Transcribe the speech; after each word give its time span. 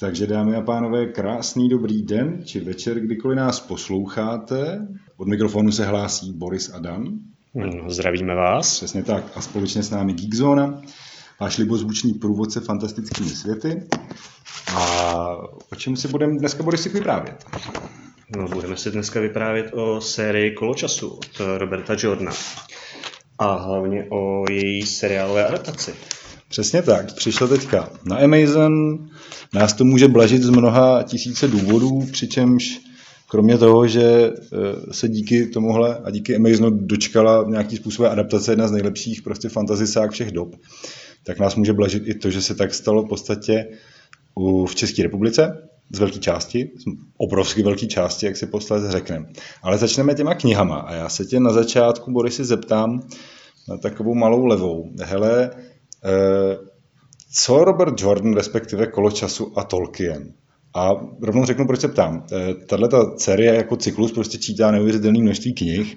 Takže 0.00 0.26
dámy 0.26 0.56
a 0.56 0.60
pánové, 0.60 1.06
krásný 1.06 1.68
dobrý 1.68 2.02
den 2.02 2.42
či 2.44 2.60
večer, 2.60 3.00
kdykoliv 3.00 3.36
nás 3.36 3.60
posloucháte. 3.60 4.88
Od 5.16 5.28
mikrofonu 5.28 5.72
se 5.72 5.86
hlásí 5.86 6.32
Boris 6.32 6.74
a 6.74 6.78
Dan. 6.78 7.04
No, 7.54 7.90
zdravíme 7.90 8.34
vás. 8.34 8.76
Přesně 8.76 9.02
tak. 9.02 9.24
A 9.34 9.40
společně 9.40 9.82
s 9.82 9.90
námi 9.90 10.12
Geekzona, 10.12 10.80
váš 11.40 11.58
libozvučný 11.58 12.14
průvodce 12.14 12.60
fantastickými 12.60 13.30
světy. 13.30 13.88
A 14.76 15.36
o 15.72 15.76
čem 15.76 15.96
si 15.96 16.08
budeme 16.08 16.38
dneska, 16.38 16.62
Boris, 16.62 16.84
vyprávět? 16.84 17.44
No, 18.36 18.48
budeme 18.48 18.76
si 18.76 18.90
dneska 18.90 19.20
vyprávět 19.20 19.70
o 19.72 20.00
sérii 20.00 20.50
Koločasu 20.50 21.08
od 21.08 21.40
Roberta 21.58 21.96
Jordana. 21.98 22.32
A 23.38 23.54
hlavně 23.54 24.06
o 24.08 24.44
její 24.50 24.86
seriálové 24.86 25.46
adaptaci. 25.46 25.94
Přesně 26.48 26.82
tak. 26.82 27.14
Přišlo 27.14 27.48
teďka 27.48 27.90
na 28.04 28.16
Amazon. 28.16 28.98
Nás 29.54 29.72
to 29.72 29.84
může 29.84 30.08
blažit 30.08 30.42
z 30.42 30.50
mnoha 30.50 31.02
tisíce 31.02 31.48
důvodů, 31.48 32.06
přičemž 32.12 32.80
kromě 33.30 33.58
toho, 33.58 33.86
že 33.86 34.02
eh, 34.02 34.92
se 34.92 35.08
díky 35.08 35.46
tomuhle 35.46 35.98
a 36.04 36.10
díky 36.10 36.36
Amazonu 36.36 36.70
dočkala 36.70 37.44
nějaký 37.48 37.76
způsobem 37.76 38.12
adaptace 38.12 38.52
jedna 38.52 38.68
z 38.68 38.72
nejlepších 38.72 39.22
prostě 39.22 39.48
fantazisák 39.48 40.10
všech 40.10 40.30
dob, 40.30 40.56
tak 41.24 41.38
nás 41.38 41.56
může 41.56 41.72
blažit 41.72 42.02
i 42.06 42.14
to, 42.14 42.30
že 42.30 42.42
se 42.42 42.54
tak 42.54 42.74
stalo 42.74 43.02
v 43.02 43.08
podstatě 43.08 43.66
v 44.66 44.74
České 44.74 45.02
republice, 45.02 45.69
z 45.92 45.98
velké 45.98 46.18
části, 46.18 46.70
z 46.76 46.84
obrovsky 47.16 47.62
velké 47.62 47.86
části, 47.86 48.26
jak 48.26 48.36
si 48.36 48.46
posledně 48.46 48.90
řekneme. 48.90 49.26
Ale 49.62 49.78
začneme 49.78 50.14
těma 50.14 50.34
knihama 50.34 50.78
a 50.78 50.94
já 50.94 51.08
se 51.08 51.24
tě 51.24 51.40
na 51.40 51.52
začátku, 51.52 52.12
Borisy, 52.12 52.44
zeptám 52.44 53.00
na 53.68 53.76
takovou 53.76 54.14
malou 54.14 54.44
levou. 54.46 54.90
Hele, 55.02 55.50
Eh, 56.04 56.56
co 57.32 57.64
Robert 57.64 58.00
Jordan, 58.00 58.34
respektive 58.34 58.86
Kolo 58.86 59.10
času 59.10 59.52
a 59.56 59.64
Tolkien? 59.64 60.32
A 60.74 60.90
rovnou 61.22 61.44
řeknu, 61.44 61.66
proč 61.66 61.80
se 61.80 61.88
ptám. 61.88 62.26
Eh, 62.32 62.54
tahle 62.54 62.88
ta 62.88 63.16
série 63.18 63.54
jako 63.54 63.76
cyklus 63.76 64.12
prostě 64.12 64.38
čítá 64.38 64.70
neuvěřitelné 64.70 65.20
množství 65.20 65.54
knih. 65.54 65.96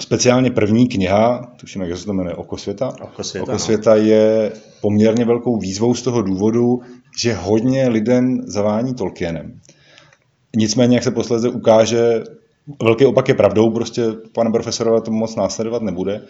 Speciálně 0.00 0.50
první 0.50 0.88
kniha, 0.88 1.52
tuším, 1.60 1.82
jak 1.82 1.98
se 1.98 2.04
to 2.04 2.12
jmenuje, 2.12 2.36
Oko 2.36 2.56
světa. 2.56 2.92
Oko 3.02 3.24
světa, 3.24 3.42
Oko 3.42 3.52
no. 3.52 3.58
světa 3.58 3.94
no. 3.94 4.00
je 4.00 4.52
poměrně 4.80 5.24
velkou 5.24 5.58
výzvou 5.58 5.94
z 5.94 6.02
toho 6.02 6.22
důvodu, 6.22 6.80
že 7.20 7.34
hodně 7.34 7.88
lidem 7.88 8.42
zavání 8.46 8.94
Tolkienem. 8.94 9.60
Nicméně, 10.56 10.96
jak 10.96 11.04
se 11.04 11.10
posledně 11.10 11.48
ukáže, 11.48 12.24
velký 12.82 13.06
opak 13.06 13.28
je 13.28 13.34
pravdou, 13.34 13.70
prostě 13.70 14.02
pana 14.34 14.50
profesora 14.50 15.00
to 15.00 15.10
moc 15.10 15.36
následovat 15.36 15.82
nebude. 15.82 16.22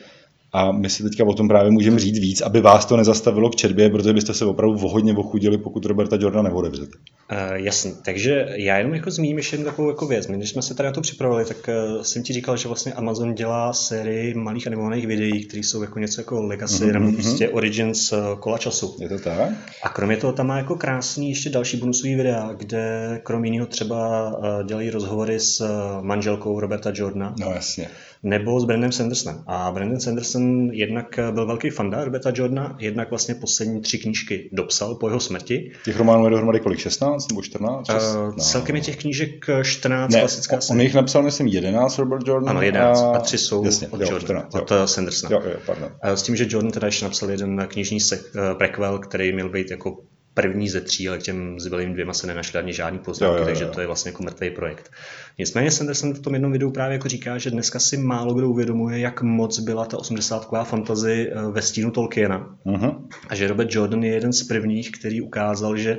A 0.53 0.73
my 0.73 0.91
si 0.91 1.03
teďka 1.03 1.25
o 1.25 1.35
tom 1.35 1.49
právě 1.49 1.71
můžeme 1.71 1.99
říct 1.99 2.19
víc, 2.19 2.41
aby 2.41 2.61
vás 2.61 2.87
to 2.87 2.97
nezastavilo 2.97 3.51
k 3.51 3.57
četbě, 3.57 3.91
protože 3.91 4.13
byste 4.13 4.35
se 4.35 4.45
opravdu 4.45 4.79
hodně 4.89 5.15
ochudili, 5.17 5.59
pokud 5.59 5.85
Roberta 5.85 6.17
Jordana 6.21 6.49
neodevřete. 6.49 6.93
Uh, 7.33 7.55
jasně, 7.55 7.93
takže 8.05 8.47
já 8.55 8.79
jenom 8.79 8.95
jako 8.95 9.11
zmíním 9.11 9.37
ještě 9.37 9.59
takovou 9.59 9.89
jako 9.89 10.07
věc. 10.07 10.27
My, 10.27 10.37
když 10.37 10.51
jsme 10.51 10.63
se 10.63 10.75
tady 10.75 10.87
na 10.87 10.93
to 10.93 11.01
připravili, 11.01 11.45
tak 11.45 11.57
uh, 11.97 12.03
jsem 12.03 12.23
ti 12.23 12.33
říkal, 12.33 12.57
že 12.57 12.69
vlastně 12.69 12.93
Amazon 12.93 13.35
dělá 13.35 13.73
sérii 13.73 14.35
malých 14.35 14.67
animovaných 14.67 15.07
videí, 15.07 15.45
které 15.45 15.61
jsou 15.61 15.83
jako 15.83 15.99
něco 15.99 16.21
jako 16.21 16.43
Legacy 16.43 16.85
mm-hmm. 16.85 16.93
nebo 16.93 17.12
prostě 17.12 17.49
Origins 17.49 18.12
uh, 18.12 18.19
kola 18.41 18.59
času. 18.59 18.97
Je 19.01 19.09
to 19.09 19.19
tak? 19.19 19.53
A 19.83 19.89
kromě 19.89 20.17
toho 20.17 20.33
tam 20.33 20.47
má 20.47 20.57
jako 20.57 20.77
krásný 20.77 21.29
ještě 21.29 21.51
další 21.51 21.77
bonusový 21.77 22.15
videa, 22.15 22.53
kde 22.57 23.21
kromě 23.23 23.51
jiného 23.51 23.67
třeba 23.67 24.29
uh, 24.29 24.67
dělají 24.67 24.91
rozhovory 24.91 25.41
s 25.41 25.61
uh, 25.61 25.69
manželkou 26.05 26.61
Roberta 26.61 26.93
Jordana. 26.95 27.35
No 27.41 27.51
jasně 27.55 27.89
nebo 28.23 28.61
s 28.61 28.65
Brandem 28.65 28.93
Sandersonem. 28.93 29.43
A 29.47 29.71
Brandon 29.73 30.01
Sanderson 30.01 30.71
jednak 30.73 31.19
byl 31.31 31.47
velký 31.47 31.71
fanda 31.71 32.05
Roberta 32.05 32.33
Jordana, 32.35 32.77
jednak 32.79 33.11
vlastně 33.11 33.35
poslední 33.35 33.81
tři 33.81 33.99
knížky 33.99 34.51
dopsal 34.53 34.95
po 34.95 35.09
jeho 35.09 35.21
smrti. 35.21 35.73
Těch 35.84 35.97
románů 35.97 36.25
je 36.25 36.31
dohromady 36.31 36.61
kolik? 36.61 36.78
16 36.78 37.28
nebo 37.28 37.43
14? 37.43 37.89
Uh, 37.89 38.37
celkem 38.37 38.77
je 38.77 38.83
těch 38.83 38.97
knížek 38.97 39.47
14, 39.62 40.12
ne, 40.12 40.21
klasická 40.21 40.57
on, 40.57 40.62
on 40.71 40.81
jich 40.81 40.95
napsal, 40.95 41.23
myslím, 41.23 41.47
11 41.47 41.99
Robert 41.99 42.28
Jordan. 42.28 42.51
Ano, 42.51 42.62
11 42.62 43.01
a, 43.01 43.17
a 43.17 43.21
tři 43.21 43.39
jsou 43.39 43.65
jasně, 43.65 43.89
od, 43.89 44.01
jo, 44.01 44.07
Jordan, 44.11 44.21
14, 44.21 44.55
od 44.55 44.71
jo. 44.71 44.77
Eh, 44.83 44.87
Sandersona. 44.87 45.37
Jo, 45.37 45.43
jo, 45.51 45.57
pardon. 45.67 45.91
S 46.03 46.23
tím, 46.23 46.37
že 46.37 46.47
Jordan 46.49 46.73
teda 46.73 46.87
ještě 46.87 47.05
napsal 47.05 47.31
jeden 47.31 47.67
knižní 47.67 48.01
se, 48.01 48.17
uh, 48.17 48.23
prequel, 48.59 48.99
který 48.99 49.33
měl 49.33 49.49
být 49.49 49.71
jako 49.71 49.99
první 50.43 50.69
ze 50.69 50.81
tří, 50.81 51.09
ale 51.09 51.19
k 51.19 51.22
těm 51.22 51.60
zbylým 51.60 51.93
dvěma 51.93 52.12
se 52.12 52.26
nenašly 52.26 52.59
ani 52.59 52.72
žádný 52.72 52.99
poznámky, 52.99 53.44
takže 53.44 53.66
to 53.66 53.81
je 53.81 53.87
vlastně 53.87 54.09
jako 54.09 54.22
mrtvý 54.22 54.50
projekt. 54.50 54.91
Nicméně 55.38 55.71
Sanderson 55.71 56.15
v 56.15 56.21
tom 56.21 56.34
jednom 56.34 56.53
videu 56.53 56.71
právě 56.71 56.93
jako 56.93 57.09
říká, 57.09 57.38
že 57.38 57.50
dneska 57.50 57.78
si 57.78 57.97
málo 57.97 58.34
kdo 58.34 58.50
uvědomuje, 58.50 58.98
jak 58.98 59.22
moc 59.22 59.59
byla 59.59 59.84
ta 59.84 59.98
80 59.98 60.48
fantazy 60.65 61.31
eh, 61.31 61.53
ve 61.53 61.62
stínu 61.62 61.91
Tolkiena. 61.91 62.56
Uh-huh. 62.66 63.03
A 63.28 63.34
že 63.34 63.48
Robert 63.48 63.75
Jordan 63.75 64.04
je 64.04 64.15
jeden 64.15 64.32
z 64.32 64.43
prvních, 64.43 64.91
který 64.91 65.21
ukázal, 65.21 65.77
že 65.77 65.98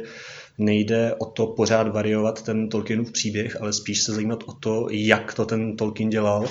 nejde 0.57 1.16
o 1.17 1.25
to 1.25 1.47
pořád 1.47 1.88
variovat 1.88 2.41
ten 2.41 2.69
Tolkienův 2.69 3.11
příběh, 3.11 3.61
ale 3.61 3.73
spíš 3.73 4.01
se 4.01 4.13
zajímat 4.13 4.44
o 4.45 4.53
to, 4.53 4.88
jak 4.91 5.33
to 5.33 5.45
ten 5.45 5.78
Tolkien 5.78 6.09
dělal 6.09 6.45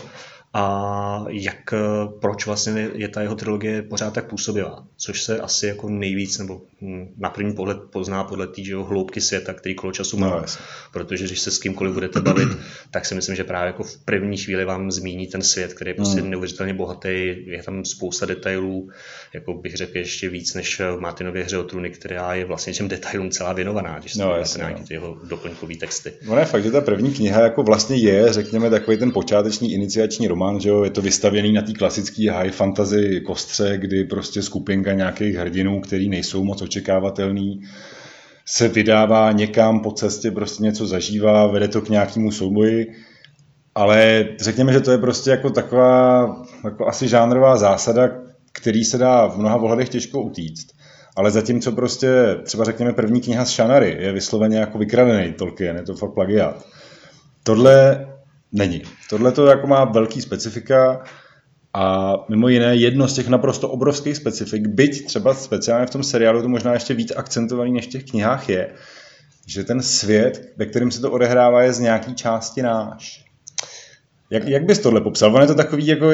a 0.58 1.24
jak, 1.28 1.72
eh, 1.72 1.78
proč 2.20 2.46
vlastně 2.46 2.90
je 2.94 3.08
ta 3.08 3.22
jeho 3.22 3.34
trilogie 3.34 3.82
pořád 3.82 4.14
tak 4.14 4.26
působivá, 4.26 4.84
což 4.96 5.22
se 5.22 5.40
asi 5.40 5.66
jako 5.66 5.88
nejvíc, 5.88 6.38
nebo 6.38 6.60
hm, 6.82 7.14
na 7.18 7.30
první 7.30 7.52
pohled 7.52 7.78
pozná 7.92 8.24
podle 8.24 8.46
té 8.46 8.74
hloubky 8.74 9.20
světa, 9.20 9.52
který 9.52 9.74
kolo 9.74 9.92
času 9.92 10.16
má. 10.16 10.28
No, 10.30 10.44
Protože 10.92 11.24
když 11.24 11.40
se 11.40 11.50
s 11.50 11.58
kýmkoliv 11.58 11.94
budete 11.94 12.20
bavit, 12.20 12.48
tak 12.90 13.06
si 13.06 13.14
myslím, 13.14 13.36
že 13.36 13.44
právě 13.44 13.66
jako 13.66 13.82
v 13.82 13.96
první 14.04 14.36
chvíli 14.36 14.64
vám 14.64 14.90
zmíní 14.90 15.26
ten 15.26 15.42
svět, 15.42 15.74
který 15.74 15.90
je 15.90 15.94
prostě 15.94 16.22
mm. 16.22 16.30
neuvěřitelně 16.30 16.74
bohatý, 16.74 17.36
je 17.46 17.62
tam 17.62 17.84
spousta 17.84 18.26
detailů, 18.26 18.90
jako 19.34 19.54
bych 19.54 19.76
řekl 19.76 19.98
ještě 19.98 20.28
víc 20.28 20.54
než 20.54 20.80
v 20.80 21.00
Martinově 21.00 21.44
hře 21.44 21.58
o 21.58 21.64
trůny, 21.64 21.90
která 21.90 22.34
je 22.34 22.44
vlastně 22.44 22.72
těm 22.72 22.88
detailům 22.88 23.30
celá 23.30 23.52
věnovaná, 23.52 23.98
když 23.98 24.14
no, 24.14 24.36
jasně, 24.36 24.58
nějaké 24.60 24.82
ty 24.82 24.94
jeho 24.94 25.18
doplňkové 25.24 25.74
texty. 25.76 26.12
No 26.26 26.34
ne, 26.34 26.44
fakt, 26.44 26.64
že 26.64 26.70
ta 26.70 26.80
první 26.80 27.14
kniha 27.14 27.40
jako 27.40 27.62
vlastně 27.62 27.96
je, 27.96 28.32
řekněme, 28.32 28.70
takový 28.70 28.96
ten 28.96 29.12
počáteční 29.12 29.72
iniciační 29.72 30.28
román, 30.28 30.47
že 30.56 30.68
jo, 30.68 30.84
je 30.84 30.90
to 30.90 31.02
vystavěný 31.02 31.52
na 31.52 31.62
té 31.62 31.72
klasické 31.72 32.30
high 32.30 32.50
fantasy 32.50 33.20
kostře, 33.20 33.78
kdy 33.78 34.04
prostě 34.04 34.42
skupinka 34.42 34.92
nějakých 34.92 35.36
hrdinů, 35.36 35.80
který 35.80 36.08
nejsou 36.08 36.44
moc 36.44 36.62
očekávatelný, 36.62 37.62
se 38.46 38.68
vydává 38.68 39.32
někam 39.32 39.80
po 39.80 39.92
cestě, 39.92 40.30
prostě 40.30 40.62
něco 40.62 40.86
zažívá, 40.86 41.46
vede 41.46 41.68
to 41.68 41.80
k 41.80 41.88
nějakému 41.88 42.32
souboji, 42.32 42.86
ale 43.74 44.28
řekněme, 44.40 44.72
že 44.72 44.80
to 44.80 44.90
je 44.90 44.98
prostě 44.98 45.30
jako 45.30 45.50
taková 45.50 46.26
jako 46.64 46.86
asi 46.86 47.08
žánrová 47.08 47.56
zásada, 47.56 48.10
který 48.52 48.84
se 48.84 48.98
dá 48.98 49.26
v 49.26 49.38
mnoha 49.38 49.56
ohledech 49.56 49.88
těžko 49.88 50.22
utíct. 50.22 50.66
Ale 51.16 51.30
zatímco 51.30 51.72
prostě 51.72 52.08
třeba 52.42 52.64
řekněme 52.64 52.92
první 52.92 53.20
kniha 53.20 53.44
z 53.44 53.50
Shanary 53.50 53.96
je 54.00 54.12
vysloveně 54.12 54.58
jako 54.58 54.78
vykradený 54.78 55.32
Tolkien, 55.32 55.76
je 55.76 55.82
to 55.82 55.94
fakt 55.94 56.14
plagiát. 56.14 56.66
Tohle 57.42 58.07
není. 58.52 58.82
Tohle 59.10 59.32
to 59.32 59.46
jako 59.46 59.66
má 59.66 59.84
velký 59.84 60.20
specifika 60.20 61.04
a 61.74 62.14
mimo 62.28 62.48
jiné 62.48 62.76
jedno 62.76 63.08
z 63.08 63.14
těch 63.14 63.28
naprosto 63.28 63.68
obrovských 63.68 64.16
specifik, 64.16 64.66
byť 64.66 65.06
třeba 65.06 65.34
speciálně 65.34 65.86
v 65.86 65.90
tom 65.90 66.02
seriálu 66.02 66.42
to 66.42 66.48
možná 66.48 66.72
ještě 66.72 66.94
víc 66.94 67.12
akcentovaný 67.16 67.72
než 67.72 67.86
v 67.86 67.90
těch 67.90 68.04
knihách 68.04 68.48
je, 68.48 68.74
že 69.46 69.64
ten 69.64 69.82
svět, 69.82 70.52
ve 70.56 70.66
kterém 70.66 70.90
se 70.90 71.00
to 71.00 71.10
odehrává, 71.10 71.62
je 71.62 71.72
z 71.72 71.80
nějaký 71.80 72.14
části 72.14 72.62
náš. 72.62 73.24
Jak, 74.30 74.48
jak 74.48 74.64
bys 74.64 74.78
tohle 74.78 75.00
popsal? 75.00 75.34
On 75.34 75.40
je 75.40 75.46
to 75.46 75.54
takový 75.54 75.86
jako 75.86 76.10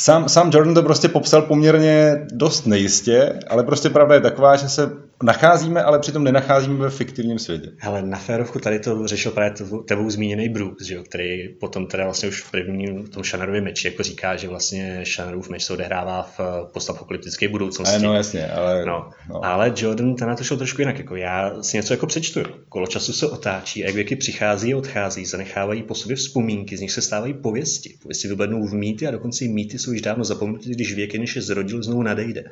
Sám, 0.00 0.28
sám 0.28 0.50
Jordan 0.54 0.74
to 0.74 0.82
prostě 0.82 1.08
popsal 1.08 1.42
poměrně 1.42 2.26
dost 2.32 2.66
nejistě, 2.66 3.40
ale 3.48 3.64
prostě 3.64 3.90
pravda 3.90 4.14
je 4.14 4.20
taková, 4.20 4.56
že 4.56 4.68
se 4.68 4.90
nacházíme, 5.22 5.82
ale 5.82 5.98
přitom 5.98 6.24
nenacházíme 6.24 6.78
ve 6.78 6.90
fiktivním 6.90 7.38
světě. 7.38 7.70
Ale 7.82 8.02
na 8.02 8.18
férovku 8.18 8.58
tady 8.58 8.78
to 8.78 9.06
řešil 9.06 9.32
právě 9.32 9.54
tebou 9.88 10.10
zmíněný 10.10 10.48
Brooks, 10.48 10.84
že 10.84 10.94
jo, 10.94 11.02
který 11.02 11.48
potom 11.48 11.86
teda 11.86 12.04
vlastně 12.04 12.28
už 12.28 12.42
v 12.42 12.50
prvním 12.50 13.06
tom 13.06 13.24
Shanarově 13.24 13.60
meči 13.60 13.88
jako 13.88 14.02
říká, 14.02 14.36
že 14.36 14.48
vlastně 14.48 15.02
Shanarův 15.14 15.48
meč 15.48 15.64
se 15.64 15.72
odehrává 15.72 16.22
v 16.38 16.40
postapokalyptické 16.72 17.48
budoucnosti. 17.48 18.02
No 18.02 18.14
jasně, 18.14 18.48
ale... 18.48 18.84
No, 18.86 19.10
no. 19.28 19.44
Ale 19.44 19.72
Jordan 19.76 20.14
ten 20.14 20.28
na 20.28 20.36
to 20.36 20.44
šel 20.44 20.56
trošku 20.56 20.82
jinak. 20.82 20.98
Jako 20.98 21.16
já 21.16 21.62
si 21.62 21.76
něco 21.76 21.92
jako 21.92 22.06
přečtu. 22.06 22.40
Kolo 22.68 22.86
času 22.86 23.12
se 23.12 23.26
otáčí 23.26 23.84
a 23.84 23.86
jak 23.86 23.94
věky 23.94 24.16
přichází 24.16 24.74
a 24.74 24.76
odchází, 24.76 25.24
zanechávají 25.24 25.82
po 25.82 25.94
sobě 25.94 26.16
vzpomínky, 26.16 26.76
z 26.76 26.80
nich 26.80 26.92
se 26.92 27.02
stávají 27.02 27.34
pověsti. 27.34 27.94
Pověsti 28.02 28.28
vyblednou 28.28 28.66
v 28.66 28.74
mýty 28.74 29.06
a 29.06 29.10
dokonce 29.10 29.44
i 29.44 29.48
mýty 29.48 29.78
jsou 29.78 29.87
již 29.92 30.02
dávno 30.02 30.24
zapomenuty, 30.24 30.70
když 30.70 30.94
věk, 30.94 31.14
než 31.14 31.36
je 31.36 31.42
zrodil, 31.42 31.82
znovu 31.82 32.02
nadejde. 32.02 32.44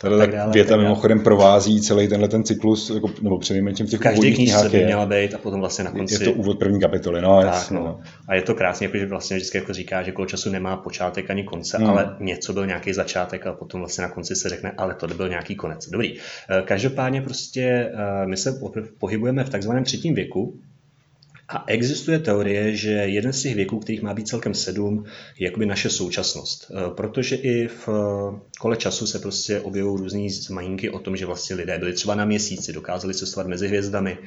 Tato 0.00 0.18
tak 0.18 0.32
dále, 0.32 0.52
věta 0.52 0.68
tak 0.68 0.80
mimochodem 0.80 1.20
provází 1.20 1.80
celý 1.80 2.08
tenhle 2.08 2.28
ten 2.28 2.44
cyklus, 2.44 2.90
jako, 2.90 3.10
nebo 3.22 3.38
přinejmenším 3.38 3.86
v 3.86 3.90
těch 3.90 4.00
Každý 4.00 4.34
knížce 4.34 4.68
by 4.68 4.84
měla 4.84 5.06
být 5.06 5.34
a 5.34 5.38
potom 5.38 5.60
vlastně 5.60 5.84
na 5.84 5.90
konci. 5.90 6.14
Je 6.14 6.20
to 6.20 6.32
úvod 6.32 6.58
první 6.58 6.80
kapitoly, 6.80 7.22
no. 7.22 7.36
Tak, 7.42 7.46
jasný, 7.46 7.76
no. 7.76 7.82
no. 7.82 8.00
A 8.28 8.34
je 8.34 8.42
to 8.42 8.54
krásně, 8.54 8.86
jako, 8.86 8.98
že 8.98 9.06
vlastně 9.06 9.36
vždycky 9.36 9.58
jako 9.58 9.72
říká, 9.72 10.02
že 10.02 10.12
kolo 10.12 10.26
času 10.26 10.50
nemá 10.50 10.76
počátek 10.76 11.30
ani 11.30 11.44
konce, 11.44 11.78
hmm. 11.78 11.86
ale 11.86 12.16
něco 12.20 12.52
byl 12.52 12.66
nějaký 12.66 12.92
začátek 12.92 13.46
a 13.46 13.52
potom 13.52 13.80
vlastně 13.80 14.02
na 14.02 14.08
konci 14.08 14.36
se 14.36 14.48
řekne, 14.48 14.72
ale 14.76 14.94
to 14.94 15.06
byl 15.06 15.28
nějaký 15.28 15.54
konec. 15.54 15.88
Dobrý. 15.88 16.14
Eh, 16.18 16.62
každopádně 16.64 17.22
prostě 17.22 17.62
eh, 17.62 18.26
my 18.26 18.36
se 18.36 18.60
pohybujeme 18.98 19.44
v 19.44 19.50
takzvaném 19.50 19.84
třetím 19.84 20.14
věku, 20.14 20.60
A 21.48 21.64
existuje 21.66 22.18
teorie, 22.18 22.76
že 22.76 22.90
jeden 22.90 23.32
z 23.32 23.42
těch 23.42 23.54
věků, 23.54 23.78
kterých 23.78 24.02
má 24.02 24.14
být 24.14 24.28
celkem 24.28 24.54
sedm, 24.54 25.04
je 25.38 25.44
jakoby 25.44 25.66
naše 25.66 25.90
současnost. 25.90 26.70
Eh, 26.70 26.90
protože 26.94 27.36
i 27.36 27.68
v 27.68 27.88
eh, 27.88 28.40
kole 28.60 28.76
času 28.76 29.06
se 29.06 29.18
prostě 29.18 29.60
objevují 29.60 29.98
různý 29.98 30.30
zmajinky 30.30 30.90
o 30.90 30.98
tom, 30.98 31.16
že 31.16 31.26
vlastně 31.26 31.56
lidé 31.56 31.78
byli 31.78 31.92
třeba 31.92 32.14
na 32.14 32.24
měsíci, 32.24 32.72
dokázali 32.72 33.14
cestovat 33.14 33.46
mezi 33.46 33.68
hvězdami, 33.68 34.18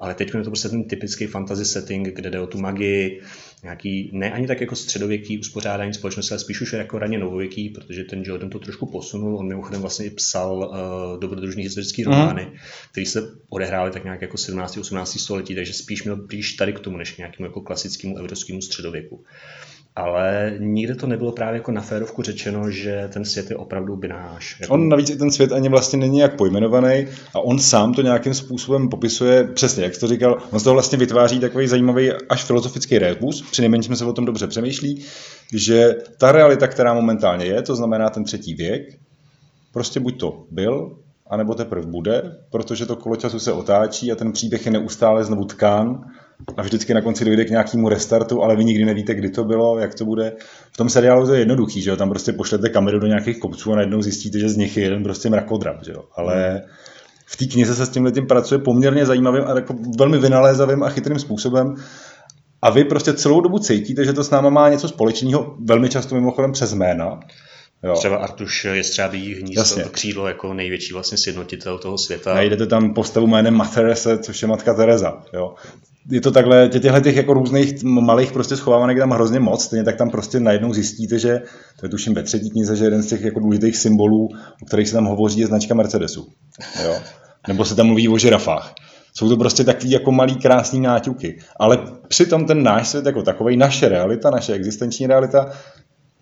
ale 0.00 0.14
teď 0.14 0.34
je 0.34 0.44
to 0.44 0.50
prostě 0.50 0.68
ten 0.68 0.84
typický 0.84 1.26
fantasy 1.26 1.64
setting, 1.64 2.08
kde 2.08 2.30
jde 2.30 2.40
o 2.40 2.46
tu 2.46 2.58
magii, 2.58 3.22
nějaký, 3.62 4.10
ne 4.12 4.32
ani 4.32 4.46
tak 4.46 4.60
jako 4.60 4.76
středověký 4.76 5.38
uspořádání 5.38 5.94
společnosti, 5.94 6.32
ale 6.32 6.38
spíš 6.38 6.60
už 6.60 6.72
jako 6.72 6.98
raně 6.98 7.18
novověký, 7.18 7.68
protože 7.68 8.04
ten 8.04 8.22
Jordan 8.26 8.50
to 8.50 8.58
trošku 8.58 8.86
posunul. 8.86 9.36
On 9.36 9.48
mimochodem 9.48 9.80
vlastně 9.80 10.06
i 10.06 10.10
psal 10.10 10.56
uh, 10.56 11.20
dobrodružný 11.20 11.62
historický 11.62 12.02
mhm. 12.02 12.12
romány, 12.12 12.44
mm. 12.44 12.52
které 12.92 13.06
se 13.06 13.30
odehrály 13.48 13.90
tak 13.90 14.04
nějak 14.04 14.22
jako 14.22 14.36
17. 14.36 14.76
18. 14.76 15.20
století, 15.20 15.54
takže 15.54 15.72
spíš 15.72 16.02
měl 16.02 16.16
blíž 16.16 16.52
tady 16.52 16.72
k 16.72 16.80
tomu, 16.80 16.96
než 16.96 17.12
k 17.12 17.18
nějakému 17.18 17.46
jako 17.46 17.60
klasickému 17.60 18.18
evropskému 18.18 18.62
středověku 18.62 19.24
ale 19.98 20.54
nikde 20.58 20.94
to 20.94 21.06
nebylo 21.06 21.32
právě 21.32 21.58
jako 21.58 21.72
na 21.72 21.80
férovku 21.80 22.22
řečeno, 22.22 22.70
že 22.70 23.08
ten 23.12 23.24
svět 23.24 23.50
je 23.50 23.56
opravdu 23.56 23.96
bináš. 23.96 24.56
Jako... 24.60 24.74
On 24.74 24.88
navíc 24.88 25.10
i 25.10 25.16
ten 25.16 25.30
svět 25.30 25.52
ani 25.52 25.68
vlastně 25.68 25.98
není 25.98 26.18
jak 26.18 26.36
pojmenovaný 26.36 27.06
a 27.34 27.40
on 27.40 27.58
sám 27.58 27.94
to 27.94 28.02
nějakým 28.02 28.34
způsobem 28.34 28.88
popisuje, 28.88 29.44
přesně 29.44 29.84
jak 29.84 29.94
jsi 29.94 30.00
to 30.00 30.06
říkal, 30.06 30.38
on 30.50 30.60
z 30.60 30.62
toho 30.62 30.74
vlastně 30.74 30.98
vytváří 30.98 31.40
takový 31.40 31.68
zajímavý 31.68 32.12
až 32.12 32.44
filozofický 32.44 32.98
rebus, 32.98 33.42
přinejmenším 33.50 33.96
se 33.96 34.04
o 34.04 34.12
tom 34.12 34.24
dobře 34.24 34.46
přemýšlí, 34.46 35.04
že 35.54 35.94
ta 36.18 36.32
realita, 36.32 36.66
která 36.66 36.94
momentálně 36.94 37.44
je, 37.46 37.62
to 37.62 37.76
znamená 37.76 38.10
ten 38.10 38.24
třetí 38.24 38.54
věk, 38.54 38.98
prostě 39.72 40.00
buď 40.00 40.20
to 40.20 40.44
byl, 40.50 40.96
anebo 41.30 41.54
teprve 41.54 41.86
bude, 41.86 42.36
protože 42.50 42.86
to 42.86 42.96
kolo 42.96 43.16
času 43.16 43.38
se 43.38 43.52
otáčí 43.52 44.12
a 44.12 44.16
ten 44.16 44.32
příběh 44.32 44.66
je 44.66 44.72
neustále 44.72 45.24
znovu 45.24 45.44
tkán 45.44 46.04
a 46.56 46.62
vždycky 46.62 46.94
na 46.94 47.00
konci 47.00 47.24
dojde 47.24 47.44
k 47.44 47.50
nějakému 47.50 47.88
restartu, 47.88 48.42
ale 48.42 48.56
vy 48.56 48.64
nikdy 48.64 48.84
nevíte, 48.84 49.14
kdy 49.14 49.30
to 49.30 49.44
bylo, 49.44 49.78
jak 49.78 49.94
to 49.94 50.04
bude. 50.04 50.32
V 50.72 50.76
tom 50.76 50.88
seriálu 50.88 51.26
to 51.26 51.34
je 51.34 51.40
jednoduchý, 51.40 51.82
že 51.82 51.90
jo? 51.90 51.96
tam 51.96 52.10
prostě 52.10 52.32
pošlete 52.32 52.68
kameru 52.68 52.98
do 52.98 53.06
nějakých 53.06 53.38
kopců 53.38 53.72
a 53.72 53.76
najednou 53.76 54.02
zjistíte, 54.02 54.38
že 54.38 54.48
z 54.48 54.56
nich 54.56 54.76
je 54.76 54.82
jeden 54.82 55.02
prostě 55.02 55.30
mrakodrap, 55.30 55.84
že 55.84 55.92
jo? 55.92 56.04
ale 56.16 56.62
v 57.26 57.36
té 57.36 57.46
knize 57.46 57.74
se 57.74 57.86
s 57.86 57.88
tím 57.88 58.12
tím 58.12 58.26
pracuje 58.26 58.58
poměrně 58.58 59.06
zajímavým 59.06 59.44
a 59.44 59.54
jako 59.54 59.74
velmi 59.98 60.18
vynalézavým 60.18 60.82
a 60.82 60.88
chytrým 60.88 61.18
způsobem. 61.18 61.74
A 62.62 62.70
vy 62.70 62.84
prostě 62.84 63.12
celou 63.12 63.40
dobu 63.40 63.58
cítíte, 63.58 64.04
že 64.04 64.12
to 64.12 64.24
s 64.24 64.30
náma 64.30 64.50
má 64.50 64.68
něco 64.68 64.88
společného, 64.88 65.56
velmi 65.64 65.88
často 65.88 66.14
mimochodem 66.14 66.52
přes 66.52 66.74
jména. 66.74 67.20
Jo. 67.82 67.94
Třeba 67.94 68.16
Artuš 68.16 68.64
Jestřábí 68.64 69.34
hnízdo, 69.34 69.60
Jasně. 69.60 69.82
to 69.82 69.90
křídlo 69.90 70.28
jako 70.28 70.54
největší 70.54 70.92
vlastně 70.92 71.18
sjednotitel 71.18 71.78
toho 71.78 71.98
světa. 71.98 72.34
Najdete 72.34 72.66
tam 72.66 72.94
postavu 72.94 73.26
jménem 73.26 73.54
Materese, 73.54 74.18
což 74.18 74.42
je 74.42 74.48
matka 74.48 74.74
Teresa. 74.74 75.22
Jo 75.32 75.54
je 76.10 76.20
to 76.20 76.30
takhle, 76.30 76.68
tě, 76.68 76.80
těchto 76.80 77.00
těch 77.00 77.16
jako 77.16 77.34
různých 77.34 77.82
malých 77.82 78.32
prostě 78.32 78.56
schovávanek 78.56 78.98
tam 78.98 79.10
hrozně 79.10 79.40
moc, 79.40 79.64
stejně 79.64 79.84
tak 79.84 79.96
tam 79.96 80.10
prostě 80.10 80.40
najednou 80.40 80.74
zjistíte, 80.74 81.18
že, 81.18 81.42
to 81.80 81.86
je 81.86 81.90
tuším 81.90 82.14
ve 82.14 82.22
třetí 82.22 82.50
knize, 82.50 82.76
že 82.76 82.84
jeden 82.84 83.02
z 83.02 83.06
těch 83.06 83.22
jako 83.22 83.40
důležitých 83.40 83.76
symbolů, 83.76 84.28
o 84.62 84.66
kterých 84.66 84.88
se 84.88 84.94
tam 84.94 85.04
hovoří, 85.04 85.40
je 85.40 85.46
značka 85.46 85.74
Mercedesu. 85.74 86.28
Jo? 86.84 86.94
Nebo 87.48 87.64
se 87.64 87.74
tam 87.74 87.86
mluví 87.86 88.08
o 88.08 88.18
žirafách. 88.18 88.74
Jsou 89.14 89.28
to 89.28 89.36
prostě 89.36 89.64
takový 89.64 89.90
jako 89.90 90.12
malý 90.12 90.36
krásný 90.36 90.80
náťuky. 90.80 91.38
Ale 91.56 91.78
přitom 92.08 92.44
ten 92.44 92.62
náš 92.62 92.88
svět 92.88 93.06
jako 93.06 93.22
takový, 93.22 93.56
naše 93.56 93.88
realita, 93.88 94.30
naše 94.30 94.52
existenční 94.52 95.06
realita, 95.06 95.50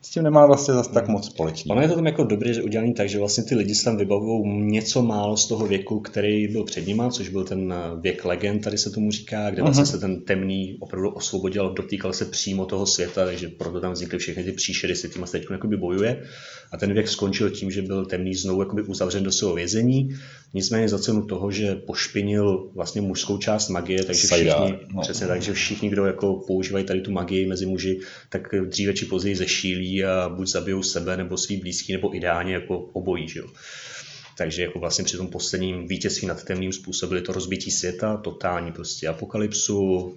s 0.06 0.10
tím 0.10 0.22
nemá 0.22 0.46
vlastně 0.46 0.74
zase 0.74 0.90
tak 0.90 1.08
moc 1.08 1.26
společného. 1.26 1.76
Ono 1.76 1.82
je 1.82 1.88
to 1.88 1.94
tam 1.94 2.06
jako 2.06 2.24
dobře 2.24 2.62
udělané 2.62 2.92
tak, 2.92 3.08
že 3.08 3.18
vlastně 3.18 3.44
ty 3.44 3.54
lidi 3.54 3.74
se 3.74 3.84
tam 3.84 3.96
vybavují 3.96 4.42
něco 4.46 5.02
málo 5.02 5.36
z 5.36 5.48
toho 5.48 5.66
věku, 5.66 6.00
který 6.00 6.48
byl 6.48 6.64
před 6.64 6.86
nima, 6.86 7.10
což 7.10 7.28
byl 7.28 7.44
ten 7.44 7.72
eh, 7.72 8.00
věk 8.00 8.24
legend, 8.24 8.64
tady 8.64 8.78
se 8.78 8.90
tomu 8.90 9.10
říká, 9.10 9.50
kde 9.50 9.62
vlastně 9.62 9.84
uh-huh. 9.84 9.90
se 9.90 9.98
ten 9.98 10.20
temný 10.20 10.76
opravdu 10.80 11.10
osvobodil, 11.10 11.74
dotýkal 11.74 12.12
se 12.12 12.24
přímo 12.24 12.66
toho 12.66 12.86
světa, 12.86 13.24
takže 13.24 13.48
proto 13.48 13.80
tam 13.80 13.92
vznikly 13.92 14.18
všechny 14.18 14.44
ty 14.44 14.52
příšery, 14.52 14.96
s 14.96 15.10
tím 15.10 15.26
se 15.26 15.38
teď 15.38 15.48
bojuje. 15.76 16.22
A 16.72 16.76
ten 16.76 16.92
věk 16.92 17.08
skončil 17.08 17.50
tím, 17.50 17.70
že 17.70 17.82
byl 17.82 18.06
temný 18.06 18.34
znovu 18.34 18.62
jakoby 18.62 18.82
uzavřen 18.82 19.24
do 19.24 19.32
svého 19.32 19.54
vězení. 19.54 20.16
Nicméně 20.54 20.88
za 20.88 20.98
cenu 20.98 21.22
toho, 21.22 21.50
že 21.50 21.74
pošpinil 21.74 22.70
vlastně 22.74 23.00
mužskou 23.00 23.38
část 23.38 23.68
magie, 23.68 24.04
takže 24.04 24.26
všichni, 24.26 24.78
no. 24.94 25.02
přesně 25.02 25.26
tak, 25.26 25.42
že 25.42 25.52
všichni, 25.52 25.88
kdo 25.88 26.04
jako 26.04 26.34
používají 26.46 26.84
tady 26.84 27.00
tu 27.00 27.10
magii 27.12 27.46
mezi 27.46 27.66
muži, 27.66 28.00
tak 28.28 28.54
dříve 28.68 28.94
či 28.94 29.04
později 29.04 29.36
zešílí 29.36 29.95
a 30.04 30.28
buď 30.28 30.48
zabijou 30.48 30.82
sebe 30.82 31.16
nebo 31.16 31.36
svý 31.36 31.56
blízký, 31.56 31.92
nebo 31.92 32.16
ideálně 32.16 32.54
jako 32.54 32.78
obojí. 32.78 33.28
Že 33.28 33.40
jo. 33.40 33.46
Takže 34.38 34.62
jako 34.62 34.78
vlastně 34.78 35.04
při 35.04 35.16
tom 35.16 35.28
posledním 35.28 35.88
vítězství 35.88 36.28
nad 36.28 36.44
temným 36.44 36.72
způsobili 36.72 37.22
to 37.22 37.32
rozbití 37.32 37.70
světa, 37.70 38.16
totální 38.16 38.72
prostě 38.72 39.08
apokalypsu, 39.08 40.14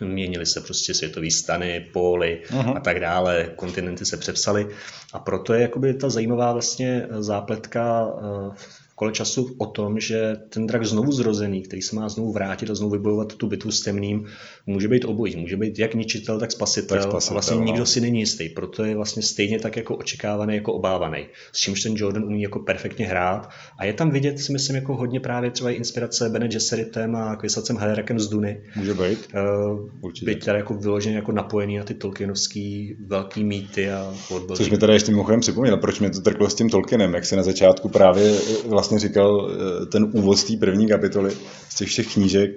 měnily 0.00 0.46
se 0.46 0.60
prostě 0.60 0.94
světové 0.94 1.30
stany, 1.30 1.88
póly 1.92 2.42
uh-huh. 2.48 2.76
a 2.76 2.80
tak 2.80 3.00
dále, 3.00 3.52
kontinenty 3.56 4.04
se 4.04 4.16
přepsaly 4.16 4.68
a 5.12 5.18
proto 5.18 5.54
je 5.54 5.62
jakoby 5.62 5.94
ta 5.94 6.10
zajímavá 6.10 6.52
vlastně 6.52 7.06
zápletka 7.18 8.06
uh, 8.06 8.54
kole 9.00 9.12
času 9.12 9.54
o 9.58 9.66
tom, 9.66 10.00
že 10.00 10.36
ten 10.48 10.66
drak 10.66 10.84
znovu 10.84 11.12
zrozený, 11.12 11.62
který 11.62 11.82
se 11.82 11.96
má 11.96 12.08
znovu 12.08 12.32
vrátit 12.32 12.70
a 12.70 12.74
znovu 12.74 12.92
vybojovat 12.92 13.34
tu 13.34 13.46
bitvu 13.46 13.70
s 13.70 13.80
temným, 13.80 14.26
může 14.66 14.88
být 14.88 15.04
obojí. 15.04 15.36
Může 15.36 15.56
být 15.56 15.78
jak 15.78 15.94
ničitel, 15.94 16.40
tak 16.40 16.52
spasitel. 16.52 16.98
Tak 16.98 17.10
spasitel 17.10 17.32
a 17.32 17.34
vlastně 17.34 17.56
no. 17.56 17.62
nikdo 17.62 17.86
si 17.86 18.00
není 18.00 18.20
jistý. 18.20 18.48
Proto 18.48 18.84
je 18.84 18.96
vlastně 18.96 19.22
stejně 19.22 19.58
tak 19.58 19.76
jako 19.76 19.96
očekávaný, 19.96 20.54
jako 20.54 20.72
obávaný. 20.72 21.26
S 21.52 21.58
čímž 21.58 21.82
ten 21.82 21.92
Jordan 21.96 22.24
umí 22.24 22.42
jako 22.42 22.58
perfektně 22.58 23.06
hrát. 23.06 23.48
A 23.78 23.84
je 23.84 23.92
tam 23.92 24.10
vidět, 24.10 24.38
si 24.38 24.52
myslím, 24.52 24.76
jako 24.76 24.96
hodně 24.96 25.20
právě 25.20 25.50
třeba 25.50 25.70
inspirace 25.70 26.28
Bene 26.28 26.48
Gesseritem 26.48 27.16
a 27.16 27.36
Kvisacem 27.36 27.76
Halerakem 27.76 28.20
z 28.20 28.28
Duny. 28.28 28.60
Může 28.76 28.94
být. 28.94 29.28
Uh, 29.34 29.88
Určitě. 30.00 30.26
Být 30.26 30.44
teda 30.44 30.56
jako 30.56 30.74
vyloženě 30.74 31.16
jako 31.16 31.32
napojený 31.32 31.76
na 31.76 31.84
ty 31.84 31.94
Tolkienovský 31.94 32.96
velký 33.06 33.44
mýty 33.44 33.90
a 33.90 34.14
worldbuilding. 34.30 34.56
Což 34.56 34.70
mi 34.70 34.78
teda 34.78 34.92
ještě 34.92 35.10
mimochodem 35.10 35.40
připomněl, 35.40 35.76
proč 35.76 36.00
mě 36.00 36.10
to 36.10 36.20
trklo 36.20 36.50
s 36.50 36.54
tím 36.54 36.70
Tolkienem, 36.70 37.14
jak 37.14 37.24
se 37.24 37.36
na 37.36 37.42
začátku 37.42 37.88
právě 37.88 38.34
vlastně 38.66 38.89
vlastně 38.90 39.08
říkal 39.08 39.50
eh, 39.50 39.86
ten 39.86 40.10
úvod 40.12 40.38
z 40.38 40.44
té 40.44 40.56
první 40.56 40.88
kapitoly, 40.88 41.30
z 41.68 41.74
těch 41.74 41.88
všech 41.88 42.14
knížek, 42.14 42.50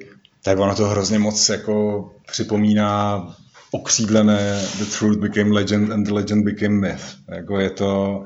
tak 0.43 0.59
ono 0.59 0.75
to 0.75 0.85
hrozně 0.85 1.19
moc 1.19 1.49
jako 1.49 2.09
připomíná 2.31 3.27
okřídlené 3.71 4.61
The 4.79 4.85
Truth 4.99 5.17
Became 5.17 5.53
Legend 5.53 5.91
and 5.91 6.03
the 6.03 6.13
Legend 6.13 6.45
Became 6.45 6.75
Myth. 6.75 7.15
Jako 7.27 7.59
je 7.59 7.69
to, 7.69 8.23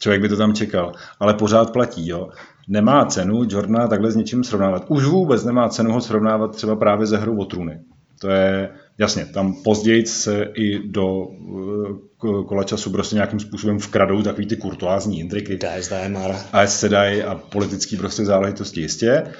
člověk 0.00 0.22
by 0.22 0.28
to 0.28 0.36
tam 0.36 0.54
čekal, 0.54 0.92
ale 1.20 1.34
pořád 1.34 1.72
platí, 1.72 2.08
jo. 2.08 2.28
Nemá 2.68 3.04
cenu 3.04 3.42
Jordana 3.48 3.88
takhle 3.88 4.10
s 4.10 4.16
něčím 4.16 4.44
srovnávat. 4.44 4.84
Už 4.88 5.04
vůbec 5.04 5.44
nemá 5.44 5.68
cenu 5.68 5.92
ho 5.92 6.00
srovnávat 6.00 6.56
třeba 6.56 6.76
právě 6.76 7.06
ze 7.06 7.16
hru 7.16 7.40
o 7.40 7.44
trůny. 7.44 7.80
To 8.20 8.28
je, 8.28 8.70
jasně, 8.98 9.26
tam 9.26 9.62
později 9.62 10.06
se 10.06 10.42
i 10.54 10.88
do 10.88 11.26
eh, 11.30 12.07
kola 12.18 12.64
času 12.64 12.90
prostě 12.90 13.14
nějakým 13.14 13.40
způsobem 13.40 13.78
vkradou 13.78 14.22
takový 14.22 14.46
ty 14.46 14.56
kurtoázní 14.56 15.20
intriky. 15.20 15.58
A 16.52 16.66
Sedai 16.66 17.22
a 17.22 17.34
politický 17.34 17.96
prostě 17.96 18.24
záležitosti 18.24 18.80
jistě, 18.80 19.32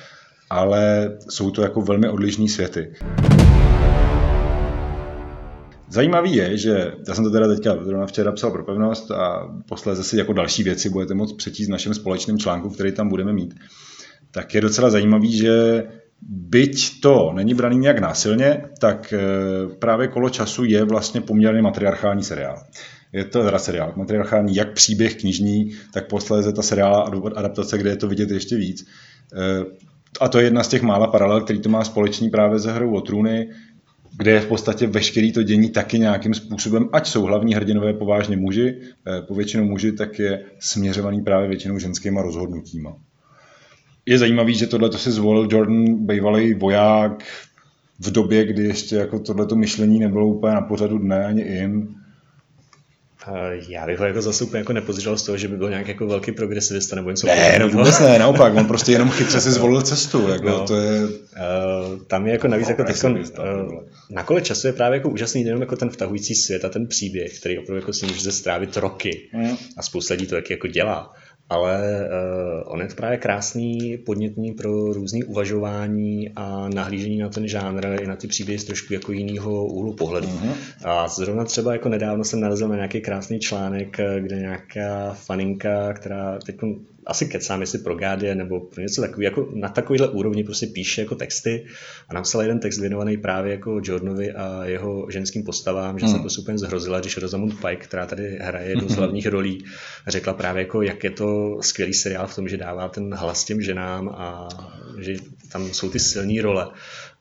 ale 0.50 1.12
jsou 1.28 1.50
to 1.50 1.62
jako 1.62 1.82
velmi 1.82 2.08
odlišní 2.08 2.48
světy. 2.48 2.94
Zajímavý 5.90 6.34
je, 6.34 6.56
že 6.56 6.92
já 7.08 7.14
jsem 7.14 7.24
to 7.24 7.30
teda 7.30 7.48
teďka 7.48 7.84
zrovna 7.84 8.06
včera 8.06 8.32
psal 8.32 8.50
pro 8.50 8.64
pevnost 8.64 9.10
a 9.10 9.48
posléze 9.68 10.04
si 10.04 10.16
jako 10.18 10.32
další 10.32 10.62
věci 10.62 10.88
budete 10.88 11.14
moct 11.14 11.32
přečíst 11.32 11.68
v 11.68 11.70
našem 11.70 11.94
společném 11.94 12.38
článku, 12.38 12.70
který 12.70 12.92
tam 12.92 13.08
budeme 13.08 13.32
mít. 13.32 13.54
Tak 14.30 14.54
je 14.54 14.60
docela 14.60 14.90
zajímavý, 14.90 15.36
že 15.36 15.82
byť 16.22 17.00
to 17.00 17.32
není 17.34 17.54
braný 17.54 17.78
nějak 17.78 17.98
násilně, 17.98 18.62
tak 18.80 19.12
eh, 19.12 19.18
právě 19.78 20.08
Kolo 20.08 20.30
času 20.30 20.64
je 20.64 20.84
vlastně 20.84 21.20
poměrně 21.20 21.62
matriarchální 21.62 22.22
seriál. 22.22 22.62
Je 23.12 23.24
to 23.24 23.44
teda 23.44 23.58
seriál, 23.58 23.92
matriarchální 23.96 24.54
jak 24.54 24.72
příběh 24.72 25.14
knižní, 25.14 25.70
tak 25.94 26.08
posléze 26.08 26.52
ta 26.52 26.62
seriála 26.62 27.10
adaptace, 27.34 27.78
kde 27.78 27.90
je 27.90 27.96
to 27.96 28.08
vidět 28.08 28.30
ještě 28.30 28.56
víc. 28.56 28.86
Eh, 29.34 29.64
a 30.20 30.28
to 30.28 30.38
je 30.38 30.44
jedna 30.44 30.62
z 30.62 30.68
těch 30.68 30.82
mála 30.82 31.06
paralel, 31.06 31.40
který 31.40 31.60
to 31.60 31.68
má 31.68 31.84
společný 31.84 32.30
právě 32.30 32.58
ze 32.58 32.72
hrou 32.72 32.94
o 32.94 33.00
trůny, 33.00 33.48
kde 34.18 34.30
je 34.30 34.40
v 34.40 34.46
podstatě 34.46 34.86
veškerý 34.86 35.32
to 35.32 35.42
dění 35.42 35.70
taky 35.70 35.98
nějakým 35.98 36.34
způsobem, 36.34 36.88
ať 36.92 37.06
jsou 37.06 37.22
hlavní 37.22 37.54
hrdinové 37.54 37.92
povážně 37.92 38.36
muži, 38.36 38.80
eh, 39.06 39.22
povětšinou 39.22 39.64
muži, 39.64 39.92
tak 39.92 40.18
je 40.18 40.44
směřovaný 40.58 41.22
právě 41.22 41.48
většinou 41.48 41.78
ženskýma 41.78 42.22
rozhodnutíma 42.22 42.96
je 44.08 44.18
zajímavý, 44.18 44.54
že 44.54 44.66
tohle 44.66 44.90
to 44.90 44.98
si 44.98 45.10
zvolil 45.10 45.48
Jordan, 45.50 46.06
bývalý 46.06 46.54
voják 46.54 47.24
v 47.98 48.10
době, 48.10 48.44
kdy 48.44 48.64
ještě 48.64 48.96
jako 48.96 49.18
tohleto 49.18 49.56
myšlení 49.56 49.98
nebylo 49.98 50.26
úplně 50.26 50.54
na 50.54 50.60
pořadu 50.60 50.98
dne 50.98 51.26
ani 51.26 51.42
in. 51.42 51.88
Já 53.68 53.86
bych 53.86 53.98
ho 53.98 54.04
jako 54.04 54.22
zase 54.22 54.44
úplně 54.44 54.58
jako 54.58 54.72
nepozřel 54.72 55.18
z 55.18 55.22
toho, 55.22 55.38
že 55.38 55.48
by 55.48 55.56
byl 55.56 55.70
nějak 55.70 55.88
jako 55.88 56.06
velký 56.06 56.32
progresivista 56.32 56.96
nebo 56.96 57.10
něco 57.10 57.26
Ne, 57.26 57.58
no 57.58 57.68
vůbec 57.68 58.00
ne, 58.00 58.18
naopak, 58.18 58.54
on 58.54 58.66
prostě 58.66 58.92
jenom 58.92 59.10
chytře 59.10 59.40
si 59.40 59.50
zvolil 59.50 59.82
cestu, 59.82 60.28
jako 60.28 60.48
no, 60.48 60.66
to 60.66 60.76
je... 60.76 61.02
Uh, 61.02 62.02
tam 62.06 62.26
je 62.26 62.32
jako 62.32 62.48
navíc 62.48 62.68
jako 62.68 62.84
teď, 62.84 63.04
uh, 63.04 63.12
na 64.10 64.22
kole 64.22 64.40
času 64.42 64.66
je 64.66 64.72
právě 64.72 64.96
jako 64.96 65.08
úžasný 65.08 65.42
jenom 65.42 65.60
jako 65.60 65.76
ten 65.76 65.90
vtahující 65.90 66.34
svět 66.34 66.64
a 66.64 66.68
ten 66.68 66.86
příběh, 66.86 67.38
který 67.38 67.58
opravdu 67.58 67.80
jako 67.80 67.92
si 67.92 68.06
může 68.06 68.32
strávit 68.32 68.76
roky 68.76 69.28
mm. 69.32 69.56
a 69.76 69.82
spousta 69.82 70.14
lidí 70.14 70.26
to 70.26 70.34
taky 70.34 70.52
jako 70.52 70.66
dělá 70.66 71.14
ale 71.50 72.08
uh, 72.08 72.72
on 72.72 72.80
je 72.80 72.88
to 72.88 72.94
právě 72.94 73.18
krásný, 73.18 73.96
podnětný 73.96 74.52
pro 74.52 74.92
různé 74.92 75.24
uvažování 75.26 76.30
a 76.36 76.68
nahlížení 76.68 77.18
na 77.18 77.28
ten 77.28 77.48
žánr 77.48 77.86
i 78.02 78.06
na 78.06 78.16
ty 78.16 78.26
příběhy 78.26 78.58
z 78.58 78.64
trošku 78.64 78.92
jako 78.92 79.12
jiného 79.12 79.66
úhlu 79.66 79.92
pohledu. 79.92 80.28
Mm-hmm. 80.28 80.54
A 80.84 81.08
zrovna 81.08 81.44
třeba 81.44 81.72
jako 81.72 81.88
nedávno 81.88 82.24
jsem 82.24 82.40
narazil 82.40 82.68
na 82.68 82.74
nějaký 82.74 83.00
krásný 83.00 83.40
článek, 83.40 83.96
kde 84.18 84.36
nějaká 84.36 85.12
faninka, 85.12 85.92
která 85.92 86.38
teď 86.46 86.56
asi 87.08 87.26
kecám, 87.26 87.60
jestli 87.60 87.78
pro 87.78 87.94
Guardian 87.94 88.38
nebo 88.38 88.60
pro 88.60 88.82
něco 88.82 89.00
takového, 89.00 89.24
jako 89.24 89.48
na 89.54 89.68
takovýhle 89.68 90.08
úrovni 90.08 90.44
prostě 90.44 90.66
píše 90.66 91.00
jako 91.00 91.14
texty 91.14 91.66
a 92.08 92.14
napsal 92.14 92.42
jeden 92.42 92.60
text 92.60 92.78
věnovaný 92.78 93.16
právě 93.16 93.52
jako 93.52 93.80
Jordanovi 93.84 94.32
a 94.32 94.64
jeho 94.64 95.06
ženským 95.10 95.44
postavám, 95.44 95.98
že 95.98 96.06
hmm. 96.06 96.14
se 96.14 96.20
prostě 96.20 96.40
úplně 96.40 96.58
zhrozila, 96.58 97.00
když 97.00 97.16
Rosamund 97.16 97.54
Pike, 97.54 97.76
která 97.76 98.06
tady 98.06 98.38
hraje 98.40 98.68
jednu 98.68 98.88
z 98.88 98.90
hmm. 98.90 98.98
hlavních 98.98 99.26
rolí, 99.26 99.64
řekla 100.06 100.32
právě 100.32 100.62
jako, 100.62 100.82
jak 100.82 101.04
je 101.04 101.10
to 101.10 101.58
skvělý 101.60 101.94
seriál 101.94 102.26
v 102.26 102.34
tom, 102.34 102.48
že 102.48 102.56
dává 102.56 102.88
ten 102.88 103.14
hlas 103.14 103.44
těm 103.44 103.62
ženám 103.62 104.08
a 104.08 104.48
že 104.98 105.16
tam 105.52 105.72
jsou 105.72 105.90
ty 105.90 105.98
silné 105.98 106.42
role. 106.42 106.68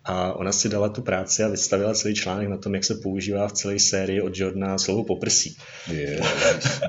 A 0.08 0.34
ona 0.34 0.52
si 0.52 0.70
dala 0.70 0.90
tu 0.90 1.02
práci 1.02 1.44
a 1.44 1.48
vystavila 1.48 1.94
celý 1.94 2.16
článek 2.16 2.48
na 2.50 2.58
tom, 2.58 2.76
jak 2.76 2.84
se 2.84 2.96
používá 2.96 3.48
v 3.48 3.54
celé 3.54 3.80
sérii 3.80 4.22
od 4.22 4.38
Jordana 4.38 4.78
slovo 4.78 5.04
poprsí. 5.04 5.58
Yes. 5.92 6.22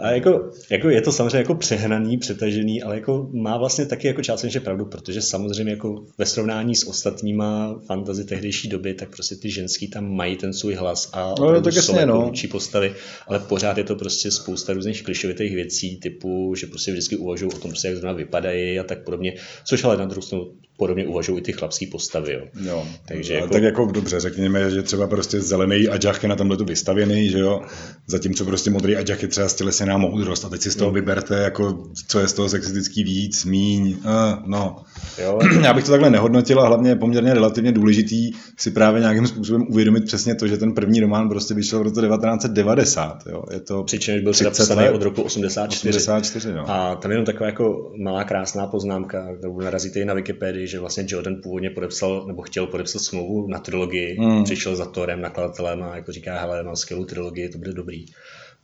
a 0.00 0.10
jako, 0.10 0.50
jako, 0.70 0.88
je 0.88 1.00
to 1.00 1.12
samozřejmě 1.12 1.38
jako 1.38 1.54
přehnaný, 1.54 2.18
přetažený, 2.18 2.82
ale 2.82 2.94
jako 2.94 3.28
má 3.32 3.56
vlastně 3.56 3.86
taky 3.86 4.06
jako 4.06 4.22
částečně 4.22 4.60
pravdu, 4.60 4.86
protože 4.86 5.22
samozřejmě 5.22 5.72
jako 5.72 6.04
ve 6.18 6.26
srovnání 6.26 6.74
s 6.76 6.88
ostatníma 6.88 7.80
fantazy 7.86 8.24
tehdejší 8.24 8.68
doby, 8.68 8.94
tak 8.94 9.10
prostě 9.10 9.36
ty 9.36 9.50
ženský 9.50 9.88
tam 9.88 10.14
mají 10.14 10.36
ten 10.36 10.52
svůj 10.52 10.74
hlas 10.74 11.10
a 11.12 11.34
no, 11.40 11.62
tak 11.62 11.72
jsou 11.72 11.96
jako 11.96 12.12
no. 12.12 12.32
postavy, 12.50 12.94
ale 13.26 13.38
pořád 13.38 13.78
je 13.78 13.84
to 13.84 13.96
prostě 13.96 14.30
spousta 14.30 14.72
různých 14.72 15.02
klišovitých 15.02 15.54
věcí, 15.54 15.96
typu, 15.96 16.54
že 16.54 16.66
prostě 16.66 16.92
vždycky 16.92 17.16
uvažují 17.16 17.52
o 17.52 17.58
tom, 17.58 17.70
prostě, 17.70 17.88
jak 17.88 17.96
zrovna 17.96 18.12
vypadají 18.12 18.78
a 18.78 18.84
tak 18.84 19.04
podobně, 19.04 19.34
což 19.64 19.84
ale 19.84 19.96
na 19.96 20.04
druhou 20.04 20.22
stranu 20.22 20.52
podobně 20.76 21.06
uvažují 21.06 21.38
i 21.38 21.42
ty 21.42 21.52
chlapské 21.52 21.86
postavy. 21.92 22.32
Jo. 22.32 22.42
Jo. 22.60 22.86
Takže 23.08 23.34
jako... 23.34 23.48
Tak 23.48 23.62
jako 23.62 23.86
dobře, 23.86 24.20
řekněme, 24.20 24.70
že 24.70 24.82
třeba 24.82 25.06
prostě 25.06 25.40
zelený 25.40 25.88
aďach 25.88 26.22
je 26.22 26.28
na 26.28 26.36
tomhle 26.36 26.56
tu 26.56 26.64
vystavěný, 26.64 27.28
že 27.28 27.38
jo, 27.38 27.62
zatímco 28.06 28.44
prostě 28.44 28.70
modrý 28.70 28.96
aďach 28.96 29.22
je 29.22 29.28
třeba 29.28 29.48
stělesená 29.48 29.98
moudrost 29.98 30.44
a 30.44 30.48
teď 30.48 30.60
si 30.60 30.70
z 30.70 30.76
toho 30.76 30.90
hmm. 30.90 30.94
vyberte, 30.94 31.34
jako, 31.34 31.84
co 32.08 32.20
je 32.20 32.28
z 32.28 32.32
toho 32.32 32.48
sexistický 32.48 33.04
víc, 33.04 33.44
míň, 33.44 33.88
uh, 33.88 34.02
no. 34.46 34.76
Jo. 35.22 35.38
Já 35.62 35.74
bych 35.74 35.84
to 35.84 35.90
takhle 35.90 36.10
nehodnotil 36.10 36.60
a 36.60 36.66
hlavně 36.66 36.90
je 36.90 36.96
poměrně 36.96 37.34
relativně 37.34 37.72
důležitý 37.72 38.32
si 38.58 38.70
právě 38.70 39.00
nějakým 39.00 39.26
způsobem 39.26 39.66
uvědomit 39.68 40.04
přesně 40.04 40.34
to, 40.34 40.46
že 40.46 40.56
ten 40.56 40.74
první 40.74 41.00
román 41.00 41.28
prostě 41.28 41.54
vyšel 41.54 41.78
v 41.78 41.82
roce 41.82 42.00
1990. 42.00 43.22
Jo. 43.30 43.42
Je 43.52 43.60
to 43.60 43.84
Přičemž 43.84 44.22
byl 44.22 44.32
napsaný 44.44 44.88
od 44.88 45.02
roku 45.02 45.22
84. 45.22 45.96
84 45.96 46.52
no. 46.52 46.70
A 46.70 46.94
tam 46.96 47.10
jenom 47.10 47.26
taková 47.26 47.46
jako 47.46 47.92
malá 48.02 48.24
krásná 48.24 48.66
poznámka, 48.66 49.36
kterou 49.38 49.60
narazíte 49.60 50.00
i 50.00 50.04
na 50.04 50.14
Wikipedii, 50.14 50.65
že 50.68 50.80
vlastně 50.80 51.04
Jordan 51.08 51.36
původně 51.42 51.70
podepsal, 51.70 52.24
nebo 52.26 52.42
chtěl 52.42 52.66
podepsat 52.66 52.98
smlouvu 52.98 53.48
na 53.48 53.58
trilogii, 53.58 54.20
mm. 54.20 54.44
přišel 54.44 54.76
za 54.76 54.84
Torem, 54.84 55.20
nakladatelem 55.20 55.82
a 55.82 55.96
jako 55.96 56.12
říká, 56.12 56.40
hele, 56.40 56.62
mám 56.62 56.76
skvělou 56.76 57.04
trilogii, 57.04 57.48
to 57.48 57.58
bude 57.58 57.72
dobrý. 57.72 58.06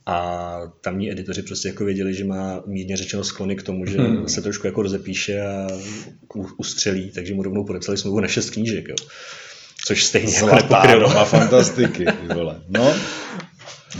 A 0.05 0.57
tamní 0.81 1.11
editoři 1.11 1.41
prostě 1.41 1.67
jako 1.67 1.85
věděli, 1.85 2.13
že 2.13 2.23
má 2.23 2.63
mírně 2.65 2.97
řečeno 2.97 3.23
sklony 3.23 3.55
k 3.55 3.63
tomu, 3.63 3.85
že 3.85 3.97
hmm. 3.97 4.27
se 4.27 4.41
trošku 4.41 4.67
jako 4.67 4.81
rozepíše 4.81 5.41
a 5.41 5.67
ustřelí, 6.57 7.11
takže 7.11 7.33
mu 7.33 7.43
rovnou 7.43 7.63
podepsali 7.63 7.97
smlouvu 7.97 8.19
na 8.19 8.27
šest 8.27 8.49
knížek. 8.49 8.87
Jo. 8.87 8.95
Což 9.85 10.03
stejně 10.03 10.35
jako 10.35 10.55
nepokrylo. 10.55 11.17
a 11.17 11.25
fantastiky. 11.25 12.05
Vole. 12.33 12.61
No, 12.69 12.93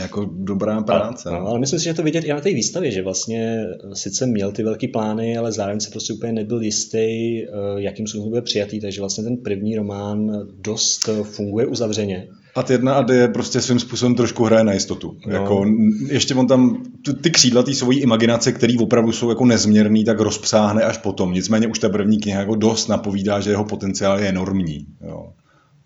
jako 0.02 0.30
dobrá 0.32 0.82
práce. 0.82 1.30
no, 1.32 1.48
ale 1.48 1.60
myslím 1.60 1.80
si, 1.80 1.86
že 1.86 1.94
to 1.94 2.04
vidět 2.04 2.24
i 2.24 2.30
na 2.30 2.42
té 2.42 2.50
výstavě, 2.50 2.92
že 2.92 3.02
vlastně 3.02 3.66
sice 3.94 4.26
měl 4.26 4.52
ty 4.52 4.64
velké 4.64 4.88
plány, 4.88 5.38
ale 5.38 5.52
zároveň 5.52 5.80
se 5.80 5.92
prostě 5.92 6.14
úplně 6.14 6.32
nebyl 6.32 6.62
jistý, 6.62 6.98
eh, 7.44 7.48
jakým 7.78 8.08
způsobem 8.08 8.30
bude 8.30 8.42
přijatý, 8.42 8.80
takže 8.80 9.02
vlastně 9.02 9.24
ten 9.24 9.38
první 9.38 9.76
román 9.76 10.48
dost 10.62 11.10
funguje 11.24 11.66
uzavřeně. 11.66 12.28
A 12.56 12.72
jedna 12.72 12.94
a 12.94 13.02
D 13.02 13.28
prostě 13.28 13.62
svým 13.62 13.80
způsobem 13.80 14.16
trošku 14.16 14.44
hraje 14.44 14.64
na 14.64 14.74
jistotu. 14.74 15.18
No. 15.28 15.34
Jako, 15.34 15.66
ještě 16.08 16.36
on 16.36 16.48
tam 16.48 16.84
ty 17.22 17.30
křídla 17.30 17.64
té 17.64 17.74
svojí 17.74 18.00
imaginace, 18.00 18.52
které 18.52 18.74
opravdu 18.80 19.12
jsou 19.12 19.30
jako 19.30 19.46
nezměrný, 19.46 20.04
tak 20.04 20.20
rozpsáhne 20.20 20.84
až 20.84 20.98
potom. 20.98 21.34
Nicméně 21.34 21.68
už 21.68 21.80
ta 21.80 21.90
první 21.90 22.20
kniha 22.20 22.40
jako 22.40 22.56
dost 22.56 22.88
napovídá, 22.88 23.40
že 23.40 23.50
jeho 23.50 23.66
potenciál 23.66 24.20
je 24.20 24.30
enormní. 24.30 24.86
Jo. 25.08 25.34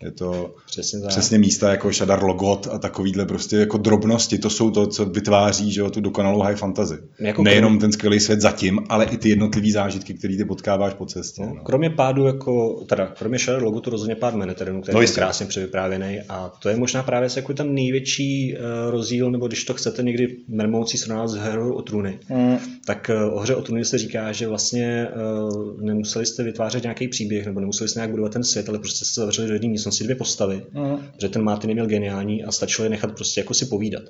Je 0.02 0.10
to 0.10 0.54
přesně, 0.66 1.00
tak. 1.00 1.08
přesně 1.08 1.38
místa 1.38 1.70
jako 1.70 1.92
Shadar 1.92 2.24
Logot 2.24 2.68
a 2.72 2.78
takovýhle 2.78 3.26
prostě 3.26 3.56
jako 3.56 3.78
drobnosti, 3.78 4.38
to 4.38 4.50
jsou 4.50 4.70
to, 4.70 4.86
co 4.86 5.04
vytváří 5.04 5.72
že 5.72 5.80
jo, 5.80 5.90
tu 5.90 6.00
dokonalou 6.00 6.42
high 6.42 6.56
fantasy. 6.56 6.94
Jako 7.20 7.42
Nejenom 7.42 7.72
krom... 7.72 7.80
ten 7.80 7.92
skvělý 7.92 8.20
svět 8.20 8.40
zatím, 8.40 8.78
ale 8.88 9.04
i 9.04 9.16
ty 9.16 9.28
jednotlivé 9.28 9.72
zážitky, 9.72 10.14
které 10.14 10.36
ty 10.36 10.44
potkáváš 10.44 10.94
po 10.94 11.06
cestě. 11.06 11.42
No, 11.42 11.54
no. 11.54 11.62
Kromě 11.64 11.90
pádu, 11.90 12.26
jako, 12.26 12.84
teda, 12.88 13.06
kromě 13.06 13.38
Shadar 13.38 13.62
Logotu 13.62 13.90
rozhodně 13.90 14.16
pád 14.16 14.34
Manhattanu, 14.34 14.82
který 14.82 14.94
no, 14.94 15.02
je 15.02 15.08
krásně 15.08 15.46
převyprávěný 15.46 16.20
a 16.28 16.52
to 16.62 16.68
je 16.68 16.76
možná 16.76 17.02
právě 17.02 17.28
jako 17.36 17.54
ten 17.54 17.74
největší 17.74 18.54
uh, 18.56 18.90
rozdíl, 18.90 19.30
nebo 19.30 19.46
když 19.46 19.64
to 19.64 19.74
chcete 19.74 20.02
někdy 20.02 20.36
mermoucí 20.48 20.98
srovnat 20.98 21.28
s 21.28 21.34
herou 21.34 21.72
o 21.72 21.82
trůny, 21.82 22.18
mm. 22.28 22.56
tak 22.86 23.10
uh, 23.14 23.36
o 23.36 23.40
hře 23.40 23.54
o 23.54 23.62
trůny 23.62 23.84
se 23.84 23.98
říká, 23.98 24.32
že 24.32 24.48
vlastně 24.48 25.08
uh, 25.48 25.82
nemuseli 25.82 26.26
jste 26.26 26.42
vytvářet 26.42 26.82
nějaký 26.82 27.08
příběh, 27.08 27.46
nebo 27.46 27.60
nemuseli 27.60 27.88
jste 27.88 28.00
nějak 28.00 28.10
budovat 28.10 28.32
ten 28.32 28.44
svět, 28.44 28.68
ale 28.68 28.78
prostě 28.78 29.04
jste 29.04 29.20
zavřeli 29.20 29.48
do 29.48 29.54
jedné 29.54 29.78
místnosti 29.88 30.04
dvě 30.04 30.16
postavy, 30.16 30.62
mm. 30.72 30.98
že 31.20 31.28
ten 31.28 31.42
Martin 31.42 31.68
neměl 31.68 31.86
geniální 31.86 32.44
a 32.44 32.52
stačilo 32.52 32.84
je 32.84 32.90
nechat 32.90 33.12
prostě 33.12 33.40
jako 33.40 33.54
si 33.54 33.66
povídat. 33.66 34.02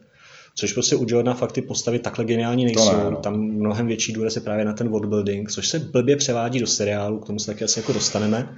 Což 0.54 0.72
prostě 0.72 0.96
u 0.96 1.06
Jordana 1.08 1.34
fakt 1.34 1.52
ty 1.52 1.62
postavy 1.62 1.98
takhle 1.98 2.24
geniální 2.24 2.64
nejsou. 2.64 2.96
ne, 2.96 3.10
no. 3.10 3.16
Tam 3.16 3.40
mnohem 3.40 3.86
větší 3.86 4.12
důraz 4.12 4.36
je 4.36 4.42
právě 4.42 4.64
na 4.64 4.72
ten 4.72 4.88
worldbuilding, 4.88 5.50
což 5.50 5.68
se 5.68 5.78
blbě 5.78 6.16
převádí 6.16 6.58
do 6.58 6.66
seriálu, 6.66 7.18
k 7.18 7.26
tomu 7.26 7.38
se 7.38 7.46
taky 7.46 7.64
asi 7.64 7.78
jako 7.78 7.92
dostaneme. 7.92 8.56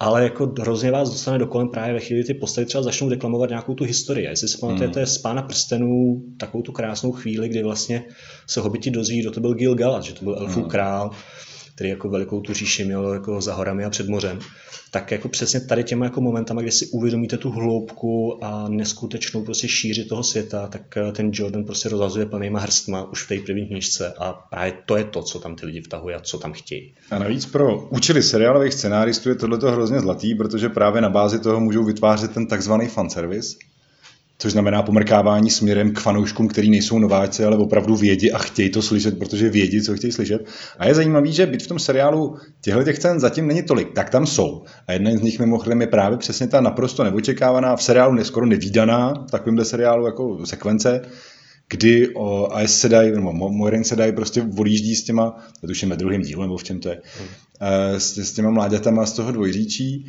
Ale 0.00 0.22
jako 0.22 0.54
hrozně 0.60 0.90
vás 0.90 1.10
dostane 1.10 1.38
do 1.38 1.46
kolem 1.46 1.68
právě 1.68 1.94
ve 1.94 2.00
chvíli, 2.00 2.24
ty 2.24 2.34
postavy 2.34 2.66
třeba 2.66 2.82
začnou 2.82 3.08
deklamovat 3.08 3.48
nějakou 3.48 3.74
tu 3.74 3.84
historii. 3.84 4.26
A 4.26 4.30
jestli 4.30 4.48
si 4.48 4.58
pamatujete 4.58 5.00
mm. 5.00 5.06
z 5.06 5.18
Pána 5.18 5.42
prstenů 5.42 6.22
takovou 6.38 6.62
tu 6.62 6.72
krásnou 6.72 7.12
chvíli, 7.12 7.48
kdy 7.48 7.62
vlastně 7.62 8.04
se 8.46 8.60
hobiti 8.60 8.90
dozví, 8.90 9.20
kdo 9.20 9.30
to 9.30 9.40
byl 9.40 9.54
Gil 9.54 9.74
Galad, 9.74 10.02
že 10.02 10.14
to 10.14 10.24
byl 10.24 10.36
elfů 10.38 10.60
mm. 10.60 10.68
král, 10.68 11.10
který 11.78 11.90
jako 11.90 12.08
velikou 12.08 12.40
tu 12.40 12.54
říši 12.54 12.84
měl 12.84 13.12
jako 13.12 13.40
za 13.40 13.54
horami 13.54 13.84
a 13.84 13.90
před 13.90 14.08
mořem, 14.08 14.38
tak 14.90 15.10
jako 15.10 15.28
přesně 15.28 15.60
tady 15.60 15.84
těma 15.84 16.04
jako 16.04 16.20
momentama, 16.20 16.62
kdy 16.62 16.72
si 16.72 16.86
uvědomíte 16.86 17.36
tu 17.36 17.50
hloubku 17.50 18.44
a 18.44 18.68
neskutečnou 18.68 19.44
prostě 19.44 19.68
šíři 19.68 20.04
toho 20.04 20.22
světa, 20.22 20.66
tak 20.66 20.96
eh, 20.96 21.12
ten 21.12 21.30
Jordan 21.32 21.64
prostě 21.64 21.88
rozhazuje 21.88 22.26
plnýma 22.26 22.60
hrstma 22.60 23.10
už 23.10 23.22
v 23.22 23.28
té 23.28 23.38
první 23.46 23.66
knižce 23.66 24.14
a 24.18 24.32
právě 24.32 24.72
to 24.86 24.96
je 24.96 25.04
to, 25.04 25.22
co 25.22 25.38
tam 25.38 25.56
ty 25.56 25.66
lidi 25.66 25.80
vtahují 25.80 26.14
a 26.14 26.20
co 26.20 26.38
tam 26.38 26.52
chtějí. 26.52 26.94
A 27.10 27.18
navíc 27.18 27.46
pro 27.46 27.88
účely 27.88 28.22
seriálových 28.22 28.74
scenáristů 28.74 29.28
je 29.28 29.34
tohle 29.34 29.70
hrozně 29.70 30.00
zlatý, 30.00 30.34
protože 30.34 30.68
právě 30.68 31.00
na 31.00 31.08
bázi 31.08 31.38
toho 31.38 31.60
můžou 31.60 31.84
vytvářet 31.84 32.34
ten 32.34 32.46
takzvaný 32.46 32.86
fanservice, 32.86 33.56
což 34.38 34.52
znamená 34.52 34.82
pomrkávání 34.82 35.50
směrem 35.50 35.92
k 35.92 36.00
fanouškům, 36.00 36.48
který 36.48 36.70
nejsou 36.70 36.98
nováci, 36.98 37.44
ale 37.44 37.56
opravdu 37.56 37.96
vědí 37.96 38.32
a 38.32 38.38
chtějí 38.38 38.70
to 38.70 38.82
slyšet, 38.82 39.18
protože 39.18 39.50
vědí, 39.50 39.82
co 39.82 39.96
chtějí 39.96 40.12
slyšet. 40.12 40.46
A 40.78 40.86
je 40.86 40.94
zajímavý, 40.94 41.32
že 41.32 41.46
byť 41.46 41.64
v 41.64 41.66
tom 41.66 41.78
seriálu 41.78 42.36
těchto 42.60 42.84
těch 42.84 42.98
cen 42.98 43.20
zatím 43.20 43.46
není 43.46 43.62
tolik, 43.62 43.92
tak 43.92 44.10
tam 44.10 44.26
jsou. 44.26 44.62
A 44.86 44.92
jedna 44.92 45.10
z 45.10 45.20
nich 45.20 45.38
mimochodem 45.38 45.80
je 45.80 45.86
právě 45.86 46.18
přesně 46.18 46.46
ta 46.46 46.60
naprosto 46.60 47.04
neočekávaná, 47.04 47.76
v 47.76 47.82
seriálu 47.82 48.14
neskoro 48.14 48.46
nevýdaná, 48.46 49.24
v 49.28 49.30
takovémhle 49.30 49.64
seriálu 49.64 50.06
jako 50.06 50.46
sekvence, 50.46 51.02
kdy 51.70 52.14
o 52.14 52.52
AS 52.52 52.74
Sedai, 52.74 53.12
nebo 53.12 53.32
Moiren 53.32 53.84
Sedai 53.84 54.12
prostě 54.12 54.46
odjíždí 54.58 54.96
s 54.96 55.04
těma, 55.04 55.36
to 55.60 55.66
tuším 55.66 55.88
ve 55.88 55.96
druhém 55.96 56.22
dílu, 56.22 56.42
nebo 56.42 56.56
v 56.56 56.64
čem 56.64 56.80
to 56.80 56.88
je, 56.88 57.00
hmm. 57.18 57.28
s, 57.98 58.18
s 58.18 58.32
těma 58.32 58.50
mláďatama 58.50 59.06
z 59.06 59.12
toho 59.12 59.32
dvojříčí 59.32 60.06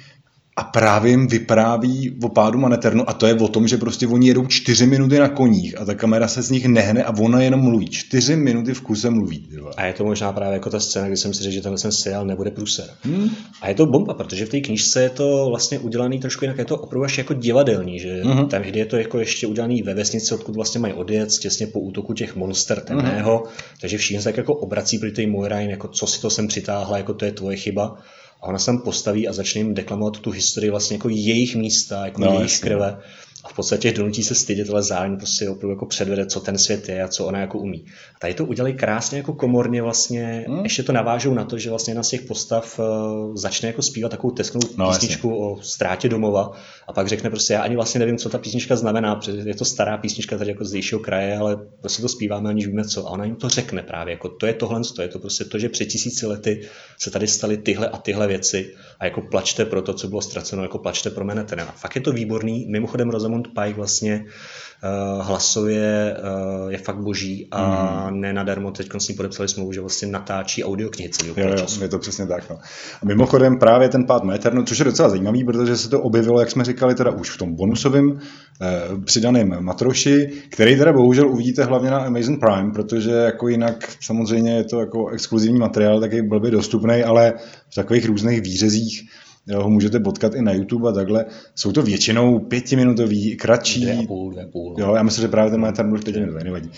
a 0.59 0.63
právě 0.63 1.11
jim 1.11 1.27
vypráví 1.27 2.17
o 2.23 2.29
pádu 2.29 2.59
Maneternu 2.59 3.09
a 3.09 3.13
to 3.13 3.27
je 3.27 3.33
o 3.33 3.47
tom, 3.47 3.67
že 3.67 3.77
prostě 3.77 4.07
oni 4.07 4.27
jedou 4.27 4.47
čtyři 4.47 4.87
minuty 4.87 5.19
na 5.19 5.29
koních 5.29 5.81
a 5.81 5.85
ta 5.85 5.95
kamera 5.95 6.27
se 6.27 6.41
z 6.41 6.51
nich 6.51 6.65
nehne 6.65 7.03
a 7.03 7.17
ona 7.17 7.41
jenom 7.41 7.59
mluví. 7.59 7.89
Čtyři 7.89 8.35
minuty 8.35 8.73
v 8.73 8.81
kuse 8.81 9.09
mluví. 9.09 9.49
A 9.77 9.85
je 9.85 9.93
to 9.93 10.03
možná 10.03 10.33
právě 10.33 10.53
jako 10.53 10.69
ta 10.69 10.79
scéna, 10.79 11.07
kdy 11.07 11.17
jsem 11.17 11.33
si 11.33 11.43
řekl, 11.43 11.53
že 11.53 11.61
tenhle 11.61 11.91
seriál 11.91 12.25
nebude 12.25 12.51
průser. 12.51 12.85
Hmm. 13.01 13.29
A 13.61 13.69
je 13.69 13.75
to 13.75 13.85
bomba, 13.85 14.13
protože 14.13 14.45
v 14.45 14.49
té 14.49 14.59
knižce 14.59 15.03
je 15.03 15.09
to 15.09 15.45
vlastně 15.49 15.79
udělaný 15.79 16.19
trošku 16.19 16.45
jinak, 16.45 16.57
je 16.57 16.65
to 16.65 16.77
opravdu 16.77 17.05
až 17.05 17.17
jako 17.17 17.33
divadelní, 17.33 17.99
že 17.99 18.23
hmm. 18.23 18.47
tam 18.47 18.63
je 18.63 18.85
to 18.85 18.97
jako 18.97 19.19
ještě 19.19 19.47
udělaný 19.47 19.81
ve 19.81 19.93
vesnici, 19.93 20.35
odkud 20.35 20.55
vlastně 20.55 20.79
mají 20.79 20.93
odjet, 20.93 21.29
těsně 21.29 21.67
po 21.67 21.79
útoku 21.79 22.13
těch 22.13 22.35
monster 22.35 22.79
temného, 22.79 23.37
hmm. 23.37 23.55
takže 23.81 23.97
všichni 23.97 24.19
se 24.19 24.23
tak 24.23 24.37
jako 24.37 24.53
obrací 24.53 24.97
pro 24.97 25.11
tej 25.11 25.27
Moirain, 25.27 25.69
jako 25.69 25.87
co 25.87 26.07
si 26.07 26.21
to 26.21 26.29
sem 26.29 26.47
přitáhla, 26.47 26.97
jako 26.97 27.13
to 27.13 27.25
je 27.25 27.31
tvoje 27.31 27.57
chyba 27.57 27.97
a 28.41 28.47
ona 28.47 28.59
se 28.59 28.65
tam 28.65 28.81
postaví 28.81 29.27
a 29.27 29.33
začne 29.33 29.59
jim 29.61 29.73
deklamovat 29.73 30.19
tu 30.19 30.31
historii 30.31 30.71
vlastně 30.71 30.95
jako 30.95 31.09
jejich 31.09 31.55
místa, 31.55 32.05
jako 32.05 32.21
no, 32.21 32.27
jejich 32.27 32.41
jasně. 32.41 32.69
krve. 32.69 32.91
A 32.91 32.99
a 33.43 33.49
v 33.49 33.53
podstatě 33.53 33.91
donutí 33.91 34.23
se 34.23 34.35
stydět, 34.35 34.69
ale 34.69 34.83
zároveň 34.83 35.17
prostě 35.17 35.49
opravdu 35.49 35.69
jako 35.69 35.85
předvede, 35.85 36.25
co 36.25 36.39
ten 36.39 36.57
svět 36.57 36.89
je 36.89 37.03
a 37.03 37.07
co 37.07 37.25
ona 37.25 37.39
jako 37.39 37.59
umí. 37.59 37.85
A 38.15 38.19
tady 38.19 38.33
to 38.33 38.45
udělají 38.45 38.73
krásně 38.73 39.17
jako 39.17 39.33
komorně 39.33 39.81
vlastně, 39.81 40.45
hmm. 40.47 40.63
ještě 40.63 40.83
to 40.83 40.91
navážou 40.91 41.33
na 41.33 41.45
to, 41.45 41.57
že 41.57 41.69
vlastně 41.69 41.91
jedna 41.91 42.03
z 42.03 42.09
těch 42.09 42.21
postav 42.21 42.79
uh, 42.79 43.35
začne 43.35 43.67
jako 43.67 43.81
zpívat 43.81 44.11
takovou 44.11 44.33
tesknou 44.33 44.61
no, 44.77 44.89
písničku 44.89 45.27
jasně. 45.27 45.43
o 45.43 45.57
ztrátě 45.61 46.09
domova 46.09 46.51
a 46.89 46.93
pak 46.93 47.07
řekne 47.07 47.29
prostě, 47.29 47.53
já 47.53 47.61
ani 47.61 47.75
vlastně 47.75 47.99
nevím, 47.99 48.17
co 48.17 48.29
ta 48.29 48.37
písnička 48.37 48.75
znamená, 48.75 49.15
protože 49.15 49.37
je 49.45 49.55
to 49.55 49.65
stará 49.65 49.97
písnička 49.97 50.37
tady 50.37 50.49
jako 50.49 50.65
z 50.65 50.69
zdejšího 50.69 50.99
kraje, 50.99 51.37
ale 51.37 51.57
prostě 51.79 52.01
to 52.01 52.09
zpíváme, 52.09 52.49
aniž 52.49 52.67
víme 52.67 52.83
co. 52.83 53.07
A 53.07 53.09
ona 53.09 53.25
jim 53.25 53.35
to 53.35 53.49
řekne 53.49 53.83
právě, 53.83 54.11
jako 54.11 54.29
to 54.29 54.45
je 54.45 54.53
tohle, 54.53 54.81
to 54.95 55.01
je 55.01 55.07
to 55.07 55.19
prostě 55.19 55.45
to, 55.45 55.59
že 55.59 55.69
před 55.69 55.85
tisíci 55.85 56.25
lety 56.25 56.61
se 56.97 57.11
tady 57.11 57.27
staly 57.27 57.57
tyhle 57.57 57.87
a 57.87 57.97
tyhle 57.97 58.27
věci 58.27 58.73
a 58.99 59.05
jako 59.05 59.21
plačte 59.21 59.65
pro 59.65 59.81
to, 59.81 59.93
co 59.93 60.07
bylo 60.07 60.21
ztraceno, 60.21 60.63
jako 60.63 60.77
plačte 60.77 61.09
pro 61.09 61.25
Manhattan. 61.25 61.61
A 61.61 61.71
fakt 61.71 61.95
je 61.95 62.01
to 62.01 62.11
výborný. 62.11 62.65
Mimochodem 62.69 63.09
Rosamund 63.09 63.47
Pike 63.47 63.73
vlastně 63.73 64.25
uh, 64.25 65.25
hlasově 65.25 66.17
uh, 66.63 66.71
je 66.71 66.77
fakt 66.77 66.97
boží 66.97 67.47
a 67.51 68.09
mm. 68.09 68.21
ne 68.21 68.33
nadarmo 68.33 68.71
teď 68.71 68.89
s 68.97 69.07
ní 69.07 69.15
podepsali 69.15 69.49
smlouvu, 69.49 69.73
že 69.73 69.81
vlastně 69.81 70.07
natáčí 70.07 70.63
audioknihy 70.63 71.09
celý 71.09 71.29
jo, 71.29 71.35
jo, 71.37 71.65
je 71.81 71.89
to 71.89 71.99
přesně 71.99 72.27
tak. 72.27 72.49
No. 72.49 72.55
A 73.01 73.05
mimochodem 73.05 73.59
právě 73.59 73.89
ten 73.89 74.05
pád 74.05 74.23
Meterno, 74.23 74.63
což 74.63 74.79
je 74.79 74.85
docela 74.85 75.09
zajímavý, 75.09 75.43
protože 75.43 75.77
se 75.77 75.89
to 75.89 76.01
objevilo, 76.01 76.39
jak 76.39 76.51
jsme 76.51 76.65
říkali, 76.65 76.78
teda 76.95 77.11
už 77.11 77.29
v 77.29 77.37
tom 77.37 77.55
bonusovém 77.55 78.19
eh, 78.61 78.67
přidaném 79.05 79.63
matroši, 79.63 80.29
který 80.49 80.77
teda 80.77 80.93
bohužel 80.93 81.29
uvidíte 81.29 81.63
hlavně 81.63 81.91
na 81.91 81.97
Amazon 81.97 82.39
Prime, 82.39 82.71
protože 82.73 83.11
jako 83.11 83.47
jinak 83.47 83.89
samozřejmě 84.01 84.55
je 84.55 84.63
to 84.63 84.79
jako 84.79 85.07
exkluzivní 85.07 85.59
materiál, 85.59 85.99
taky 85.99 86.21
blbě 86.21 86.51
dostupný, 86.51 87.03
ale 87.03 87.33
v 87.69 87.75
takových 87.75 88.05
různých 88.05 88.41
výřezích 88.41 89.09
jo, 89.47 89.63
ho 89.63 89.69
můžete 89.69 89.99
potkat 89.99 90.35
i 90.35 90.41
na 90.41 90.51
YouTube 90.51 90.89
a 90.89 90.91
takhle. 90.91 91.25
Jsou 91.55 91.71
to 91.71 91.81
většinou 91.81 92.39
pětiminutový, 92.39 93.35
kratší. 93.35 93.81
Dvě 93.81 93.97
a 93.97 94.07
půl, 94.07 94.31
dvě 94.31 94.43
a 94.43 94.47
půl. 94.47 94.75
Jo, 94.79 94.95
já 94.95 95.03
myslím, 95.03 95.21
že 95.21 95.27
právě 95.27 95.51
ten 95.51 95.59
Manhattan 95.59 95.89
byl 95.89 95.99
pětiminutový, 95.99 96.43
nevadí. 96.43 96.71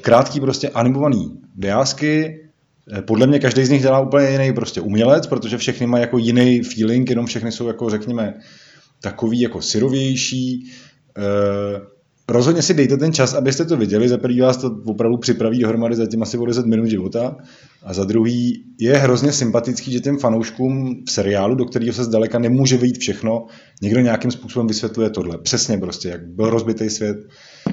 Krátký 0.00 0.40
prostě 0.40 0.68
animovaný 0.68 1.38
diásky, 1.54 2.40
podle 3.06 3.26
mě 3.26 3.38
každý 3.38 3.64
z 3.64 3.70
nich 3.70 3.82
dělá 3.82 4.00
úplně 4.00 4.28
jiný 4.28 4.52
prostě 4.52 4.80
umělec, 4.80 5.26
protože 5.26 5.58
všechny 5.58 5.86
mají 5.86 6.00
jako 6.00 6.18
jiný 6.18 6.62
feeling, 6.62 7.10
jenom 7.10 7.26
všechny 7.26 7.52
jsou 7.52 7.66
jako 7.66 7.90
řekněme 7.90 8.34
takový 9.04 9.40
jako 9.40 9.62
syrovější. 9.62 10.70
Rozhodně 12.28 12.62
si 12.62 12.74
dejte 12.74 12.96
ten 12.96 13.12
čas, 13.12 13.34
abyste 13.34 13.64
to 13.64 13.76
viděli. 13.76 14.08
Za 14.08 14.18
prvý 14.18 14.40
vás 14.40 14.56
to 14.56 14.70
opravdu 14.84 15.16
připraví 15.16 15.58
dohromady 15.60 15.96
zatím 15.96 16.22
asi 16.22 16.38
o 16.38 16.46
10 16.46 16.66
minut 16.66 16.86
života. 16.86 17.36
A 17.82 17.94
za 17.94 18.04
druhý 18.04 18.64
je 18.80 18.96
hrozně 18.96 19.32
sympatický, 19.32 19.92
že 19.92 20.00
těm 20.00 20.18
fanouškům 20.18 21.04
v 21.08 21.10
seriálu, 21.10 21.54
do 21.54 21.64
kterého 21.64 21.92
se 21.92 22.04
zdaleka 22.04 22.38
nemůže 22.38 22.76
vyjít 22.76 22.98
všechno, 22.98 23.46
někdo 23.82 24.00
nějakým 24.00 24.30
způsobem 24.30 24.66
vysvětluje 24.66 25.10
tohle. 25.10 25.38
Přesně 25.38 25.78
prostě, 25.78 26.08
jak 26.08 26.26
byl 26.26 26.50
rozbitý 26.50 26.90
svět, 26.90 27.16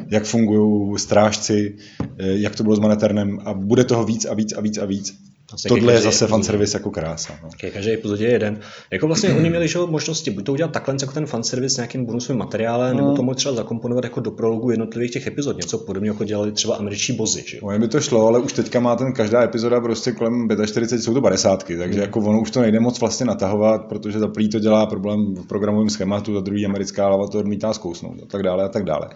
jak 0.07 0.23
fungují 0.23 0.99
strážci, 0.99 1.75
jak 2.17 2.55
to 2.55 2.63
bylo 2.63 2.75
s 2.75 2.79
Maneternem 2.79 3.39
a 3.45 3.53
bude 3.53 3.83
toho 3.83 4.05
víc 4.05 4.25
a 4.25 4.33
víc 4.33 4.53
a 4.53 4.61
víc 4.61 4.77
a 4.77 4.85
víc. 4.85 5.30
Vlastně 5.51 5.69
Tohle 5.69 5.93
je 5.93 6.01
zase 6.01 6.27
fanservice 6.27 6.77
jako 6.77 6.91
krása. 6.91 7.33
No. 7.43 7.49
Každý 7.73 7.91
epizodě 7.91 8.25
je 8.25 8.31
jeden. 8.31 8.59
Jako 8.91 9.07
vlastně 9.07 9.29
oni 9.37 9.49
měli 9.49 9.67
že, 9.67 9.79
možnosti 9.79 10.31
buď 10.31 10.45
to 10.45 10.51
udělat 10.51 10.71
takhle 10.71 10.95
jako 11.01 11.13
ten 11.13 11.25
fanservice 11.25 11.73
s 11.73 11.77
nějakým 11.77 12.05
bonusovým 12.05 12.39
materiálem, 12.39 12.97
no. 12.97 13.03
nebo 13.03 13.15
to 13.15 13.23
mohli 13.23 13.35
třeba 13.35 13.55
zakomponovat 13.55 14.03
jako 14.03 14.19
do 14.19 14.31
prologu 14.31 14.71
jednotlivých 14.71 15.11
těch 15.11 15.27
epizod. 15.27 15.57
Něco 15.57 15.77
podobně 15.77 16.09
jako 16.09 16.23
dělali 16.23 16.51
třeba 16.51 16.75
američtí 16.75 17.13
bozy. 17.13 17.43
Že? 17.47 17.59
No, 17.63 17.79
by 17.79 17.87
to 17.87 18.01
šlo, 18.01 18.27
ale 18.27 18.39
už 18.39 18.53
teďka 18.53 18.79
má 18.79 18.95
ten 18.95 19.13
každá 19.13 19.43
epizoda 19.43 19.81
prostě 19.81 20.11
kolem 20.11 20.47
45, 20.65 21.01
jsou 21.01 21.13
to 21.13 21.21
50, 21.21 21.63
takže 21.63 21.83
hmm. 21.83 22.01
jako 22.01 22.19
ono 22.19 22.41
už 22.41 22.51
to 22.51 22.61
nejde 22.61 22.79
moc 22.79 22.99
vlastně 22.99 23.25
natahovat, 23.25 23.85
protože 23.85 24.19
za 24.19 24.27
prvý 24.27 24.49
to 24.49 24.59
dělá 24.59 24.85
problém 24.85 25.35
v 25.35 25.47
programovém 25.47 25.89
schématu, 25.89 26.33
za 26.33 26.41
druhý 26.41 26.65
americká 26.65 27.07
hlava 27.07 27.27
to 27.27 27.39
odmítá 27.39 27.73
zkousnout 27.73 28.23
a 28.23 28.25
tak 28.25 28.43
dále 28.43 28.63
a 28.63 28.69
tak 28.69 28.83
dále. 28.83 29.09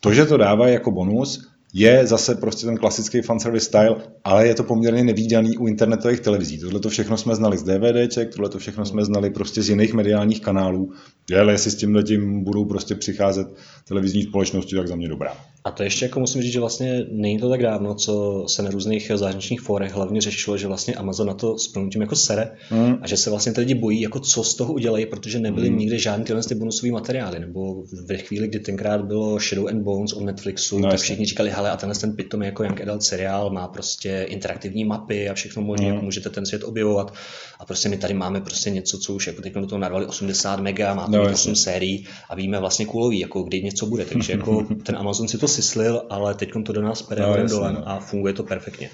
To, 0.00 0.12
že 0.12 0.26
to 0.26 0.36
dávají 0.36 0.72
jako 0.74 0.90
bonus, 0.90 1.48
je 1.74 2.06
zase 2.06 2.34
prostě 2.34 2.66
ten 2.66 2.76
klasický 2.76 3.22
fanservice 3.22 3.66
style, 3.66 3.96
ale 4.24 4.46
je 4.46 4.54
to 4.54 4.64
poměrně 4.64 5.04
nevýdaný 5.04 5.58
u 5.58 5.66
internetových 5.66 6.20
televizí. 6.20 6.58
Tohle 6.58 6.80
to 6.80 6.88
všechno 6.88 7.16
jsme 7.16 7.34
znali 7.34 7.58
z 7.58 7.62
DVDček, 7.62 8.34
tohle 8.34 8.48
to 8.48 8.58
všechno 8.58 8.86
jsme 8.86 9.04
znali 9.04 9.30
prostě 9.30 9.62
z 9.62 9.68
jiných 9.68 9.94
mediálních 9.94 10.40
kanálů. 10.40 10.92
Ale 11.40 11.52
jestli 11.52 11.70
s 11.70 11.76
tímhle 11.76 12.02
tím 12.02 12.44
budou 12.44 12.64
prostě 12.64 12.94
přicházet 12.94 13.48
televizní 13.88 14.22
společnosti, 14.22 14.76
tak 14.76 14.88
za 14.88 14.96
mě 14.96 15.08
dobrá. 15.08 15.36
A 15.66 15.70
to 15.70 15.82
ještě 15.82 16.04
jako 16.04 16.20
musím 16.20 16.42
říct, 16.42 16.52
že 16.52 16.60
vlastně 16.60 17.06
není 17.10 17.38
to 17.38 17.50
tak 17.50 17.62
dávno, 17.62 17.94
co 17.94 18.44
se 18.48 18.62
na 18.62 18.70
různých 18.70 19.10
zahraničních 19.14 19.60
fórech 19.60 19.92
hlavně 19.92 20.20
řešilo, 20.20 20.56
že 20.56 20.66
vlastně 20.66 20.94
Amazon 20.94 21.26
na 21.26 21.34
to 21.34 21.58
s 21.58 21.72
tím 21.92 22.00
jako 22.00 22.16
sere 22.16 22.50
mm. 22.70 22.98
a 23.02 23.06
že 23.06 23.16
se 23.16 23.30
vlastně 23.30 23.52
ty 23.52 23.60
lidi 23.60 23.74
bojí, 23.74 24.00
jako 24.00 24.20
co 24.20 24.44
z 24.44 24.54
toho 24.54 24.72
udělají, 24.72 25.06
protože 25.06 25.38
nebyly 25.38 25.70
mm. 25.70 25.78
nikdy 25.78 25.98
žádné 25.98 26.24
tyhle 26.24 26.42
ty 26.42 26.54
bonusové 26.54 26.92
materiály. 26.92 27.40
Nebo 27.40 27.84
ve 28.04 28.16
chvíli, 28.16 28.48
kdy 28.48 28.60
tenkrát 28.60 29.04
bylo 29.04 29.38
Shadow 29.38 29.68
and 29.68 29.82
Bones 29.82 30.12
od 30.12 30.24
Netflixu, 30.24 30.78
no, 30.78 30.90
tak 30.90 31.00
všichni 31.00 31.26
říkali, 31.26 31.50
hele, 31.50 31.70
a 31.70 31.76
tenhle 31.76 31.98
ten 31.98 32.16
pitom 32.16 32.42
jako 32.42 32.64
Young 32.64 32.80
Adult 32.80 33.02
seriál 33.02 33.50
má 33.50 33.68
prostě 33.68 34.26
interaktivní 34.28 34.84
mapy 34.84 35.28
a 35.28 35.34
všechno 35.34 35.62
možné, 35.62 35.86
mm. 35.86 35.92
jako 35.92 36.04
můžete 36.04 36.30
ten 36.30 36.46
svět 36.46 36.64
objevovat. 36.64 37.14
A 37.58 37.64
prostě 37.64 37.88
my 37.88 37.96
tady 37.96 38.14
máme 38.14 38.40
prostě 38.40 38.70
něco, 38.70 38.98
co 38.98 39.14
už 39.14 39.26
jako 39.26 39.42
teď 39.42 39.54
do 39.54 39.66
toho 39.66 39.78
narvali 39.78 40.06
80 40.06 40.60
mega, 40.60 40.94
má 40.94 41.06
to 41.06 41.12
no, 41.12 41.32
8 41.32 41.56
sérií 41.56 42.06
a 42.30 42.34
víme 42.34 42.60
vlastně 42.60 42.86
kulový, 42.86 43.18
jako 43.18 43.42
kdy 43.42 43.62
něco 43.62 43.86
bude. 43.86 44.04
Takže 44.04 44.32
jako 44.32 44.66
ten 44.82 44.96
Amazon 44.96 45.28
si 45.28 45.38
to 45.38 45.48
syslil, 45.56 46.02
ale 46.10 46.34
teď 46.34 46.52
to 46.66 46.72
do 46.72 46.82
nás 46.82 47.02
pere 47.02 47.22
no, 47.22 47.48
dolem 47.48 47.74
no. 47.74 47.88
a 47.88 48.00
funguje 48.00 48.32
to 48.32 48.42
perfektně. 48.42 48.90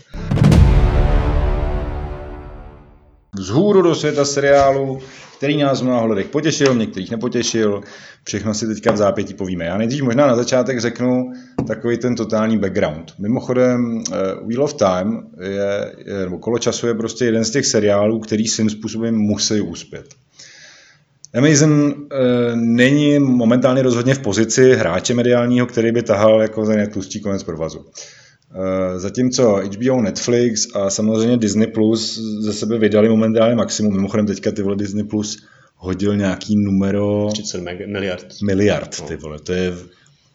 Vzhůru 3.37 3.83
do 3.83 3.95
světa 3.95 4.25
seriálu, 4.25 4.99
který 5.37 5.57
nás 5.57 5.81
v 5.81 5.85
mnoha 5.85 6.01
hledech 6.01 6.29
potěšil, 6.29 6.75
některých 6.75 7.11
nepotěšil. 7.11 7.81
Všechno 8.25 8.55
si 8.55 8.67
teďka 8.67 8.93
v 8.93 8.97
zápětí 8.97 9.35
povíme. 9.35 9.65
Já 9.65 9.79
nejdřív 9.79 10.03
možná 10.03 10.27
na 10.27 10.37
začátek 10.37 10.81
řeknu 10.81 11.33
takový 11.67 11.99
ten 11.99 12.15
totální 12.17 12.59
background. 12.59 13.13
Mimochodem, 13.19 14.03
eh, 14.13 14.17
Wheel 14.47 14.65
of 14.65 14.75
Time, 14.75 15.27
je, 15.41 15.93
je, 16.07 16.19
nebo 16.25 16.39
Kolo 16.39 16.59
času 16.59 16.87
je 16.87 16.95
prostě 16.95 17.25
jeden 17.25 17.45
z 17.45 17.51
těch 17.51 17.67
seriálů, 17.67 18.21
který 18.21 18.47
svým 18.47 18.71
způsobem 18.71 19.15
musí 19.15 19.61
uspět. 19.61 20.07
Amazon 21.35 21.95
e, 22.11 22.57
není 22.57 23.19
momentálně 23.19 23.83
rozhodně 23.83 24.15
v 24.15 24.19
pozici 24.19 24.75
hráče 24.75 25.15
mediálního, 25.15 25.67
který 25.67 25.93
by 25.93 26.03
tahal 26.03 26.43
jako 26.43 26.65
za 26.65 26.75
tlustý 26.93 27.21
konec 27.21 27.43
provazu. 27.43 27.87
E, 28.55 28.99
zatímco 28.99 29.61
HBO, 29.65 30.03
Netflix 30.03 30.69
a 30.75 30.91
samozřejmě 30.91 31.37
Disney 31.37 31.67
Plus 31.67 32.19
ze 32.19 32.53
sebe 32.53 32.79
vydali 32.79 33.09
momentálně 33.09 33.57
maximum. 33.57 33.95
Mimochodem 33.95 34.27
teďka 34.27 34.53
ty 34.53 34.63
vole 34.63 34.77
Disney 34.77 35.05
Plus 35.05 35.43
hodil 35.77 36.17
nějaký 36.17 36.57
numero... 36.57 37.29
30 37.33 37.61
miliard. 37.87 38.27
Miliard, 38.43 39.03
ty 39.09 39.17
vole, 39.17 39.39
to 39.41 39.53
je... 39.53 39.73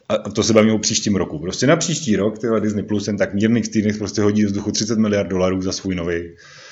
A 0.08 0.30
to 0.30 0.42
se 0.42 0.52
bavíme 0.52 0.72
o 0.72 0.78
příštím 0.78 1.16
roku. 1.16 1.38
Prostě 1.38 1.66
na 1.66 1.76
příští 1.76 2.16
rok 2.16 2.38
tyhle 2.38 2.60
Disney 2.60 2.84
Plus 2.84 3.04
ten 3.04 3.16
tak 3.16 3.34
mírný 3.34 3.62
týdnech 3.62 3.98
prostě 3.98 4.22
hodí 4.22 4.44
vzduchu 4.44 4.72
30 4.72 4.98
miliard 4.98 5.28
dolarů 5.28 5.62
za 5.62 5.72
svůj 5.72 5.94
nový 5.94 6.14
Eh, 6.14 6.67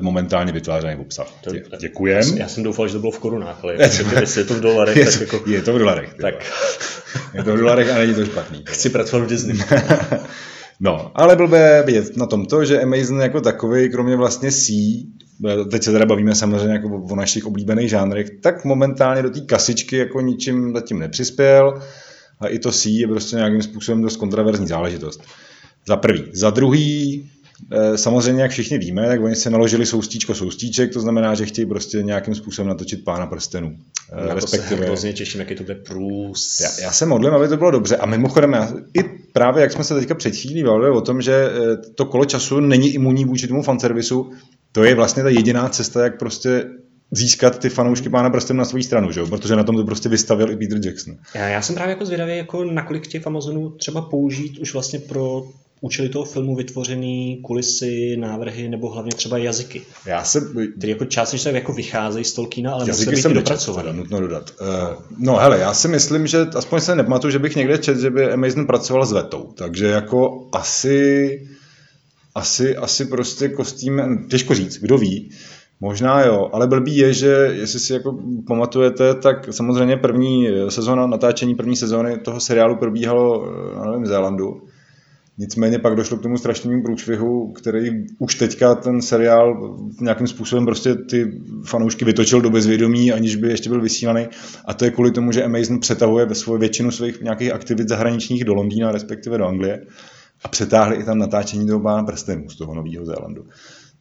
momentálně 0.00 0.52
vytvářený 0.52 0.96
obsah. 0.96 1.26
Dě, 1.50 1.62
děkujem. 1.80 2.36
Já 2.36 2.48
jsem 2.48 2.62
doufal, 2.62 2.88
že 2.88 2.92
to 2.92 3.00
bylo 3.00 3.12
v 3.12 3.18
korunách, 3.18 3.58
ale 3.62 3.74
jestli 4.20 4.40
je 4.40 4.44
to 4.44 4.54
v 4.54 4.60
dolarech, 4.60 4.96
je, 4.96 5.04
tak 5.04 5.20
jako... 5.20 5.50
Je 5.50 5.62
to 5.62 5.74
v 5.74 5.78
dolarech. 5.78 6.14
Tak. 6.20 6.34
Je 7.34 7.44
to 7.44 7.54
v 7.54 7.56
dolarech 7.56 7.90
a 7.90 7.98
není 7.98 8.14
to 8.14 8.24
špatný. 8.24 8.64
Chci 8.68 8.90
pracovat 8.90 9.24
v 9.24 9.28
Disney. 9.28 9.58
no, 10.80 11.12
ale 11.14 11.36
blbé 11.36 11.82
vidět 11.86 12.16
na 12.16 12.26
tom 12.26 12.46
to, 12.46 12.64
že 12.64 12.82
Amazon 12.82 13.20
jako 13.20 13.40
takový, 13.40 13.90
kromě 13.90 14.16
vlastně 14.16 14.52
C, 14.52 14.72
teď 15.70 15.82
se 15.82 15.92
teda 15.92 16.06
bavíme 16.06 16.34
samozřejmě 16.34 16.72
jako 16.72 16.88
o 17.10 17.16
našich 17.16 17.46
oblíbených 17.46 17.90
žánrech, 17.90 18.30
tak 18.42 18.64
momentálně 18.64 19.22
do 19.22 19.30
té 19.30 19.40
kasičky 19.40 19.96
jako 19.96 20.20
ničím 20.20 20.72
zatím 20.74 20.98
nepřispěl 20.98 21.82
a 22.40 22.48
i 22.48 22.58
to 22.58 22.72
C 22.72 22.90
je 22.90 23.08
prostě 23.08 23.36
nějakým 23.36 23.62
způsobem 23.62 24.02
dost 24.02 24.16
kontraverzní 24.16 24.66
záležitost. 24.66 25.22
Za 25.88 25.96
prvý. 25.96 26.24
Za 26.32 26.50
druhý, 26.50 27.24
Eh, 27.35 27.35
samozřejmě, 27.96 28.42
jak 28.42 28.50
všichni 28.50 28.78
víme, 28.78 29.08
tak 29.08 29.22
oni 29.22 29.36
se 29.36 29.50
naložili 29.50 29.86
soustíčko 29.86 30.34
soustíček, 30.34 30.92
to 30.92 31.00
znamená, 31.00 31.34
že 31.34 31.46
chtějí 31.46 31.66
prostě 31.66 32.02
nějakým 32.02 32.34
způsobem 32.34 32.68
natočit 32.68 33.04
pána 33.04 33.26
prstenů. 33.26 33.76
Eh, 34.12 34.26
na 34.26 34.34
respektive... 34.34 34.82
se 34.82 34.86
hrozně 34.86 35.12
těším, 35.12 35.40
jaký 35.40 35.54
to 35.54 35.62
bude 35.62 35.74
průs. 35.74 36.60
Já, 36.60 36.68
já 36.80 36.92
se 36.92 37.06
modlím, 37.06 37.34
aby 37.34 37.48
to 37.48 37.56
bylo 37.56 37.70
dobře. 37.70 37.96
A 37.96 38.06
mimochodem, 38.06 38.52
já, 38.52 38.72
i 38.94 39.02
právě 39.32 39.62
jak 39.62 39.72
jsme 39.72 39.84
se 39.84 39.94
teďka 39.94 40.14
před 40.14 40.36
chvílí 40.36 40.62
bavili 40.62 40.90
o 40.90 41.00
tom, 41.00 41.22
že 41.22 41.34
eh, 41.34 41.76
to 41.94 42.04
kolo 42.04 42.24
času 42.24 42.60
není 42.60 42.88
imunní 42.88 43.24
vůči 43.24 43.48
tomu 43.48 43.62
fanservisu, 43.62 44.30
to 44.72 44.84
je 44.84 44.94
vlastně 44.94 45.22
ta 45.22 45.28
jediná 45.28 45.68
cesta, 45.68 46.04
jak 46.04 46.18
prostě 46.18 46.64
získat 47.10 47.58
ty 47.58 47.68
fanoušky 47.68 48.08
pána 48.08 48.30
prstenů 48.30 48.58
na 48.58 48.64
svou 48.64 48.82
stranu, 48.82 49.12
že? 49.12 49.22
protože 49.22 49.56
na 49.56 49.64
tom 49.64 49.76
to 49.76 49.84
prostě 49.84 50.08
vystavil 50.08 50.50
i 50.50 50.56
Peter 50.56 50.86
Jackson. 50.86 51.16
Já, 51.34 51.48
já 51.48 51.62
jsem 51.62 51.74
právě 51.74 51.90
jako 51.90 52.06
zvědavý, 52.06 52.36
jako 52.36 52.64
nakolik 52.64 53.06
těch 53.06 53.26
Amazonů 53.26 53.70
třeba 53.70 54.00
použít 54.00 54.58
už 54.58 54.72
vlastně 54.72 54.98
pro 54.98 55.46
účely 55.80 56.08
toho 56.08 56.24
filmu 56.24 56.56
vytvořený 56.56 57.40
kulisy, 57.42 58.16
návrhy 58.16 58.68
nebo 58.68 58.90
hlavně 58.90 59.12
třeba 59.12 59.38
jazyky. 59.38 59.82
Já 60.06 60.24
se... 60.24 60.40
Který 60.78 60.92
jako 60.92 61.04
částečně 61.04 61.50
jako 61.50 61.72
vycházejí 61.72 62.24
z 62.24 62.32
Tolkiena, 62.32 62.72
ale 62.72 62.84
jazyky 62.88 63.10
musí 63.10 63.28
být 63.28 63.34
dopracovaný. 63.34 63.98
Nutno 63.98 64.20
dodat. 64.20 64.50
Uh, 64.60 64.66
no 65.18 65.36
hele, 65.36 65.58
já 65.58 65.74
si 65.74 65.88
myslím, 65.88 66.26
že 66.26 66.46
aspoň 66.54 66.80
se 66.80 66.94
nepamatuju, 66.94 67.30
že 67.30 67.38
bych 67.38 67.56
někde 67.56 67.78
četl, 67.78 68.00
že 68.00 68.10
by 68.10 68.32
Amazon 68.32 68.66
pracoval 68.66 69.06
s 69.06 69.12
vetou. 69.12 69.52
Takže 69.54 69.86
jako 69.86 70.48
asi 70.52 71.40
asi, 72.34 72.76
asi 72.76 73.04
prostě 73.04 73.48
kostým, 73.48 74.26
těžko 74.30 74.54
říct, 74.54 74.78
kdo 74.78 74.98
ví, 74.98 75.30
Možná 75.80 76.22
jo, 76.22 76.50
ale 76.52 76.66
blbý 76.66 76.96
je, 76.96 77.12
že 77.12 77.28
jestli 77.52 77.80
si 77.80 77.92
jako 77.92 78.18
pamatujete, 78.46 79.14
tak 79.14 79.54
samozřejmě 79.54 79.96
první 79.96 80.48
sezóna, 80.68 81.06
natáčení 81.06 81.54
první 81.54 81.76
sezóny 81.76 82.18
toho 82.18 82.40
seriálu 82.40 82.76
probíhalo 82.76 83.52
na 83.76 83.84
Novém 83.84 84.06
Zélandu. 84.06 84.62
Nicméně 85.38 85.78
pak 85.78 85.96
došlo 85.96 86.16
k 86.16 86.22
tomu 86.22 86.38
strašnému 86.38 86.82
průšvihu, 86.82 87.52
který 87.52 87.90
už 88.18 88.34
teďka 88.34 88.74
ten 88.74 89.02
seriál 89.02 89.76
nějakým 90.00 90.26
způsobem 90.26 90.64
prostě 90.64 90.94
ty 90.94 91.40
fanoušky 91.64 92.04
vytočil 92.04 92.40
do 92.40 92.50
bezvědomí, 92.50 93.12
aniž 93.12 93.36
by 93.36 93.48
ještě 93.48 93.68
byl 93.68 93.80
vysílaný. 93.80 94.26
A 94.64 94.74
to 94.74 94.84
je 94.84 94.90
kvůli 94.90 95.12
tomu, 95.12 95.32
že 95.32 95.44
Amazon 95.44 95.80
přetahuje 95.80 96.26
ve 96.26 96.34
svou 96.34 96.58
většinu 96.58 96.90
svých 96.90 97.20
nějakých 97.20 97.52
aktivit 97.52 97.88
zahraničních 97.88 98.44
do 98.44 98.54
Londýna, 98.54 98.92
respektive 98.92 99.38
do 99.38 99.46
Anglie. 99.46 99.86
A 100.44 100.48
přetáhli 100.48 100.96
i 100.96 101.04
tam 101.04 101.18
natáčení 101.18 101.66
toho 101.66 101.80
Pána 101.80 102.04
prstenů 102.04 102.48
z 102.48 102.56
toho 102.56 102.74
Nového 102.74 103.04
Zélandu. 103.04 103.44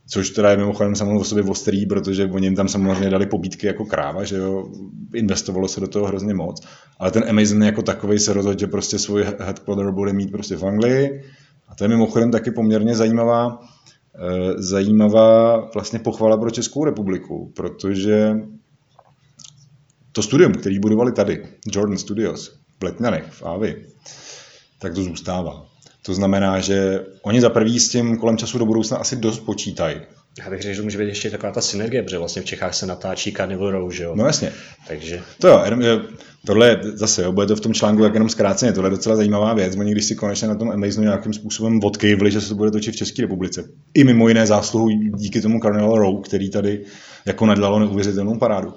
Což 0.08 0.30
teda 0.30 0.52
je 0.52 0.58
mimochodem 0.58 0.96
samozřejmě 0.96 1.20
o 1.20 1.24
sobě 1.24 1.44
ostrý, 1.44 1.86
protože 1.86 2.26
oni 2.26 2.56
tam 2.56 2.68
samozřejmě 2.68 3.10
dali 3.10 3.26
pobídky 3.26 3.68
jako 3.68 3.86
kráva, 3.86 4.24
že 4.24 4.38
jo, 4.38 4.70
investovalo 5.14 5.68
se 5.68 5.80
do 5.80 5.88
toho 5.88 6.08
hrozně 6.08 6.34
moc, 6.34 6.68
ale 7.00 7.12
ten 7.12 7.30
Amazon 7.30 7.64
jako 7.64 7.82
takový 7.82 8.20
se 8.20 8.34
rozhodl, 8.34 8.60
že 8.60 8.68
prostě 8.68 9.00
svůj 9.00 9.24
headquarter 9.40 9.92
bude 9.92 10.14
mít 10.14 10.32
prostě 10.32 10.56
v 10.56 10.66
Anglii. 10.66 11.24
A 11.68 11.76
to 11.76 11.84
je 11.84 11.88
mimochodem 11.88 12.32
taky 12.32 12.52
poměrně 12.52 12.96
zajímavá, 12.96 13.60
eh, 13.60 14.54
zajímavá 14.62 15.58
vlastně 15.74 16.00
pochvala 16.00 16.38
pro 16.38 16.52
Českou 16.52 16.86
republiku, 16.86 17.52
protože 17.56 18.34
to 20.12 20.22
studium, 20.24 20.54
který 20.54 20.80
budovali 20.80 21.12
tady, 21.12 21.46
Jordan 21.72 21.98
Studios, 21.98 22.60
v 22.80 22.84
Letňanech, 22.84 23.26
v 23.32 23.44
Avi, 23.44 23.86
tak 24.80 24.94
to 24.94 25.04
zůstává. 25.04 25.75
To 26.06 26.14
znamená, 26.14 26.60
že 26.60 27.06
oni 27.22 27.42
za 27.42 27.50
prvý 27.50 27.80
s 27.80 27.90
tím 27.90 28.18
kolem 28.18 28.38
času 28.38 28.58
do 28.58 28.66
budoucna 28.66 28.98
asi 28.98 29.16
dost 29.16 29.40
počítají. 29.40 29.96
Já 30.40 30.50
bych 30.50 30.62
řekl, 30.62 30.76
že 30.76 30.82
může 30.82 30.98
být 30.98 31.08
ještě 31.08 31.32
taková 31.32 31.52
ta 31.52 31.62
synergie, 31.62 32.04
protože 32.04 32.18
vlastně 32.18 32.42
v 32.42 32.46
Čechách 32.46 32.76
se 32.76 32.86
natáčí 32.86 33.34
Carnival 33.34 33.72
Row, 33.72 33.92
že 33.92 34.04
jo? 34.04 34.16
No 34.16 34.26
jasně. 34.26 34.52
Takže... 34.88 35.22
To 35.40 35.48
jo, 35.48 35.62
jenom, 35.66 36.02
tohle 36.46 36.68
je 36.68 36.80
zase, 36.84 37.24
jo, 37.24 37.32
bude 37.32 37.48
to 37.48 37.56
v 37.56 37.60
tom 37.60 37.74
článku 37.74 38.04
jak 38.04 38.14
jenom 38.14 38.30
zkráceně, 38.30 38.74
tohle 38.74 38.88
je 38.88 38.92
docela 38.92 39.16
zajímavá 39.16 39.54
věc. 39.54 39.76
Oni 39.76 39.92
když 39.92 40.06
si 40.06 40.16
konečně 40.16 40.48
na 40.48 40.56
tom 40.56 40.72
Amazonu 40.72 41.06
nějakým 41.06 41.34
způsobem 41.34 41.80
odkejvli, 41.84 42.32
že 42.32 42.42
se 42.42 42.50
to 42.50 42.56
bude 42.56 42.72
točit 42.72 42.94
v 42.94 42.98
České 42.98 43.22
republice. 43.22 43.64
I 43.94 44.04
mimo 44.04 44.28
jiné 44.28 44.48
zásluhu 44.48 44.90
díky 45.16 45.42
tomu 45.42 45.60
Carnival 45.60 45.98
Row, 45.98 46.22
který 46.22 46.50
tady 46.50 46.82
jako 47.26 47.46
nadlalo 47.46 47.80
neuvěřitelnou 47.80 48.38
parádu 48.38 48.74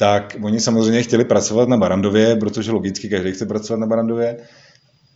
tak 0.00 0.36
oni 0.42 0.60
samozřejmě 0.60 1.02
chtěli 1.02 1.24
pracovat 1.24 1.68
na 1.68 1.76
Barandově, 1.76 2.36
protože 2.36 2.72
logicky 2.72 3.08
každý 3.08 3.32
chce 3.32 3.46
pracovat 3.46 3.80
na 3.80 3.86
Barandově, 3.86 4.36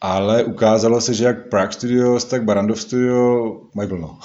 ale 0.05 0.45
ukázalo 0.45 1.01
se, 1.01 1.14
že 1.14 1.25
jak 1.25 1.49
Prague 1.49 1.73
Studios, 1.73 2.25
tak 2.25 2.45
Barandov 2.45 2.81
Studio 2.81 3.53
mají 3.75 3.88
plno. 3.88 4.19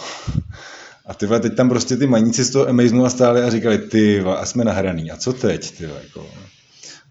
A 1.06 1.14
ty 1.14 1.28
teď 1.28 1.56
tam 1.56 1.70
prostě 1.70 1.98
ty 1.98 2.08
maníci 2.08 2.44
z 2.44 2.50
toho 2.50 2.70
Amazonu 2.70 3.10
stáli 3.10 3.42
a 3.42 3.50
říkali, 3.50 3.78
ty 3.78 4.20
a 4.20 4.46
jsme 4.46 4.64
nahraný, 4.64 5.12
a 5.12 5.18
co 5.18 5.34
teď, 5.34 5.78
ty 5.78 5.84
jako. 5.84 6.26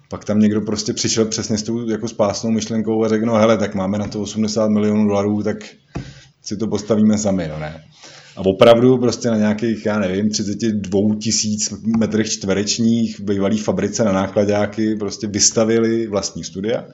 Pak 0.09 0.25
tam 0.25 0.39
někdo 0.39 0.61
prostě 0.61 0.93
přišel 0.93 1.25
přesně 1.25 1.59
s 1.59 1.63
tou 1.63 1.89
jako 1.89 2.09
spásnou 2.09 2.51
myšlenkou 2.51 3.05
a 3.05 3.09
řekl, 3.09 3.27
no 3.27 3.35
hele, 3.35 3.59
tak 3.59 3.75
máme 3.75 3.99
na 3.99 4.07
to 4.07 4.21
80 4.21 4.69
milionů 4.69 5.09
dolarů, 5.09 5.43
tak 5.43 5.57
si 6.43 6.57
to 6.57 6.67
postavíme 6.67 7.19
sami, 7.19 7.49
no 7.49 7.59
ne. 7.59 7.85
A 8.37 8.41
opravdu 8.41 8.99
prostě 8.99 9.31
na 9.31 9.37
nějakých, 9.37 9.87
já 9.87 9.99
nevím, 9.99 10.31
32 10.31 11.01
tisíc 11.21 11.75
metrech 11.99 12.31
čtverečních 12.31 13.21
v 13.21 13.23
bývalé 13.23 13.57
fabrice 13.57 14.05
na 14.05 14.13
nákladňáky 14.13 14.97
prostě 14.97 15.27
vystavili 15.27 16.07
vlastní 16.07 16.45
studia 16.45 16.85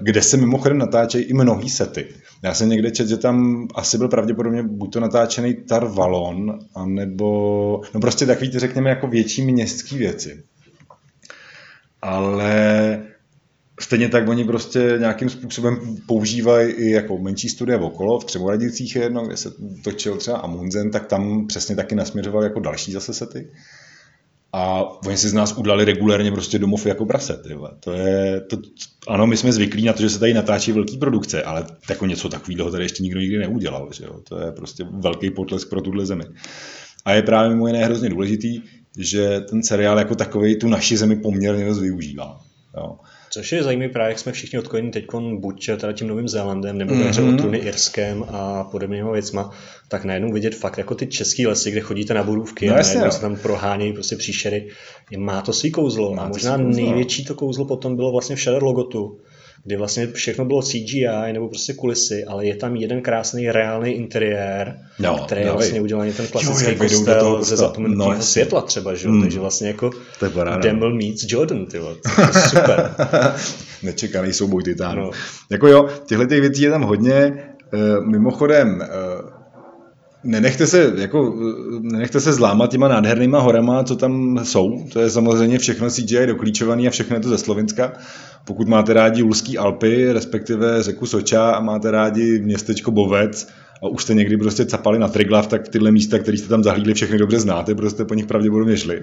kde 0.00 0.22
se 0.22 0.36
mimochodem 0.36 0.78
natáčejí 0.78 1.24
i 1.24 1.34
mnohý 1.34 1.70
sety. 1.70 2.06
Já 2.42 2.54
jsem 2.54 2.68
někde 2.68 2.90
četl, 2.90 3.08
že 3.08 3.16
tam 3.16 3.68
asi 3.74 3.98
byl 3.98 4.08
pravděpodobně 4.08 4.62
buď 4.62 4.92
to 4.92 5.00
natáčený 5.00 5.54
Tar 5.54 5.86
Valon, 5.86 6.58
anebo 6.74 7.80
no 7.94 8.00
prostě 8.00 8.26
takový, 8.26 8.50
řekněme, 8.58 8.90
jako 8.90 9.06
větší 9.06 9.42
městský 9.42 9.98
věci. 9.98 10.42
Ale 12.02 13.02
Stejně 13.80 14.08
tak 14.08 14.28
oni 14.28 14.44
prostě 14.44 14.94
nějakým 14.98 15.30
způsobem 15.30 15.96
používají 16.06 16.72
i 16.72 16.90
jako 16.90 17.18
menší 17.18 17.48
studia 17.48 17.78
okolo. 17.78 18.20
V 18.20 18.24
Třeboradicích 18.24 18.96
je 18.96 19.02
jedno, 19.02 19.26
kde 19.26 19.36
se 19.36 19.52
točil 19.84 20.16
třeba 20.16 20.38
Amundsen, 20.38 20.90
tak 20.90 21.06
tam 21.06 21.46
přesně 21.46 21.76
taky 21.76 21.94
nasměřoval 21.94 22.42
jako 22.42 22.60
další 22.60 22.92
zase 22.92 23.14
sety. 23.14 23.50
A 24.58 24.82
oni 25.06 25.16
si 25.16 25.28
z 25.28 25.32
nás 25.32 25.52
udali 25.52 25.84
regulérně 25.84 26.32
prostě 26.32 26.58
domov 26.58 26.86
jako 26.86 27.06
prase. 27.06 27.42
To 27.80 27.92
je, 27.92 28.40
to, 28.40 28.56
ano, 29.08 29.26
my 29.26 29.36
jsme 29.36 29.52
zvyklí 29.52 29.84
na 29.84 29.92
to, 29.92 30.02
že 30.02 30.10
se 30.10 30.18
tady 30.18 30.34
natáčí 30.34 30.72
velký 30.72 30.98
produkce, 30.98 31.42
ale 31.42 31.66
jako 31.90 32.06
něco 32.06 32.28
takového 32.28 32.70
tady 32.70 32.84
ještě 32.84 33.02
nikdo 33.02 33.20
nikdy 33.20 33.38
neudělal. 33.38 33.88
Že 33.92 34.04
jo? 34.04 34.20
To 34.28 34.38
je 34.40 34.52
prostě 34.52 34.84
velký 34.90 35.30
potlesk 35.30 35.70
pro 35.70 35.80
tuhle 35.80 36.06
zemi. 36.06 36.24
A 37.04 37.12
je 37.12 37.22
právě 37.22 37.50
mimo 37.50 37.66
jiné 37.66 37.84
hrozně 37.84 38.08
důležitý, 38.08 38.62
že 38.98 39.40
ten 39.40 39.62
seriál 39.62 39.98
jako 39.98 40.14
takový 40.14 40.58
tu 40.58 40.68
naši 40.68 40.96
zemi 40.96 41.16
poměrně 41.16 41.64
dost 41.64 41.80
využívá. 41.80 42.40
Jo. 42.76 42.98
Což 43.30 43.52
je 43.52 43.62
zajímavý 43.62 43.92
právě, 43.92 44.08
jak 44.08 44.18
jsme 44.18 44.32
všichni 44.32 44.58
odkojeni 44.58 44.90
teď 44.90 45.06
buď 45.38 45.66
teda 45.66 45.92
tím 45.92 46.08
Novým 46.08 46.28
Zélandem, 46.28 46.78
nebo 46.78 46.94
mm-hmm. 46.94 47.34
o 47.34 47.36
Truny 47.36 47.58
Irskem 47.58 48.24
a 48.28 48.64
podobnými 48.64 49.12
věcma, 49.12 49.50
tak 49.88 50.04
najednou 50.04 50.32
vidět 50.32 50.54
fakt 50.54 50.78
jako 50.78 50.94
ty 50.94 51.06
český 51.06 51.46
lesy, 51.46 51.70
kde 51.70 51.80
chodíte 51.80 52.14
na 52.14 52.22
budůvky 52.22 52.66
no, 52.66 52.74
a 52.74 52.76
najednou 52.76 53.10
se 53.10 53.20
tam 53.20 53.36
prohánějí 53.36 53.92
prostě 53.92 54.16
příšery. 54.16 54.68
Má 55.16 55.42
to 55.42 55.52
svý 55.52 55.70
kouzlo. 55.70 56.14
Má 56.14 56.22
a 56.22 56.28
možná 56.28 56.56
největší 56.56 57.24
to 57.24 57.34
kouzlo 57.34 57.64
potom 57.64 57.96
bylo 57.96 58.12
vlastně 58.12 58.36
v 58.36 58.40
Shadow 58.40 58.62
Logotu, 58.62 59.20
kdy 59.64 59.76
vlastně 59.76 60.06
všechno 60.06 60.44
bylo 60.44 60.62
CGI 60.62 61.32
nebo 61.32 61.48
prostě 61.48 61.72
kulisy, 61.72 62.24
ale 62.24 62.46
je 62.46 62.56
tam 62.56 62.76
jeden 62.76 63.00
krásný 63.00 63.50
reálný 63.50 63.90
interiér, 63.90 64.78
no, 64.98 65.18
který 65.18 65.40
je 65.40 65.52
vlastně 65.52 65.80
udělaný 65.80 66.12
ten 66.12 66.26
klasický 66.26 66.72
jo, 66.72 66.78
kostel 66.78 67.44
ze 67.44 67.56
zapomenutého 67.56 68.14
no, 68.14 68.22
světla 68.22 68.60
třeba, 68.60 68.94
že? 68.94 69.08
Mm. 69.08 69.22
takže 69.22 69.40
vlastně 69.40 69.68
jako 69.68 69.90
Demel 70.62 70.94
meets 70.94 71.24
Jordan, 71.28 71.66
ty 71.66 71.78
super. 72.48 72.94
Nečekaný 73.82 74.32
souboj 74.32 74.62
titánů. 74.62 75.02
No. 75.02 75.10
Jako 75.50 75.68
jo, 75.68 75.88
těchto 76.06 76.26
těch 76.26 76.40
věcí 76.40 76.62
je 76.62 76.70
tam 76.70 76.82
hodně, 76.82 77.32
mimochodem, 78.04 78.82
Nenechte 80.24 80.66
se, 80.66 80.92
jako, 80.96 81.34
nenechte 81.80 82.20
se 82.20 82.32
zlámat 82.32 82.70
těma 82.70 82.88
nádhernýma 82.88 83.40
horama, 83.40 83.84
co 83.84 83.96
tam 83.96 84.40
jsou. 84.42 84.86
To 84.92 85.00
je 85.00 85.10
samozřejmě 85.10 85.58
všechno 85.58 85.90
CGI 85.90 86.26
doklíčovaný 86.26 86.88
a 86.88 86.90
všechno 86.90 87.16
je 87.16 87.20
to 87.20 87.28
ze 87.28 87.38
Slovenska. 87.38 87.92
Pokud 88.44 88.68
máte 88.68 88.92
rádi 88.92 89.22
Ulský 89.22 89.58
Alpy, 89.58 90.12
respektive 90.12 90.82
řeku 90.82 91.06
Soča 91.06 91.50
a 91.50 91.60
máte 91.60 91.90
rádi 91.90 92.38
městečko 92.38 92.90
Bovec 92.90 93.48
a 93.82 93.88
už 93.88 94.02
jste 94.02 94.14
někdy 94.14 94.36
prostě 94.36 94.64
capali 94.64 94.98
na 94.98 95.08
Triglav, 95.08 95.46
tak 95.46 95.68
tyhle 95.68 95.90
místa, 95.90 96.18
které 96.18 96.36
jste 96.36 96.48
tam 96.48 96.62
zahlídli, 96.62 96.94
všechny 96.94 97.18
dobře 97.18 97.40
znáte, 97.40 97.74
prostě 97.74 98.04
po 98.04 98.14
nich 98.14 98.26
pravděpodobně 98.26 98.76
šli. 98.76 99.02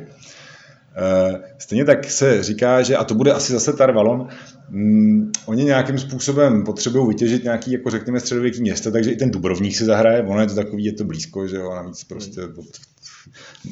Eh, 0.98 1.40
stejně 1.58 1.86
tak 1.86 2.12
se 2.12 2.44
říká, 2.44 2.82
že, 2.82 2.98
a 2.98 3.04
to 3.04 3.16
bude 3.16 3.32
asi 3.34 3.54
zase 3.54 3.74
Tarvalon, 3.74 4.28
mm, 4.70 5.32
oni 5.46 5.64
nějakým 5.64 5.98
způsobem 5.98 6.64
potřebují 6.64 7.08
vytěžit 7.08 7.44
nějaký, 7.44 7.72
jako 7.72 7.90
řekněme, 7.90 8.20
středověký 8.20 8.62
město, 8.62 8.92
takže 8.92 9.12
i 9.12 9.16
ten 9.16 9.32
Dubrovník 9.32 9.76
si 9.76 9.86
zahraje, 9.86 10.24
ono 10.24 10.42
je 10.42 10.48
to 10.48 10.56
takový, 10.56 10.86
je 10.86 10.94
to 10.94 11.04
blízko, 11.04 11.48
že 11.48 11.56
jo, 11.56 11.70
a 11.70 11.76
navíc 11.76 12.04
prostě 12.04 12.42
od 12.42 12.66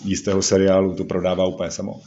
jistého 0.04 0.42
seriálu 0.42 0.96
to 0.96 1.04
prodává 1.04 1.46
úplně 1.46 1.72
samo. 1.72 2.02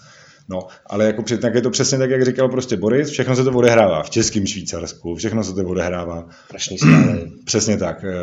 No, 0.49 0.67
ale 0.87 1.07
jako 1.07 1.23
před, 1.23 1.41
tak 1.41 1.55
je 1.55 1.61
to 1.63 1.71
přesně 1.71 1.99
tak, 1.99 2.11
jak 2.11 2.25
říkal 2.25 2.49
prostě 2.49 2.77
Boris, 2.77 3.09
všechno 3.09 3.37
se 3.37 3.45
to 3.45 3.51
odehrává 3.53 4.03
v 4.03 4.11
českém 4.11 4.47
Švýcarsku, 4.47 5.15
všechno 5.15 5.45
se 5.45 5.55
to 5.55 5.65
odehrává. 5.65 6.29
Stále. 6.77 7.19
Přesně 7.45 7.77
tak. 7.77 8.05
Eh, 8.05 8.15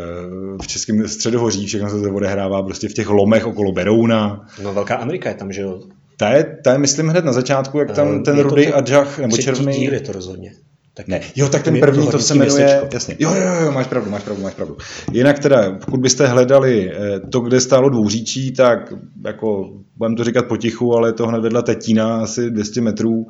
v 0.61 0.67
českém 0.67 1.07
středohoří 1.07 1.65
všechno 1.65 1.89
se 1.89 2.01
to 2.01 2.13
odehrává 2.13 2.63
prostě 2.63 2.89
v 2.89 2.93
těch 2.93 3.09
lomech 3.09 3.45
okolo 3.45 3.71
Berouna. 3.71 4.47
No, 4.63 4.73
Velká 4.73 4.95
Amerika 4.95 5.29
je 5.29 5.35
tam, 5.35 5.51
že 5.51 5.61
jo? 5.61 5.81
Ta 6.23 6.29
je, 6.29 6.57
ta 6.63 6.71
je, 6.71 6.77
myslím, 6.77 7.07
hned 7.07 7.25
na 7.25 7.33
začátku, 7.33 7.79
jak 7.79 7.91
tam 7.91 8.15
uh, 8.15 8.23
ten 8.23 8.39
rudý 8.39 8.67
Adžach 8.67 9.19
nebo 9.19 9.37
červený... 9.37 9.79
díl 9.79 9.93
je 9.93 9.99
to 9.99 10.11
rozhodně. 10.11 10.51
Tak 10.93 11.07
ne, 11.07 11.21
jo, 11.35 11.49
tak 11.49 11.63
ten 11.63 11.79
první 11.79 12.07
to, 12.07 12.19
se 12.19 12.35
jmenuje, 12.35 12.65
městečko. 12.65 12.87
jasně, 12.93 13.15
jo, 13.19 13.33
jo, 13.33 13.65
jo, 13.65 13.71
máš 13.71 13.87
pravdu, 13.87 14.11
máš 14.11 14.23
pravdu, 14.23 14.43
máš 14.43 14.53
pravdu. 14.53 14.77
Jinak 15.11 15.39
teda, 15.39 15.71
pokud 15.85 15.99
byste 15.99 16.27
hledali 16.27 16.91
eh, 16.91 17.19
to, 17.19 17.39
kde 17.39 17.61
stálo 17.61 17.89
dvouříčí, 17.89 18.51
tak 18.51 18.93
jako, 19.25 19.69
budeme 19.97 20.15
to 20.15 20.23
říkat 20.23 20.45
potichu, 20.45 20.93
ale 20.93 21.09
je 21.09 21.13
to 21.13 21.27
hned 21.27 21.41
vedle 21.41 21.63
Tetína, 21.63 22.17
asi 22.17 22.51
200 22.51 22.81
metrů, 22.81 23.27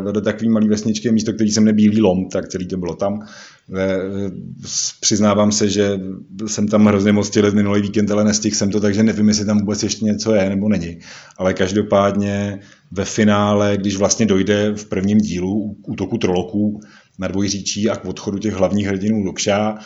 vedle 0.00 0.22
takový 0.22 0.48
malý 0.48 0.68
vesničky, 0.68 1.12
místo 1.12 1.32
který 1.32 1.50
jsem 1.50 1.64
nebílý 1.64 2.00
lom, 2.00 2.28
tak 2.28 2.48
celý 2.48 2.66
to 2.66 2.76
bylo 2.76 2.94
tam. 2.94 3.26
Eh, 3.76 4.30
přiznávám 5.00 5.52
se, 5.52 5.68
že 5.68 6.00
jsem 6.46 6.68
tam 6.68 6.86
hrozně 6.86 7.12
moc 7.12 7.30
tělet 7.30 7.54
minulý 7.54 7.82
víkend, 7.82 8.10
ale 8.10 8.24
nestihl 8.24 8.56
jsem 8.56 8.70
to, 8.70 8.80
takže 8.80 9.02
nevím, 9.02 9.28
jestli 9.28 9.44
tam 9.44 9.58
vůbec 9.58 9.82
ještě 9.82 10.04
něco 10.04 10.34
je 10.34 10.48
nebo 10.48 10.68
není. 10.68 10.98
Ale 11.38 11.54
každopádně 11.54 12.60
ve 12.90 13.04
finále, 13.04 13.76
když 13.76 13.96
vlastně 13.96 14.26
dojde 14.26 14.72
v 14.74 14.84
prvním 14.84 15.18
dílu 15.18 15.76
útoku 15.86 16.18
troloků 16.18 16.80
na 17.18 17.28
dvojříčí 17.28 17.90
a 17.90 17.96
k 17.96 18.04
odchodu 18.04 18.38
těch 18.38 18.54
hlavních 18.54 18.86
hrdinů 18.86 19.24
do 19.24 19.32
Kša, 19.32 19.78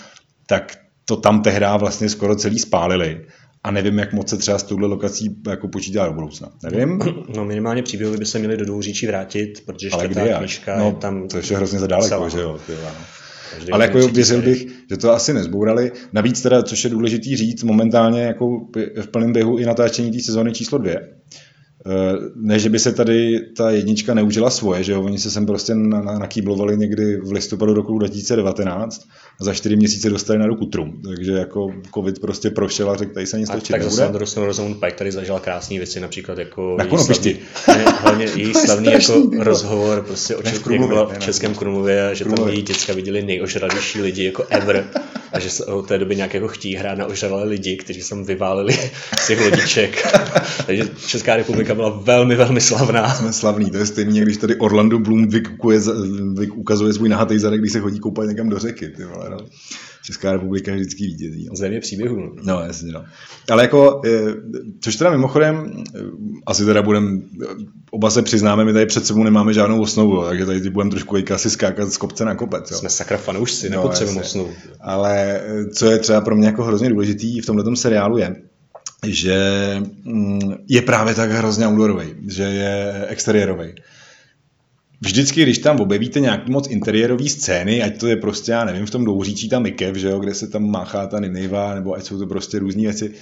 tak 0.46 0.78
to 1.04 1.16
tam 1.16 1.42
tehdy 1.42 1.66
vlastně 1.78 2.08
skoro 2.08 2.36
celý 2.36 2.58
spálili 2.58 3.26
a 3.66 3.70
nevím, 3.70 3.98
jak 3.98 4.12
moc 4.12 4.28
se 4.28 4.36
třeba 4.36 4.58
s 4.58 4.62
touhle 4.62 4.88
lokací 4.88 5.36
jako 5.48 5.68
počítá 5.68 6.06
do 6.06 6.12
budoucna. 6.12 6.48
Nevím. 6.62 7.00
No 7.36 7.44
minimálně 7.44 7.82
příběhy 7.82 8.16
by 8.16 8.26
se 8.26 8.38
měli 8.38 8.56
do 8.56 8.64
Dvouříčí 8.64 9.06
vrátit, 9.06 9.62
protože 9.66 9.90
Ale 9.90 10.08
ta 10.08 10.38
knižka 10.38 10.78
no, 10.78 10.86
je 10.86 10.92
tam... 10.92 11.28
To 11.28 11.36
je 11.36 11.42
hrozně 11.56 11.78
za 11.78 11.86
daleko, 11.86 12.28
že 12.28 12.40
jo. 12.40 12.58
Tyva. 12.66 12.94
Každý 13.54 13.72
Ale 13.72 13.84
jako 13.84 14.08
věřil 14.08 14.42
bych, 14.42 14.66
že 14.90 14.96
to 14.96 15.12
asi 15.12 15.34
nezbourali. 15.34 15.92
Navíc 16.12 16.42
teda, 16.42 16.62
což 16.62 16.84
je 16.84 16.90
důležitý 16.90 17.36
říct, 17.36 17.62
momentálně 17.62 18.22
jako 18.22 18.60
v 19.00 19.06
plném 19.10 19.32
běhu 19.32 19.58
i 19.58 19.64
natáčení 19.64 20.12
té 20.12 20.20
sezóny 20.22 20.52
číslo 20.52 20.78
dvě. 20.78 21.08
Ne, 22.34 22.58
že 22.58 22.70
by 22.70 22.78
se 22.78 22.92
tady 22.92 23.40
ta 23.56 23.70
jednička 23.70 24.14
neužila 24.14 24.50
svoje, 24.50 24.82
že 24.82 24.92
jo, 24.92 25.02
oni 25.02 25.18
se 25.18 25.30
sem 25.30 25.46
prostě 25.46 25.74
nakýblovali 26.18 26.76
někdy 26.76 27.16
v 27.16 27.32
listopadu 27.32 27.74
roku 27.74 27.98
2019 27.98 29.08
a 29.40 29.44
za 29.44 29.54
čtyři 29.54 29.76
měsíce 29.76 30.10
dostali 30.10 30.38
na 30.38 30.46
ruku 30.46 30.66
Trum, 30.66 31.02
takže 31.04 31.32
jako 31.32 31.70
covid 31.94 32.20
prostě 32.20 32.50
prošel 32.50 32.90
a 32.90 32.96
řekl, 32.96 33.14
tady 33.14 33.26
se 33.26 33.38
nic 33.38 33.50
točit 33.50 33.72
Tak 33.72 33.82
zase 33.82 34.00
na 34.00 34.08
druhou 34.08 34.26
stranu 34.26 34.46
Rosamund 34.46 34.80
Pike 34.80 34.96
tady 34.96 35.12
zažila 35.12 35.40
krásné 35.40 35.76
věci, 35.78 36.00
například 36.00 36.38
jako 36.38 36.76
její 36.82 36.98
slavný, 36.98 37.38
ne, 37.68 37.84
hlavně 38.00 38.26
její 38.36 38.54
slavný 38.64 38.92
jako 38.92 39.30
rozhovor 39.38 40.02
prostě 40.02 40.36
o 40.36 40.42
čem 40.42 40.88
byla 40.88 41.06
v 41.06 41.18
Českém 41.18 41.54
Krumlově, 41.54 42.10
že 42.12 42.24
tam 42.24 42.48
její 42.48 42.62
děcka 42.62 42.92
viděli 42.92 43.22
nejožralější 43.22 44.00
lidi 44.00 44.24
jako 44.24 44.44
ever 44.50 44.84
a 45.36 45.38
že 45.38 45.50
se 45.50 45.64
od 45.64 45.88
té 45.88 45.98
doby 45.98 46.16
nějak 46.16 46.34
jako 46.34 46.48
chtí 46.48 46.74
hrát 46.74 46.98
na 46.98 47.06
ožralé 47.06 47.44
lidi, 47.44 47.76
kteří 47.76 48.02
se 48.02 48.14
vyválili 48.14 48.72
z 49.18 49.26
těch 49.26 49.40
lodiček. 49.40 50.06
takže 50.66 50.88
Česká 51.06 51.36
republika 51.36 51.74
byla 51.74 51.88
velmi, 51.88 52.36
velmi 52.36 52.60
slavná. 52.60 53.14
Jsme 53.14 53.32
slavní, 53.32 53.70
to 53.70 53.76
je 53.76 53.86
stejně, 53.86 54.20
když 54.20 54.36
tady 54.36 54.56
Orlando 54.56 54.98
Bloom 54.98 55.28
vykukuje, 55.28 55.80
ukazuje 56.54 56.92
svůj 56.92 57.08
nahatý 57.08 57.38
zadek, 57.38 57.60
když 57.60 57.72
se 57.72 57.80
chodí 57.80 57.98
koupat 57.98 58.28
někam 58.28 58.48
do 58.48 58.58
řeky. 58.58 58.88
Ty 58.88 59.04
vole, 59.04 59.30
no. 59.30 59.38
Česká 60.06 60.32
republika 60.32 60.70
je 60.70 60.76
vždycky 60.76 61.06
vítězí. 61.06 61.46
No. 61.48 61.56
Země 61.56 61.80
příběhu. 61.80 62.16
No. 62.16 62.32
no, 62.42 62.60
jasně, 62.60 62.92
no. 62.92 63.04
Ale 63.50 63.62
jako, 63.62 64.02
což 64.80 64.96
teda 64.96 65.10
mimochodem, 65.10 65.84
asi 66.46 66.64
teda 66.64 66.82
budem, 66.82 67.22
oba 67.90 68.10
se 68.10 68.22
přiznáme, 68.22 68.64
my 68.64 68.72
tady 68.72 68.86
před 68.86 69.06
sebou 69.06 69.22
nemáme 69.22 69.52
žádnou 69.52 69.80
osnovu, 69.80 70.24
takže 70.24 70.46
tady 70.46 70.70
budeme 70.70 70.90
trošku 70.90 71.16
asi 71.34 71.50
skákat 71.50 71.92
z 71.92 71.96
kopce 71.96 72.24
na 72.24 72.34
kopec. 72.34 72.70
Jo. 72.70 72.78
Jsme 72.78 72.90
sakra 72.90 73.16
fanoušci, 73.16 73.70
no, 73.70 73.76
nepotřebujeme 73.76 74.20
osnovu. 74.20 74.50
Ale 74.80 75.40
co 75.74 75.86
je 75.86 75.98
třeba 75.98 76.20
pro 76.20 76.36
mě 76.36 76.46
jako 76.46 76.64
hrozně 76.64 76.88
důležitý 76.88 77.40
v 77.40 77.46
tomhle 77.46 77.76
seriálu 77.76 78.18
je, 78.18 78.36
že 79.06 79.36
mm, 80.04 80.54
je 80.68 80.82
právě 80.82 81.14
tak 81.14 81.30
hrozně 81.30 81.66
outdoorový, 81.66 82.14
že 82.28 82.42
je 82.42 83.04
exteriérový. 83.08 83.74
Vždycky, 85.00 85.42
když 85.42 85.58
tam 85.58 85.80
objevíte 85.80 86.20
nějaký 86.20 86.50
moc 86.50 86.68
interiérové 86.70 87.28
scény, 87.28 87.82
ať 87.82 88.00
to 88.00 88.06
je 88.08 88.16
prostě, 88.16 88.52
já 88.52 88.64
nevím, 88.64 88.86
v 88.86 88.90
tom 88.90 89.04
douříčí 89.04 89.48
ta 89.48 89.58
Mikev, 89.58 89.96
že 89.96 90.08
jo, 90.08 90.18
kde 90.18 90.34
se 90.34 90.48
tam 90.48 90.70
máchá 90.70 91.06
ta 91.06 91.20
Niniva, 91.20 91.74
nebo 91.74 91.94
ať 91.94 92.04
jsou 92.04 92.18
to 92.18 92.26
prostě 92.26 92.58
různé 92.58 92.82
věci, 92.82 93.12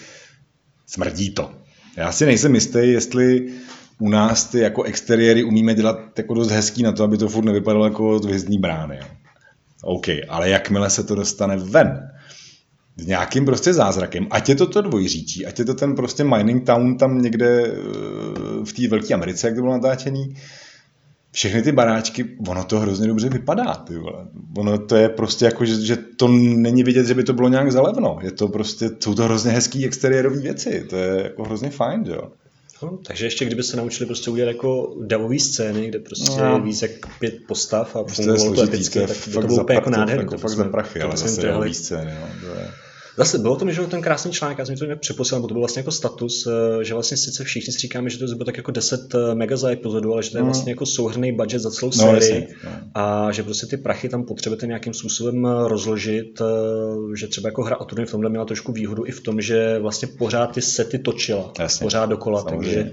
smrdí 0.86 1.30
to. 1.30 1.50
Já 1.96 2.12
si 2.12 2.26
nejsem 2.26 2.54
jistý, 2.54 2.78
jestli 2.82 3.52
u 3.98 4.08
nás 4.08 4.44
ty 4.44 4.58
jako 4.58 4.82
exteriéry 4.82 5.44
umíme 5.44 5.74
dělat 5.74 6.18
jako 6.18 6.34
dost 6.34 6.50
hezký 6.50 6.82
na 6.82 6.92
to, 6.92 7.04
aby 7.04 7.18
to 7.18 7.28
furt 7.28 7.44
nevypadalo 7.44 7.84
jako 7.84 8.18
z 8.18 8.24
hvězdní 8.24 8.58
brány. 8.58 8.96
Jo. 8.96 9.06
OK, 9.82 10.06
ale 10.28 10.48
jakmile 10.50 10.90
se 10.90 11.04
to 11.04 11.14
dostane 11.14 11.56
ven, 11.56 12.10
s 12.96 13.06
nějakým 13.06 13.44
prostě 13.44 13.72
zázrakem, 13.72 14.26
ať 14.30 14.48
je 14.48 14.54
to 14.54 14.66
to 14.66 14.82
dvojříčí, 14.82 15.46
ať 15.46 15.58
je 15.58 15.64
to 15.64 15.74
ten 15.74 15.94
prostě 15.94 16.24
mining 16.24 16.66
town 16.66 16.96
tam 16.96 17.22
někde 17.22 17.62
eh, 17.66 17.72
v 18.64 18.72
té 18.72 18.88
velké 18.88 19.14
Americe, 19.14 19.46
jak 19.46 19.56
to 19.56 19.62
bylo 19.62 19.72
natáčený, 19.72 20.36
všechny 21.34 21.62
ty 21.62 21.72
baráčky, 21.72 22.24
ono 22.48 22.64
to 22.64 22.80
hrozně 22.80 23.08
dobře 23.08 23.28
vypadá, 23.28 23.74
ty 23.74 23.98
vole. 23.98 24.26
Ono 24.56 24.78
to 24.78 24.96
je 24.96 25.08
prostě 25.08 25.44
jako, 25.44 25.64
že, 25.64 25.80
že, 25.80 25.96
to 25.96 26.28
není 26.28 26.82
vidět, 26.82 27.06
že 27.06 27.14
by 27.14 27.24
to 27.24 27.32
bylo 27.32 27.48
nějak 27.48 27.72
zalevno. 27.72 28.18
Je 28.22 28.30
to 28.30 28.48
prostě, 28.48 28.90
jsou 29.00 29.14
to 29.14 29.24
hrozně 29.24 29.50
hezký 29.50 29.86
exteriérové 29.86 30.40
věci, 30.40 30.86
to 30.90 30.96
je 30.96 31.22
jako 31.22 31.44
hrozně 31.44 31.70
fajn, 31.70 32.04
jo. 32.06 32.32
No, 32.82 32.98
takže 33.06 33.26
ještě 33.26 33.44
kdyby 33.44 33.62
se 33.62 33.76
naučili 33.76 34.06
prostě 34.06 34.30
udělat 34.30 34.48
jako 34.48 34.94
davové 35.06 35.38
scény, 35.38 35.88
kde 35.88 35.98
prostě 35.98 36.40
no. 36.40 36.60
víc 36.60 36.82
jak 36.82 36.90
pět 37.18 37.34
postav 37.48 37.96
a 37.96 38.04
prostě 38.04 38.22
fungovalo 38.22 38.54
to 38.54 38.62
epicky, 38.62 39.00
tak 39.00 39.16
by 39.26 39.32
to 39.32 39.40
bylo 39.40 39.62
úplně 39.62 39.76
jako 39.76 39.90
nádherné. 39.90 40.22
Jako 40.22 40.38
fakt 40.38 40.50
za 40.50 40.64
prachy, 40.64 41.00
ale 41.00 41.16
zase 41.16 41.42
davové 41.42 41.74
scény, 41.74 42.14
no, 42.20 42.48
to 42.48 42.60
je... 42.60 42.70
Zase 43.16 43.38
bylo 43.38 43.56
to 43.56 43.70
že 43.70 43.82
ten 43.82 44.02
krásný 44.02 44.32
článek, 44.32 44.58
já 44.58 44.64
jsem 44.64 44.76
to 44.76 44.84
nějak 44.84 45.00
přeposílal, 45.00 45.42
bo 45.42 45.48
to 45.48 45.54
byl 45.54 45.60
vlastně 45.60 45.80
jako 45.80 45.90
status, 45.90 46.46
eh, 46.46 46.84
že 46.84 46.94
vlastně 46.94 47.16
sice 47.16 47.44
všichni 47.44 47.72
si 47.72 47.78
říkáme, 47.78 48.10
že 48.10 48.18
to 48.18 48.26
bylo 48.26 48.44
tak 48.44 48.56
jako 48.56 48.70
10 48.70 49.14
eh, 49.14 49.34
mega 49.34 49.56
za 49.56 49.70
epizodu, 49.70 50.12
ale 50.12 50.22
že 50.22 50.30
to 50.30 50.36
je 50.36 50.42
mm. 50.42 50.48
vlastně 50.48 50.72
jako 50.72 50.86
souhrný 50.86 51.32
budget 51.32 51.62
za 51.62 51.70
celou 51.70 51.92
no, 51.96 52.02
sérii 52.02 52.48
no. 52.64 52.70
a 52.94 53.32
že 53.32 53.42
prostě 53.42 53.66
ty 53.66 53.76
prachy 53.76 54.08
tam 54.08 54.24
potřebujete 54.24 54.66
nějakým 54.66 54.94
způsobem 54.94 55.46
eh, 55.46 55.68
rozložit, 55.68 56.42
že 57.14 57.28
třeba 57.28 57.48
jako 57.48 57.62
hra 57.62 57.76
o 57.76 57.84
turny 57.84 58.06
v 58.06 58.10
tomhle 58.10 58.30
měla 58.30 58.44
trošku 58.44 58.72
výhodu 58.72 59.06
i 59.06 59.10
v 59.10 59.20
tom, 59.20 59.40
že 59.40 59.78
vlastně 59.78 60.08
pořád 60.08 60.46
ty 60.46 60.62
sety 60.62 60.98
točila, 60.98 61.52
jasně. 61.58 61.84
pořád 61.84 62.06
dokola, 62.06 62.42
Samozřejmě. 62.42 62.74
takže 62.74 62.92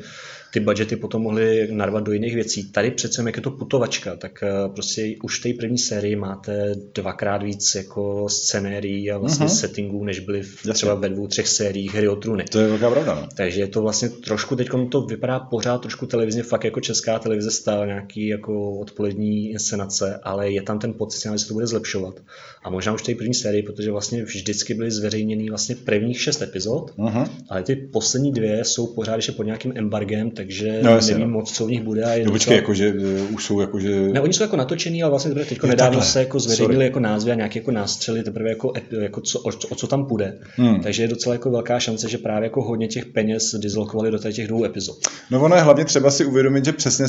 ty 0.53 0.59
budgety 0.59 0.95
potom 0.95 1.21
mohly 1.21 1.67
narvat 1.71 2.03
do 2.03 2.11
jiných 2.11 2.35
věcí. 2.35 2.71
Tady 2.71 2.91
přece, 2.91 3.23
jak 3.25 3.35
je 3.35 3.41
to 3.41 3.51
putovačka, 3.51 4.15
tak 4.15 4.43
eh, 4.43 4.69
prostě 4.73 5.15
už 5.23 5.39
v 5.39 5.43
té 5.43 5.53
první 5.59 5.77
sérii 5.77 6.15
máte 6.15 6.75
dvakrát 6.95 7.43
víc 7.43 7.75
jako 7.75 8.29
scenérií 8.29 9.11
a 9.11 9.17
vlastně 9.17 9.45
uh-huh. 9.45 9.59
settingů, 9.59 10.03
než 10.03 10.19
byly 10.19 10.41
v, 10.43 10.73
třeba 10.73 10.95
ve 10.95 11.09
dvou, 11.09 11.27
třech 11.27 11.47
sériích 11.47 11.95
hry 11.95 12.07
o 12.07 12.15
trůny. 12.15 12.43
To 12.43 12.59
je 12.59 12.67
velká 12.67 12.91
pravda. 12.91 13.15
No. 13.15 13.27
Takže 13.35 13.59
je 13.59 13.67
to 13.67 13.81
vlastně 13.81 14.09
trošku, 14.09 14.55
teď 14.55 14.69
to 14.89 15.01
vypadá 15.01 15.39
pořád 15.39 15.77
trošku 15.77 16.05
televizně, 16.05 16.43
fakt 16.43 16.63
jako 16.63 16.81
česká 16.81 17.19
televize 17.19 17.51
stále 17.51 17.87
nějaký 17.87 18.27
jako 18.27 18.79
odpolední 18.79 19.51
inscenace, 19.51 20.19
ale 20.23 20.51
je 20.51 20.61
tam 20.61 20.79
ten 20.79 20.93
potenciál, 20.93 21.35
že 21.37 21.41
se 21.41 21.47
to 21.47 21.53
bude 21.53 21.67
zlepšovat. 21.67 22.19
A 22.63 22.69
možná 22.69 22.93
už 22.93 23.01
v 23.01 23.05
té 23.05 23.15
první 23.15 23.33
sérii, 23.33 23.63
protože 23.63 23.91
vlastně 23.91 24.23
vždycky 24.23 24.73
byly 24.73 24.91
zveřejněny 24.91 25.49
vlastně 25.49 25.75
prvních 25.75 26.21
šest 26.21 26.41
epizod, 26.41 26.91
uh-huh. 26.97 27.29
ale 27.49 27.63
ty 27.63 27.75
poslední 27.75 28.31
dvě 28.31 28.65
jsou 28.65 28.87
pořád 28.87 29.15
ještě 29.15 29.31
pod 29.31 29.43
nějakým 29.43 29.73
embargem, 29.75 30.31
takže 30.41 30.79
no, 30.83 30.91
jasně, 30.91 31.13
nevím 31.13 31.27
no. 31.27 31.39
moc, 31.39 31.51
co 31.51 31.65
v 31.65 31.71
nich 31.71 31.81
bude. 31.81 32.03
A 32.03 32.13
je 32.13 32.25
no 32.25 32.31
počkej, 32.31 32.55
jakože 32.55 32.93
uh, 32.93 33.33
už 33.33 33.45
jsou 33.45 33.61
jakože... 33.61 33.89
Ne, 33.89 34.21
oni 34.21 34.33
jsou 34.33 34.43
jako 34.43 34.55
natočený, 34.55 35.03
ale 35.03 35.09
vlastně 35.09 35.29
teprve 35.29 35.45
teď 35.45 35.63
nedávno 35.63 35.99
takhle. 35.99 36.11
se 36.11 36.19
jako 36.19 36.39
zveřejnili 36.39 36.85
jako 36.85 36.99
názvy 36.99 37.31
a 37.31 37.35
nějaké 37.35 37.59
jako 37.59 37.71
nástřely, 37.71 38.23
teprve 38.23 38.49
jako, 38.49 38.73
jako 39.01 39.21
co, 39.21 39.39
o, 39.39 39.49
o, 39.69 39.75
co 39.75 39.87
tam 39.87 40.05
půjde. 40.05 40.37
Hmm. 40.55 40.79
Takže 40.79 41.03
je 41.03 41.07
docela 41.07 41.35
jako 41.35 41.51
velká 41.51 41.79
šance, 41.79 42.09
že 42.09 42.17
právě 42.17 42.45
jako 42.45 42.61
hodně 42.61 42.87
těch 42.87 43.05
peněz 43.05 43.55
dislokovali 43.55 44.11
do 44.11 44.17
těch 44.17 44.47
dvou 44.47 44.65
epizod. 44.65 44.97
No 45.31 45.41
ono 45.41 45.55
je 45.55 45.61
hlavně 45.61 45.85
třeba 45.85 46.11
si 46.11 46.25
uvědomit, 46.25 46.65
že 46.65 46.71
přesně 46.71 47.05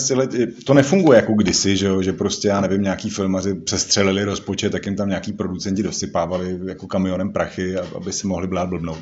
to 0.64 0.74
nefunguje 0.74 1.16
jako 1.16 1.32
kdysi, 1.32 1.76
že, 1.76 1.86
jo? 1.86 2.02
že 2.02 2.12
prostě 2.12 2.48
já 2.48 2.60
nevím, 2.60 2.82
nějaký 2.82 3.10
filmaři 3.10 3.54
přestřelili 3.54 4.24
rozpočet, 4.24 4.72
tak 4.72 4.86
jim 4.86 4.96
tam 4.96 5.08
nějaký 5.08 5.32
producenti 5.32 5.82
dosypávali 5.82 6.58
jako 6.64 6.86
kamionem 6.86 7.32
prachy, 7.32 7.76
aby 7.76 8.12
si 8.12 8.26
mohli 8.26 8.46
blát 8.46 8.68
blbnout. 8.68 9.00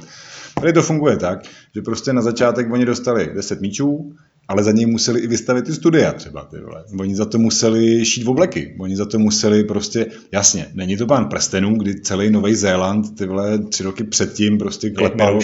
Tady 0.61 0.73
to 0.73 0.83
funguje 0.83 1.17
tak, 1.17 1.39
že 1.75 1.83
prostě 1.83 2.13
na 2.13 2.23
začátek 2.23 2.73
oni 2.73 2.85
dostali 2.85 3.31
10 3.35 3.61
míčů, 3.61 4.13
ale 4.51 4.63
za 4.63 4.73
něj 4.73 4.87
museli 4.87 5.21
i 5.21 5.27
vystavit 5.27 5.65
ty 5.65 5.73
studia 5.73 6.13
třeba, 6.13 6.45
ty 6.45 6.61
vole. 6.61 6.85
Oni 7.01 7.17
za 7.17 7.25
to 7.25 7.39
museli 7.39 8.05
šít 8.05 8.27
obleky, 8.27 8.77
oni 8.81 8.97
za 8.97 9.07
to 9.07 9.19
museli 9.19 9.65
prostě, 9.65 10.07
jasně, 10.33 10.67
není 10.75 10.97
to 10.97 11.07
pán 11.07 11.29
prstenů, 11.29 11.77
kdy 11.77 12.01
celý 12.01 12.31
Nový 12.31 12.55
Zéland, 12.55 13.19
ty 13.19 13.27
vole, 13.27 13.59
tři 13.59 13.83
roky 13.83 14.05
předtím 14.05 14.59
prostě 14.59 14.91
klepal, 14.91 15.39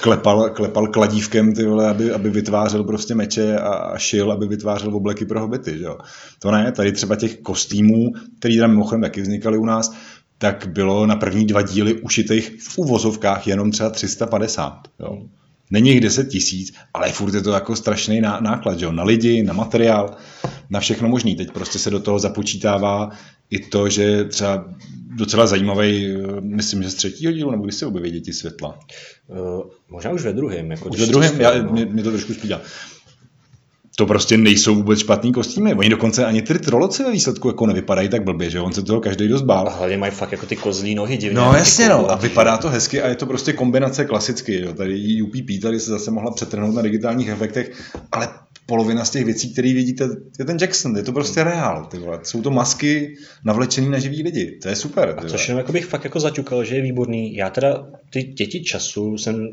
klepal, 0.00 0.50
klepal 0.50 0.86
kladívkem, 0.86 1.54
ty 1.54 1.64
vole, 1.64 1.88
aby, 1.88 2.12
aby 2.12 2.30
vytvářel 2.30 2.84
prostě 2.84 3.14
meče 3.14 3.56
a, 3.56 3.68
a 3.68 3.98
šil, 3.98 4.32
aby 4.32 4.46
vytvářel 4.46 4.96
obleky 4.96 5.24
pro 5.24 5.40
hobity, 5.40 5.78
že 5.78 5.84
jo. 5.84 5.98
To 6.38 6.50
ne, 6.50 6.72
tady 6.72 6.92
třeba 6.92 7.16
těch 7.16 7.36
kostýmů, 7.36 8.12
který 8.38 8.58
tam 8.58 8.70
mimochodem 8.70 9.02
taky 9.02 9.22
vznikaly 9.22 9.58
u 9.58 9.64
nás, 9.64 9.92
tak 10.38 10.66
bylo 10.66 11.06
na 11.06 11.16
první 11.16 11.46
dva 11.46 11.62
díly 11.62 11.94
ušitých 11.94 12.56
v 12.60 12.78
uvozovkách 12.78 13.46
jenom 13.46 13.70
třeba 13.70 13.90
350. 13.90 14.80
Jo. 15.00 15.22
Není 15.70 15.90
jich 15.90 16.00
10 16.00 16.28
tisíc, 16.28 16.74
ale 16.94 17.12
furt 17.12 17.34
je 17.34 17.42
to 17.42 17.52
jako 17.52 17.76
strašný 17.76 18.20
náklad, 18.20 18.80
jo? 18.80 18.92
na 18.92 19.04
lidi, 19.04 19.42
na 19.42 19.52
materiál, 19.52 20.16
na 20.70 20.80
všechno 20.80 21.08
možný. 21.08 21.36
Teď 21.36 21.50
prostě 21.50 21.78
se 21.78 21.90
do 21.90 22.00
toho 22.00 22.18
započítává 22.18 23.10
i 23.50 23.58
to, 23.58 23.88
že 23.88 24.24
třeba 24.24 24.64
docela 25.16 25.46
zajímavý, 25.46 26.16
myslím, 26.40 26.82
že 26.82 26.90
z 26.90 26.94
třetího 26.94 27.32
dílu, 27.32 27.50
nebo 27.50 27.64
když 27.64 27.74
se 27.74 27.86
objeví 27.86 28.10
děti 28.10 28.32
světla? 28.32 28.78
Uh, 29.26 29.62
možná 29.88 30.10
už 30.10 30.22
ve 30.22 30.32
druhém. 30.32 30.70
Jako 30.70 30.88
už 30.88 31.00
ve 31.00 31.06
druhém, 31.06 31.40
já, 31.40 31.62
mě, 31.62 31.84
mě, 31.84 32.02
to 32.02 32.10
trošku 32.10 32.34
spídá 32.34 32.60
to 33.98 34.06
prostě 34.06 34.36
nejsou 34.36 34.74
vůbec 34.74 34.98
špatný 34.98 35.32
kostýmy. 35.32 35.74
Oni 35.74 35.88
dokonce 35.88 36.24
ani 36.24 36.42
ty 36.42 36.58
troloci 36.58 37.04
ve 37.04 37.12
výsledku 37.12 37.48
jako 37.48 37.66
nevypadají 37.66 38.08
tak 38.08 38.24
blbě, 38.24 38.50
že 38.50 38.60
on 38.60 38.72
se 38.72 38.82
toho 38.82 39.00
každý 39.00 39.28
dost 39.28 39.42
bál. 39.42 39.72
hlavně 39.78 39.96
mají 39.96 40.12
fakt 40.12 40.32
jako 40.32 40.46
ty 40.46 40.56
kozlí 40.56 40.94
nohy 40.94 41.16
divně. 41.16 41.38
No 41.38 41.52
jasně 41.56 41.88
no, 41.88 42.10
a 42.10 42.14
vypadá 42.14 42.56
to 42.56 42.68
hezky 42.68 43.02
a 43.02 43.08
je 43.08 43.14
to 43.14 43.26
prostě 43.26 43.52
kombinace 43.52 44.04
klasicky. 44.04 44.60
Jo. 44.60 44.74
Tady 44.74 45.22
UPP 45.22 45.62
tady 45.62 45.80
se 45.80 45.90
zase 45.90 46.10
mohla 46.10 46.30
přetrhnout 46.30 46.74
na 46.74 46.82
digitálních 46.82 47.28
efektech, 47.28 47.72
ale 48.12 48.28
polovina 48.66 49.04
z 49.04 49.10
těch 49.10 49.24
věcí, 49.24 49.52
které 49.52 49.74
vidíte, 49.74 50.08
je 50.38 50.44
ten 50.44 50.56
Jackson, 50.60 50.96
je 50.96 51.02
to 51.02 51.12
prostě 51.12 51.44
reál. 51.44 51.86
Ty 51.90 51.98
vole. 51.98 52.20
Jsou 52.22 52.42
to 52.42 52.50
masky 52.50 53.16
navlečený 53.44 53.88
na 53.88 53.98
živý 53.98 54.22
lidi, 54.22 54.58
to 54.62 54.68
je 54.68 54.76
super. 54.76 55.14
A 55.18 55.24
což 55.24 55.48
jenom 55.48 55.58
jako 55.58 55.72
bych 55.72 55.86
fakt 55.86 56.04
jako 56.04 56.20
zaťukal, 56.20 56.64
že 56.64 56.76
je 56.76 56.82
výborný. 56.82 57.36
Já 57.36 57.50
teda 57.50 57.86
ty 58.10 58.22
děti 58.22 58.62
času 58.62 59.18
jsem 59.18 59.48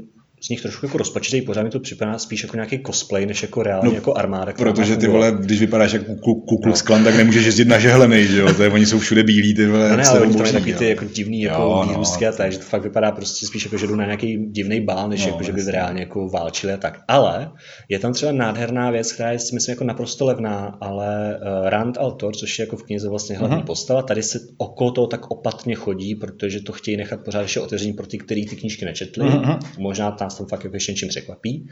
z 0.45 0.49
nich 0.49 0.61
trošku 0.61 0.85
jako 0.85 0.97
rozpačitý, 0.97 1.41
pořád 1.41 1.63
mi 1.63 1.69
to 1.69 1.79
připadá 1.79 2.17
spíš 2.17 2.43
jako 2.43 2.55
nějaký 2.55 2.79
cosplay, 2.85 3.25
než 3.25 3.41
jako 3.41 3.63
reálně 3.63 3.89
no, 3.89 3.95
jako 3.95 4.13
armáda. 4.13 4.53
Protože 4.57 4.97
ty 4.97 5.07
vole, 5.07 5.37
když 5.39 5.59
vypadáš 5.59 5.93
jako 5.93 6.15
Ku 6.15 6.57
Klux 6.63 6.81
Klan, 6.81 7.03
tak 7.03 7.15
nemůžeš 7.15 7.45
jezdit 7.45 7.67
na 7.67 7.79
žehlenej, 7.79 8.27
že 8.27 8.39
jo? 8.39 8.53
To 8.53 8.63
je, 8.63 8.69
oni 8.69 8.85
jsou 8.85 8.99
všude 8.99 9.23
bílí, 9.23 9.55
ty 9.55 9.67
vole. 9.67 9.89
No 9.89 9.97
ne, 9.97 10.03
ale 10.03 10.21
oni 10.21 10.35
tam 10.35 10.51
taky 10.51 10.73
ty 10.73 10.89
jako 10.89 11.05
divný 11.05 11.41
jako 11.41 11.85
výrůstky 11.89 12.25
no. 12.25 12.29
a 12.29 12.33
tak, 12.33 12.51
že 12.51 12.57
to 12.57 12.63
fakt 12.63 12.83
vypadá 12.83 13.11
prostě 13.11 13.47
spíš 13.47 13.65
jako, 13.65 13.77
že 13.77 13.87
jdu 13.87 13.95
na 13.95 14.05
nějaký 14.05 14.37
divný 14.51 14.81
bál, 14.81 15.09
než 15.09 15.25
no, 15.25 15.31
jako, 15.31 15.43
že 15.43 15.51
by 15.51 15.61
reálně 15.61 15.99
jako 15.99 16.29
válčili 16.29 16.73
a 16.73 16.77
tak. 16.77 16.99
Ale 17.07 17.51
je 17.89 17.99
tam 17.99 18.13
třeba 18.13 18.31
nádherná 18.31 18.91
věc, 18.91 19.11
která 19.11 19.31
je 19.31 19.39
si 19.39 19.55
myslím 19.55 19.73
jako 19.73 19.83
naprosto 19.83 20.25
levná, 20.25 20.77
ale 20.81 21.39
uh, 21.41 21.69
Rand 21.69 21.97
Altor, 21.97 22.35
což 22.35 22.59
je 22.59 22.63
jako 22.63 22.77
v 22.77 22.83
knize 22.83 23.09
vlastně 23.09 23.37
hlavní 23.37 23.57
uh-huh. 23.57 23.65
postava, 23.65 24.01
tady 24.01 24.23
se 24.23 24.39
okolo 24.57 24.91
toho 24.91 25.07
tak 25.07 25.31
opatně 25.31 25.75
chodí, 25.75 26.15
protože 26.15 26.59
to 26.59 26.71
chtějí 26.71 26.97
nechat 26.97 27.19
pořád 27.25 27.41
ještě 27.41 27.59
otevření 27.59 27.93
pro 27.93 28.07
ty, 28.07 28.17
kteří 28.17 28.45
ty 28.45 28.55
knížky 28.55 28.85
nečetli. 28.85 29.23
Uh-huh. 29.23 29.59
Možná 29.79 30.11
nás 30.33 30.37
tam 30.37 30.47
fakt 30.47 30.63
jako 30.63 30.75
ještě 30.75 30.91
něčím 30.91 31.09
překvapí. 31.09 31.69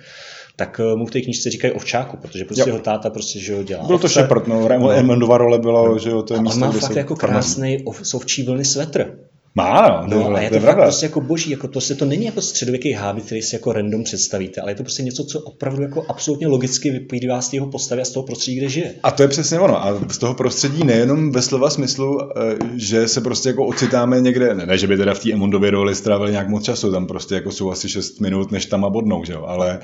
Tak 0.55 0.79
uh, 0.79 0.99
mu 0.99 1.05
v 1.05 1.11
té 1.11 1.21
knížce 1.21 1.49
říkají 1.49 1.73
ovčáku, 1.73 2.17
protože 2.17 2.45
prostě 2.45 2.61
jo. 2.61 2.67
jeho 2.67 2.79
táta 2.79 3.09
prostě 3.09 3.39
že 3.39 3.55
ho 3.55 3.63
dělá. 3.63 3.87
Byl 3.87 3.99
to 3.99 4.07
Shepard, 4.07 4.47
no, 4.47 4.67
no. 4.67 4.91
Emondova 4.91 5.37
role 5.37 5.59
byla, 5.59 5.87
no. 5.87 5.99
že 5.99 6.09
jo, 6.09 6.23
to 6.23 6.33
je 6.33 6.37
a 6.37 6.41
místo, 6.41 6.55
on 6.55 6.61
má 6.61 6.71
fakt 6.71 6.95
jako 6.95 7.15
krásný 7.15 7.85
sovčí 8.03 8.43
vlny 8.43 8.65
svetr. 8.65 9.30
Má, 9.55 10.05
no, 10.07 10.19
no 10.19 10.35
a 10.35 10.41
je 10.41 10.49
to, 10.49 10.59
to 10.59 10.65
fakt 10.65 10.75
prostě 10.75 11.05
jako 11.05 11.21
boží, 11.21 11.51
jako 11.51 11.67
to 11.67 11.81
se 11.81 11.95
to 11.95 12.05
není 12.05 12.25
jako 12.25 12.41
středověký 12.41 12.91
háby, 12.91 13.21
který 13.21 13.41
si 13.41 13.55
jako 13.55 13.73
random 13.73 14.03
představíte, 14.03 14.61
ale 14.61 14.71
je 14.71 14.75
to 14.75 14.83
prostě 14.83 15.03
něco, 15.03 15.23
co 15.23 15.39
opravdu 15.39 15.81
jako 15.81 16.05
absolutně 16.07 16.47
logicky 16.47 16.91
vyplývá 16.91 17.41
z 17.41 17.53
jeho 17.53 17.67
postavy 17.67 18.01
a 18.01 18.05
z 18.05 18.09
toho 18.09 18.25
prostředí, 18.25 18.57
kde 18.57 18.69
žije. 18.69 18.93
A 19.03 19.11
to 19.11 19.21
je 19.23 19.27
přesně 19.27 19.59
ono. 19.59 19.85
A 19.85 19.99
z 20.09 20.17
toho 20.17 20.33
prostředí 20.33 20.83
nejenom 20.83 21.31
ve 21.31 21.41
slova 21.41 21.69
smyslu, 21.69 22.17
eh, 22.21 22.57
že 22.75 23.07
se 23.07 23.21
prostě 23.21 23.49
jako 23.49 23.65
ocitáme 23.65 24.21
někde, 24.21 24.53
ne, 24.55 24.65
ne 24.65 24.77
že 24.77 24.87
by 24.87 24.97
teda 24.97 25.13
v 25.13 25.19
té 25.19 25.33
Emondově 25.33 25.71
roli 25.71 25.95
strávili 25.95 26.31
nějak 26.31 26.49
moc 26.49 26.63
času, 26.63 26.91
tam 26.91 27.07
prostě 27.07 27.35
jako 27.35 27.51
jsou 27.51 27.71
asi 27.71 27.89
6 27.89 28.19
minut, 28.19 28.51
než 28.51 28.65
tam 28.65 28.85
a 28.85 28.89
bodnou, 28.89 29.25
že 29.25 29.33
jo, 29.33 29.43
ale, 29.47 29.79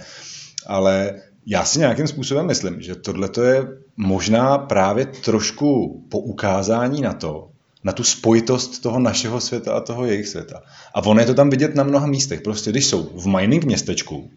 ale 0.67 1.15
já 1.45 1.65
si 1.65 1.79
nějakým 1.79 2.07
způsobem 2.07 2.45
myslím, 2.45 2.81
že 2.81 2.95
tohle 2.95 3.29
je 3.43 3.67
možná 3.97 4.57
právě 4.57 5.05
trošku 5.05 6.01
poukázání 6.11 7.01
na 7.01 7.13
to, 7.13 7.47
na 7.87 7.93
tu 7.93 8.03
spojitost 8.03 8.81
toho 8.81 8.99
našeho 8.99 9.41
světa 9.41 9.73
a 9.73 9.81
toho 9.81 10.05
jejich 10.05 10.27
světa. 10.27 10.61
A 10.93 11.05
ono 11.05 11.19
je 11.19 11.25
to 11.25 11.33
tam 11.33 11.49
vidět 11.49 11.75
na 11.75 11.83
mnoha 11.83 12.07
místech. 12.07 12.41
Prostě 12.41 12.71
když 12.71 12.85
jsou 12.85 13.03
v 13.15 13.27
mining 13.27 13.63
městečku, 13.63 14.29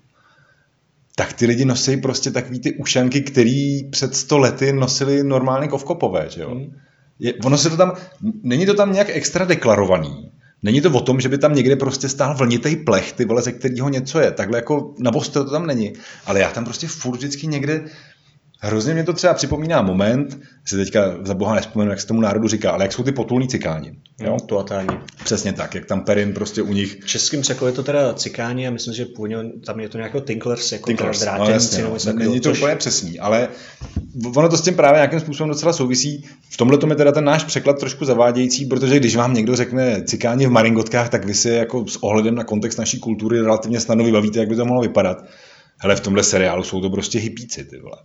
tak 1.17 1.33
ty 1.33 1.47
lidi 1.47 1.65
nosí 1.65 1.97
prostě 1.97 2.31
takový 2.31 2.61
ty 2.61 2.75
ušanky, 2.75 3.21
který 3.21 3.91
před 3.91 4.15
sto 4.17 4.39
lety 4.39 4.73
nosili 4.73 5.25
normálně 5.25 5.69
kovkopové, 5.69 6.27
že 6.31 6.41
jo? 6.41 6.51
Hmm. 6.51 6.77
Je, 7.19 7.35
ono 7.35 7.59
se 7.59 7.71
to 7.71 7.77
tam, 7.77 7.93
není 8.43 8.67
to 8.67 8.75
tam 8.75 8.93
nějak 8.93 9.11
extra 9.11 9.45
deklarovaný. 9.45 10.31
Není 10.63 10.81
to 10.81 10.91
o 10.91 11.01
tom, 11.01 11.21
že 11.21 11.29
by 11.29 11.39
tam 11.39 11.55
někde 11.55 11.77
prostě 11.77 12.09
stál 12.09 12.35
vlnitý 12.35 12.77
plech, 12.77 13.13
ty 13.13 13.25
vole, 13.25 13.43
ze 13.43 13.53
kterého 13.53 13.89
něco 13.89 14.21
je. 14.21 14.31
Takhle 14.31 14.59
jako 14.59 14.95
na 14.99 15.11
to 15.11 15.51
tam 15.51 15.67
není. 15.67 15.93
Ale 16.27 16.41
já 16.41 16.51
tam 16.51 16.65
prostě 16.65 16.87
furt 16.87 17.17
vždycky 17.17 17.47
někde 17.47 17.85
Hrozně 18.63 18.95
mě 18.95 19.05
to 19.05 19.13
třeba 19.13 19.35
připomíná 19.35 19.83
moment, 19.83 20.39
si 20.65 20.77
teďka 20.77 21.17
za 21.23 21.35
boha 21.35 21.55
nespomenu, 21.55 21.91
jak 21.91 22.01
se 22.01 22.07
tomu 22.07 22.21
národu 22.21 22.49
říká, 22.49 22.71
ale 22.71 22.85
jak 22.85 22.93
jsou 22.93 23.03
ty 23.03 23.13
potulní 23.13 23.49
cikáni. 23.49 23.93
Jo? 24.21 24.31
No, 24.31 24.41
Tuatáni. 24.41 24.89
Přesně 25.25 25.53
tak, 25.53 25.75
jak 25.75 25.87
tam 25.87 26.01
Perin 26.01 26.33
prostě 26.33 26.63
u 26.63 26.73
nich. 26.73 26.99
V 27.03 27.07
českým 27.07 27.41
překladu 27.41 27.67
je 27.67 27.77
to 27.77 27.83
teda 27.83 28.15
cikáni 28.15 28.69
a 28.69 28.71
myslím, 28.71 28.95
že 28.95 29.05
původně 29.05 29.37
tam 29.67 29.81
je 29.81 29.89
to 29.89 29.99
nějakého 29.99 30.21
Tinklers, 30.21 30.73
jako 30.73 30.87
Tinklers, 30.87 31.25
no, 31.39 31.51
jasně, 31.51 31.83
no, 31.83 32.13
Není 32.15 32.41
to 32.41 32.49
což... 32.49 32.59
úplně 32.59 32.77
přesný, 32.77 33.19
ale 33.19 33.49
ono 34.37 34.49
to 34.49 34.57
s 34.57 34.63
tím 34.63 34.75
právě 34.75 34.99
nějakým 34.99 35.21
způsobem 35.21 35.49
docela 35.49 35.73
souvisí. 35.73 36.25
V 36.51 36.57
tomhle 36.57 36.79
tom 36.79 36.91
je 36.91 36.97
teda 36.97 37.13
ten 37.13 37.25
náš 37.25 37.45
překlad 37.45 37.79
trošku 37.79 38.05
zavádějící, 38.05 38.67
protože 38.67 38.97
když 38.97 39.17
vám 39.17 39.35
někdo 39.35 39.57
řekne 39.57 40.03
cikáni 40.05 40.47
v 40.47 40.51
maringotkách, 40.51 41.09
tak 41.09 41.25
vy 41.25 41.35
si 41.35 41.49
jako 41.49 41.87
s 41.87 41.97
ohledem 41.97 42.35
na 42.35 42.45
kontext 42.45 42.79
naší 42.79 42.99
kultury 42.99 43.41
relativně 43.41 43.81
snadno 43.81 44.05
vybavíte, 44.05 44.39
jak 44.39 44.49
by 44.49 44.57
to 44.57 44.65
mohlo 44.65 44.83
vypadat. 44.83 45.25
Hele, 45.79 45.97
v 45.97 46.01
tomhle 46.01 46.23
seriálu 46.23 46.63
jsou 46.63 46.81
to 46.81 46.91
prostě 46.91 47.19
hypíci, 47.19 47.65
ty 47.65 47.81
vole. 47.81 47.97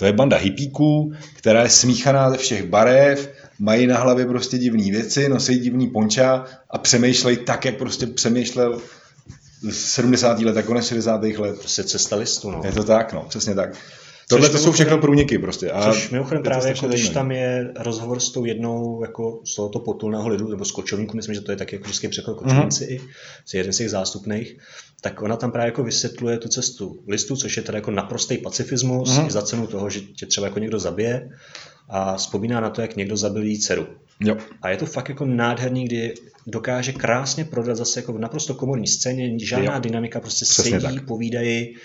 To 0.00 0.06
je 0.06 0.12
banda 0.12 0.36
hippíků, 0.36 1.12
která 1.36 1.62
je 1.62 1.68
smíchaná 1.68 2.30
ze 2.30 2.36
všech 2.36 2.66
barev, 2.66 3.32
mají 3.58 3.86
na 3.86 3.98
hlavě 3.98 4.26
prostě 4.26 4.58
divné 4.58 4.90
věci, 4.90 5.28
nosí 5.28 5.58
divný 5.58 5.88
ponča 5.88 6.44
a 6.70 6.78
přemýšlejí 6.78 7.36
tak, 7.36 7.64
jak 7.64 7.76
prostě 7.76 8.06
přemýšlel 8.06 8.80
70. 9.70 10.38
let 10.38 10.56
a 10.56 10.62
konec 10.62 10.86
60. 10.86 11.22
let. 11.22 11.58
Prostě 11.58 11.84
cesta 11.84 12.16
listu, 12.16 12.50
no. 12.50 12.62
Je 12.64 12.72
to 12.72 12.84
tak, 12.84 13.12
no, 13.12 13.26
přesně 13.28 13.54
tak. 13.54 13.70
Tohle 14.30 14.48
to 14.48 14.58
jsou 14.58 14.72
všechno 14.72 14.98
průniky 14.98 15.38
prostě. 15.38 15.70
A 15.70 15.92
což 15.92 16.10
mimochodem 16.10 16.42
právě, 16.42 16.68
jako, 16.68 16.88
když 16.88 17.08
tam 17.08 17.30
je 17.30 17.72
rozhovor 17.76 18.20
s 18.20 18.30
tou 18.30 18.44
jednou 18.44 19.02
jako 19.02 19.40
z 19.44 19.54
tohoto 19.54 19.78
potulného 19.78 20.28
lidu, 20.28 20.48
nebo 20.48 20.64
s 20.64 20.72
kočovníků, 20.72 21.16
myslím, 21.16 21.34
že 21.34 21.40
to 21.40 21.52
je 21.52 21.56
taky 21.56 21.76
jako 21.76 21.84
vždycky 21.84 22.08
překlad 22.08 22.36
kočovníci 22.36 22.84
mm-hmm. 22.84 22.94
i, 22.94 23.00
z 23.46 23.54
jeden 23.54 23.72
z 23.72 23.76
těch 23.76 23.90
zástupných, 23.90 24.56
tak 25.00 25.22
ona 25.22 25.36
tam 25.36 25.52
právě 25.52 25.68
jako 25.68 25.82
vysvětluje 25.82 26.38
tu 26.38 26.48
cestu 26.48 27.02
listu, 27.08 27.36
což 27.36 27.56
je 27.56 27.62
teda 27.62 27.78
jako 27.78 27.90
naprostý 27.90 28.38
pacifismus, 28.38 29.10
mm-hmm. 29.10 29.30
za 29.30 29.42
cenu 29.42 29.66
toho, 29.66 29.90
že 29.90 30.00
tě 30.00 30.26
třeba 30.26 30.46
jako 30.46 30.58
někdo 30.58 30.78
zabije 30.78 31.30
a 31.88 32.16
vzpomíná 32.16 32.60
na 32.60 32.70
to, 32.70 32.80
jak 32.80 32.96
někdo 32.96 33.16
zabil 33.16 33.42
jí 33.42 33.58
dceru. 33.58 33.86
Jo. 34.20 34.36
A 34.62 34.70
je 34.70 34.76
to 34.76 34.86
fakt 34.86 35.08
jako 35.08 35.24
nádherný, 35.24 35.84
kdy 35.84 36.14
dokáže 36.46 36.92
krásně 36.92 37.44
prodat 37.44 37.76
zase 37.76 38.00
jako 38.00 38.12
v 38.12 38.18
naprosto 38.18 38.54
komorní 38.54 38.86
scéně, 38.86 39.38
žádná 39.38 39.74
jo. 39.74 39.80
dynamika, 39.80 40.20
prostě 40.20 40.44
Přesně 40.44 40.80
sedí, 40.80 40.94
tak. 40.94 41.06
povídají, 41.06 41.76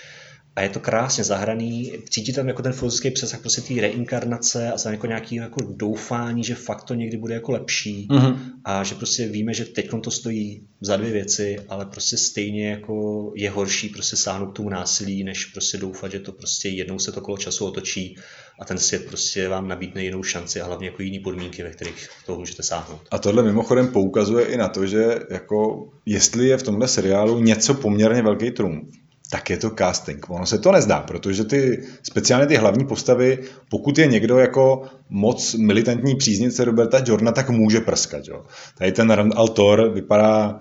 a 0.56 0.62
je 0.62 0.68
to 0.68 0.80
krásně 0.80 1.24
zahraný, 1.24 1.92
cítí 2.10 2.32
tam 2.32 2.48
jako 2.48 2.62
ten 2.62 2.72
filozofický 2.72 3.10
přesah 3.10 3.40
prostě 3.40 3.60
té 3.60 3.80
reinkarnace 3.80 4.72
a 4.72 4.90
jako 4.90 5.06
nějaký 5.06 5.36
jako 5.36 5.60
doufání, 5.70 6.44
že 6.44 6.54
fakt 6.54 6.84
to 6.84 6.94
někdy 6.94 7.16
bude 7.16 7.34
jako 7.34 7.52
lepší 7.52 8.08
mm-hmm. 8.10 8.38
a 8.64 8.84
že 8.84 8.94
prostě 8.94 9.28
víme, 9.28 9.54
že 9.54 9.64
teď 9.64 9.90
to 10.02 10.10
stojí 10.10 10.62
za 10.80 10.96
dvě 10.96 11.12
věci, 11.12 11.58
ale 11.68 11.86
prostě 11.86 12.16
stejně 12.16 12.70
jako 12.70 13.32
je 13.34 13.50
horší 13.50 13.88
prostě 13.88 14.16
sáhnout 14.16 14.50
k 14.52 14.56
tomu 14.56 14.68
násilí, 14.68 15.24
než 15.24 15.44
prostě 15.44 15.78
doufat, 15.78 16.12
že 16.12 16.20
to 16.20 16.32
prostě 16.32 16.68
jednou 16.68 16.98
se 16.98 17.12
to 17.12 17.20
kolo 17.20 17.36
času 17.36 17.66
otočí 17.66 18.16
a 18.60 18.64
ten 18.64 18.78
svět 18.78 19.06
prostě 19.06 19.48
vám 19.48 19.68
nabídne 19.68 20.04
jinou 20.04 20.22
šanci 20.22 20.60
a 20.60 20.66
hlavně 20.66 20.86
jako 20.86 21.02
jiný 21.02 21.18
podmínky, 21.18 21.62
ve 21.62 21.70
kterých 21.70 22.08
toho 22.26 22.38
můžete 22.38 22.62
sáhnout. 22.62 23.00
A 23.10 23.18
tohle 23.18 23.42
mimochodem 23.42 23.88
poukazuje 23.88 24.46
i 24.46 24.56
na 24.56 24.68
to, 24.68 24.86
že 24.86 25.18
jako 25.30 25.88
jestli 26.06 26.46
je 26.46 26.56
v 26.56 26.62
tomhle 26.62 26.88
seriálu 26.88 27.40
něco 27.40 27.74
poměrně 27.74 28.22
velký 28.22 28.50
trumf, 28.50 28.88
tak 29.30 29.50
je 29.50 29.56
to 29.56 29.70
casting. 29.78 30.30
Ono 30.30 30.46
se 30.46 30.58
to 30.58 30.72
nezdá, 30.72 31.00
protože 31.00 31.44
ty 31.44 31.82
speciálně 32.02 32.46
ty 32.46 32.56
hlavní 32.56 32.86
postavy, 32.86 33.38
pokud 33.70 33.98
je 33.98 34.06
někdo 34.06 34.38
jako 34.38 34.82
moc 35.10 35.54
militantní 35.54 36.16
příznice 36.16 36.64
Roberta 36.64 37.02
Jordana, 37.06 37.32
tak 37.32 37.50
může 37.50 37.80
prskat. 37.80 38.28
Jo. 38.28 38.44
Tady 38.78 38.92
ten 38.92 39.10
Rand 39.10 39.32
Altor 39.36 39.90
vypadá 39.94 40.60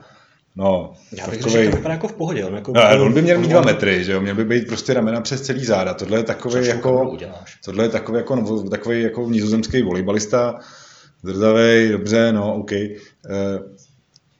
No, 0.57 0.93
Já 1.11 1.27
bych 1.27 1.39
takovej... 1.39 1.63
řekl, 1.63 1.77
vypadá 1.77 1.93
jako 1.93 2.07
v 2.07 2.13
pohodě. 2.13 2.45
On, 2.45 2.55
jako 2.55 2.73
no, 2.75 3.05
on 3.05 3.13
by 3.13 3.21
měl 3.21 3.39
mít 3.39 3.47
dva 3.47 3.61
metry, 3.61 4.03
že 4.03 4.11
jo? 4.11 4.21
Měl 4.21 4.35
by 4.35 4.45
být 4.45 4.67
prostě 4.67 4.93
ramena 4.93 5.21
přes 5.21 5.41
celý 5.41 5.65
záda. 5.65 5.93
Tohle 5.93 6.19
je 6.19 6.23
takový 6.23 6.67
jako, 6.67 7.17
tohle 7.65 7.85
je 7.85 7.89
takový 7.89 8.17
jako, 8.17 8.35
no, 8.35 8.69
takový 8.69 9.01
jako 9.01 9.29
nizozemský 9.29 9.81
volejbalista, 9.81 10.59
zrzavej, 11.23 11.89
dobře, 11.89 12.33
no, 12.33 12.55
OK. 12.55 12.71
Uh, 12.71 12.87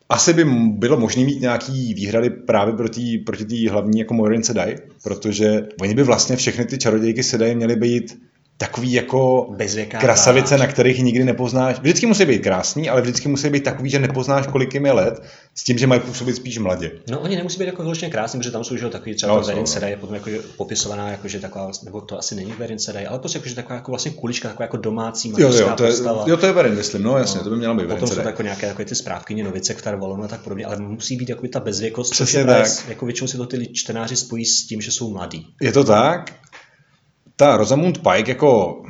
asi 0.10 0.34
by 0.34 0.46
bylo 0.70 1.00
možné 1.00 1.24
mít 1.24 1.42
nějaký 1.42 1.94
výhrady 1.94 2.30
právě 2.30 2.74
proti, 2.74 3.18
proti 3.18 3.46
té 3.46 3.70
hlavní 3.72 4.00
jako 4.00 4.14
Moirin 4.14 4.44
Sedai, 4.44 4.78
protože 5.04 5.68
oni 5.82 5.94
by 5.94 6.04
vlastně 6.04 6.36
všechny 6.36 6.66
ty 6.66 6.78
čarodějky 6.78 7.24
Sedai 7.24 7.56
měly 7.56 7.76
být 7.76 8.20
takový 8.58 8.94
jako 8.94 9.48
Bezvěká 9.58 10.00
krasavice, 10.00 10.58
na 10.58 10.68
kterých 10.68 11.00
nikdy 11.00 11.24
nepoznáš. 11.24 11.80
Vždycky 11.80 12.06
musí 12.06 12.26
být 12.26 12.40
krásný, 12.40 12.90
ale 12.90 13.02
vždycky 13.02 13.28
musí 13.28 13.50
být 13.50 13.64
takový, 13.64 13.90
že 13.90 14.00
nepoznáš, 14.00 14.48
kolik 14.48 14.74
jim 14.74 14.86
je 14.86 14.92
let, 14.92 15.24
s 15.56 15.64
tím, 15.64 15.78
že 15.78 15.88
mají 15.88 16.02
působit 16.02 16.36
spíš 16.36 16.58
mladě. 16.58 16.92
No 17.10 17.20
oni 17.20 17.36
nemusí 17.36 17.60
být 17.60 17.66
jako 17.66 17.82
vyloženě 17.82 18.12
krásný, 18.12 18.40
protože 18.40 18.52
tam 18.52 18.64
jsou 18.64 18.78
že 18.78 18.90
takový 18.90 19.16
třeba 19.16 19.36
no, 19.36 19.42
Verin 19.42 19.66
Sedai 19.66 19.92
je 19.92 19.98
potom 19.98 20.16
jako 20.16 20.30
popisovaná, 20.58 21.10
jako, 21.10 21.28
že 21.28 21.40
taková, 21.40 21.72
nebo 21.84 22.02
to 22.02 22.20
asi 22.20 22.36
není 22.36 22.52
Verin 22.52 22.80
Sedai, 22.80 23.06
ale 23.06 23.20
prostě 23.20 23.38
jako, 23.38 23.50
že 23.50 23.56
taková 23.56 23.76
jako 23.76 23.92
vlastně 23.92 24.12
kulička, 24.12 24.48
taková 24.50 24.64
jako 24.64 24.78
domácí 24.78 25.34
jo, 25.38 25.52
jo, 25.54 25.74
to 25.78 25.84
je, 25.84 25.92
postava. 25.92 26.24
Jo, 26.28 26.38
to 26.38 26.46
je 26.46 26.52
Verin, 26.52 26.76
myslím, 26.76 27.04
no 27.04 27.18
jasně, 27.18 27.38
no, 27.38 27.44
to 27.44 27.50
by 27.50 27.56
měla 27.56 27.74
být 27.74 27.88
Potom 27.88 28.08
jsou 28.08 28.20
jako 28.20 28.42
nějaké 28.42 28.68
jako 28.68 28.86
ty 28.86 28.96
správkyně 28.96 29.44
novice, 29.44 29.74
které 29.74 29.98
volou 29.98 30.24
a 30.24 30.28
tak 30.28 30.42
podobně, 30.42 30.66
ale 30.66 30.78
musí 30.78 31.18
být 31.18 31.30
jako 31.30 31.48
ta 31.48 31.60
bezvěkost, 31.60 32.12
Přesně 32.12 32.46
tak. 32.46 32.68
jako 32.88 33.06
většinou 33.06 33.28
si 33.28 33.38
to 33.38 33.46
ty 33.46 33.68
čtenáři 33.74 34.16
spojí 34.16 34.46
s 34.46 34.68
tím, 34.68 34.82
že 34.82 34.92
jsou 34.92 35.12
mladí. 35.12 35.48
Je 35.62 35.72
to 35.72 35.84
tak? 35.84 36.32
Ta 37.36 37.58
Rosamund 37.58 37.98
Pike 37.98 38.32
jako 38.32 38.82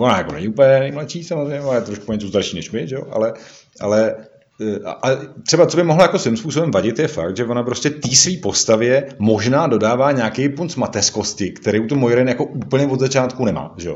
ona 0.00 0.18
jako 0.18 0.32
není 0.32 0.48
úplně 0.48 0.80
nejmladší 0.80 1.24
samozřejmě, 1.24 1.58
ale 1.58 1.76
je 1.76 1.80
trošku 1.80 2.12
něco 2.12 2.28
starší 2.28 2.56
než 2.56 2.70
my, 2.70 2.86
jo? 2.88 3.02
ale, 3.10 3.32
ale 3.80 4.14
eh, 4.60 4.84
a 4.84 5.10
třeba 5.46 5.66
co 5.66 5.76
by 5.76 5.82
mohlo 5.82 6.02
jako 6.02 6.18
svým 6.18 6.36
způsobem 6.36 6.70
vadit 6.70 6.98
je 6.98 7.08
fakt, 7.08 7.36
že 7.36 7.44
ona 7.44 7.62
prostě 7.62 7.90
té 7.90 8.16
své 8.16 8.32
postavě 8.42 9.08
možná 9.18 9.66
dodává 9.66 10.12
nějaký 10.12 10.48
punc 10.48 10.76
mateskosti, 10.76 11.50
který 11.50 11.80
u 11.80 11.86
tu 11.86 11.96
Moiren 11.96 12.28
jako 12.28 12.44
úplně 12.44 12.86
od 12.86 13.00
začátku 13.00 13.44
nemá. 13.44 13.74
Že? 13.76 13.90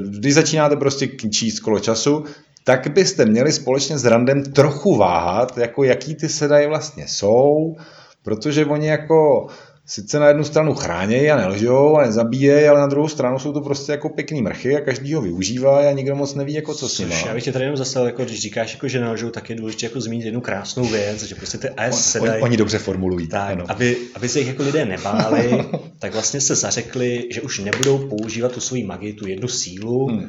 Když 0.00 0.34
začínáte 0.34 0.76
prostě 0.76 1.08
číst 1.30 1.60
kolo 1.60 1.78
času, 1.78 2.24
tak 2.64 2.88
byste 2.88 3.24
měli 3.24 3.52
společně 3.52 3.98
s 3.98 4.04
Randem 4.04 4.42
trochu 4.44 4.96
váhat, 4.96 5.58
jako 5.58 5.84
jaký 5.84 6.14
ty 6.14 6.28
sedaje 6.28 6.68
vlastně 6.68 7.04
jsou, 7.08 7.76
protože 8.22 8.66
oni 8.66 8.88
jako 8.88 9.46
sice 9.86 10.18
na 10.18 10.28
jednu 10.28 10.44
stranu 10.44 10.74
chránějí 10.74 11.30
a 11.30 11.36
nelžou 11.36 11.96
a 11.96 12.02
nezabíjejí, 12.06 12.66
ale 12.66 12.80
na 12.80 12.86
druhou 12.86 13.08
stranu 13.08 13.38
jsou 13.38 13.52
to 13.52 13.60
prostě 13.60 13.92
jako 13.92 14.08
pěkný 14.08 14.42
mrchy 14.42 14.76
a 14.76 14.80
každý 14.80 15.14
ho 15.14 15.22
využívá 15.22 15.88
a 15.88 15.92
nikdo 15.92 16.16
moc 16.16 16.34
neví, 16.34 16.54
jako 16.54 16.74
co 16.74 16.88
s 16.88 16.98
ním. 16.98 17.10
Já 17.10 17.34
bych 17.34 17.44
tě 17.44 17.52
tady 17.52 17.64
jenom 17.64 17.76
zastavil, 17.76 18.06
jako 18.06 18.24
když 18.24 18.40
říkáš, 18.40 18.72
jako, 18.72 18.88
že 18.88 19.00
nelžou, 19.00 19.30
tak 19.30 19.50
je 19.50 19.56
důležité 19.56 19.86
jako 19.86 20.00
zmínit 20.00 20.24
jednu 20.24 20.40
krásnou 20.40 20.84
věc, 20.84 21.22
že 21.22 21.34
prostě 21.34 21.58
ty 21.58 21.68
AS 21.68 22.12
se 22.12 22.20
dají, 22.20 22.42
oni 22.42 22.56
dobře 22.56 22.78
formulují. 22.78 23.28
Tak, 23.28 23.50
ano. 23.50 23.64
aby, 23.68 23.96
aby 24.14 24.28
se 24.28 24.38
jich 24.38 24.48
jako 24.48 24.62
lidé 24.62 24.84
nebáli, 24.84 25.64
tak 25.98 26.12
vlastně 26.12 26.40
se 26.40 26.54
zařekli, 26.54 27.28
že 27.30 27.40
už 27.40 27.58
nebudou 27.58 27.98
používat 27.98 28.52
tu 28.52 28.60
svoji 28.60 28.84
magii, 28.84 29.12
tu 29.12 29.26
jednu 29.26 29.48
sílu 29.48 30.06
hmm. 30.06 30.18
uh, 30.18 30.28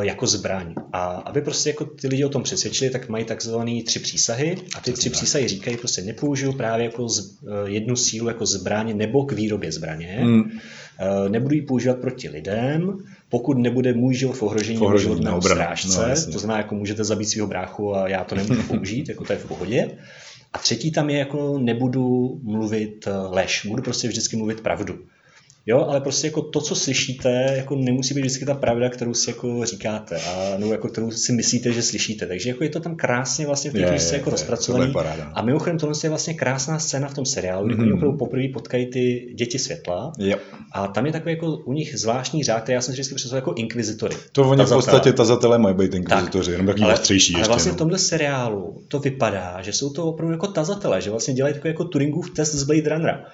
jako 0.00 0.26
zbraň. 0.26 0.74
A 0.92 1.04
aby 1.04 1.40
prostě 1.40 1.70
jako 1.70 1.84
ty 1.84 2.08
lidi 2.08 2.24
o 2.24 2.28
tom 2.28 2.42
přesvědčili, 2.42 2.90
tak 2.90 3.08
mají 3.08 3.24
takzvané 3.24 3.82
tři 3.86 3.98
přísahy 3.98 4.56
a 4.74 4.80
ty 4.80 4.92
tři 4.92 5.10
přísahy 5.10 5.48
říkají 5.48 5.76
prostě 5.76 6.02
nepoužiju 6.02 6.52
právě 6.52 6.84
jako 6.84 7.08
z, 7.08 7.18
uh, 7.20 7.50
jednu 7.64 7.96
sílu 7.96 8.28
jako 8.28 8.46
zbraň 8.46 8.87
zbraně 8.88 8.94
nebo 8.94 9.24
k 9.24 9.32
výrobě 9.32 9.72
zbraně. 9.72 10.18
Hmm. 10.20 10.50
Eh, 11.00 11.28
nebudu 11.28 11.54
ji 11.54 11.62
používat 11.62 11.98
proti 11.98 12.28
lidem, 12.28 12.98
pokud 13.28 13.58
nebude 13.58 13.94
můj 13.94 14.14
život 14.14 14.32
v 14.32 14.42
ohrožení, 14.42 14.78
v 14.78 14.82
ohrožení 14.82 15.14
životného 15.14 15.42
strážce, 15.42 16.14
no, 16.26 16.32
to 16.32 16.38
znamená, 16.38 16.58
jako 16.58 16.74
můžete 16.74 17.04
zabít 17.04 17.28
svého 17.28 17.46
bráchu 17.48 17.94
a 17.94 18.08
já 18.08 18.24
to 18.24 18.34
nemůžu 18.34 18.62
použít, 18.68 19.08
jako 19.08 19.24
to 19.24 19.32
je 19.32 19.38
v 19.38 19.48
pohodě. 19.48 19.90
A 20.52 20.58
třetí 20.58 20.90
tam 20.90 21.10
je, 21.10 21.18
jako 21.18 21.58
nebudu 21.58 22.38
mluvit 22.42 23.06
eh, 23.06 23.12
lež, 23.12 23.66
budu 23.68 23.82
prostě 23.82 24.08
vždycky 24.08 24.36
mluvit 24.36 24.60
pravdu. 24.60 24.98
Jo, 25.70 25.86
ale 25.88 26.00
prostě 26.00 26.26
jako 26.26 26.42
to, 26.42 26.60
co 26.60 26.74
slyšíte, 26.74 27.52
jako 27.56 27.76
nemusí 27.76 28.14
být 28.14 28.20
vždycky 28.20 28.44
ta 28.44 28.54
pravda, 28.54 28.88
kterou 28.88 29.14
si 29.14 29.30
jako 29.30 29.64
říkáte, 29.64 30.16
a, 30.16 30.58
nebo 30.58 30.72
jako 30.72 30.88
kterou 30.88 31.10
si 31.10 31.32
myslíte, 31.32 31.72
že 31.72 31.82
slyšíte. 31.82 32.26
Takže 32.26 32.48
jako 32.48 32.64
je 32.64 32.70
to 32.70 32.80
tam 32.80 32.96
krásně 32.96 33.46
vlastně 33.46 33.70
v 33.70 33.74
té 33.74 33.82
knižce 33.82 34.16
jako 34.16 34.30
rozpracovaný. 34.30 34.94
A 35.34 35.42
mimochodem 35.42 35.78
tohle 35.78 35.94
je 36.02 36.08
vlastně 36.08 36.34
krásná 36.34 36.78
scéna 36.78 37.08
v 37.08 37.14
tom 37.14 37.26
seriálu, 37.26 37.66
kdy 37.66 37.74
mm-hmm. 37.74 37.82
oni 37.82 37.92
opravdu 37.92 38.18
poprvé 38.18 38.48
potkají 38.54 38.86
ty 38.86 39.32
děti 39.34 39.58
světla. 39.58 40.12
Yep. 40.18 40.40
A 40.72 40.86
tam 40.86 41.06
je 41.06 41.12
takový 41.12 41.32
jako 41.34 41.56
u 41.56 41.72
nich 41.72 41.98
zvláštní 41.98 42.44
řád, 42.44 42.62
který 42.62 42.74
já 42.74 42.80
jsem 42.80 42.92
si 42.92 42.96
vždycky 42.96 43.14
představil 43.14 43.38
jako 43.38 43.54
inkvizitory. 43.56 44.16
To 44.32 44.42
oni 44.42 44.64
v 44.64 44.68
podstatě 44.68 45.12
tazatele 45.12 45.58
mají 45.58 45.76
být 45.76 45.94
inkvizitoři, 45.94 46.50
jenom 46.50 46.66
takový 46.66 46.86
ostřejší. 46.86 47.34
Ale 47.34 47.48
vlastně 47.48 47.70
no. 47.70 47.74
v 47.74 47.78
tomhle 47.78 47.98
seriálu 47.98 48.82
to 48.88 48.98
vypadá, 48.98 49.62
že 49.62 49.72
jsou 49.72 49.90
to 49.90 50.04
opravdu 50.04 50.32
jako 50.32 50.46
tazatele, 50.46 51.00
že 51.00 51.10
vlastně 51.10 51.34
dělají 51.34 51.54
takový 51.54 51.70
jako 51.70 51.84
Turingův 51.84 52.30
test 52.30 52.54
z 52.54 52.62
Blade 52.62 52.88
Runnera. 52.88 53.24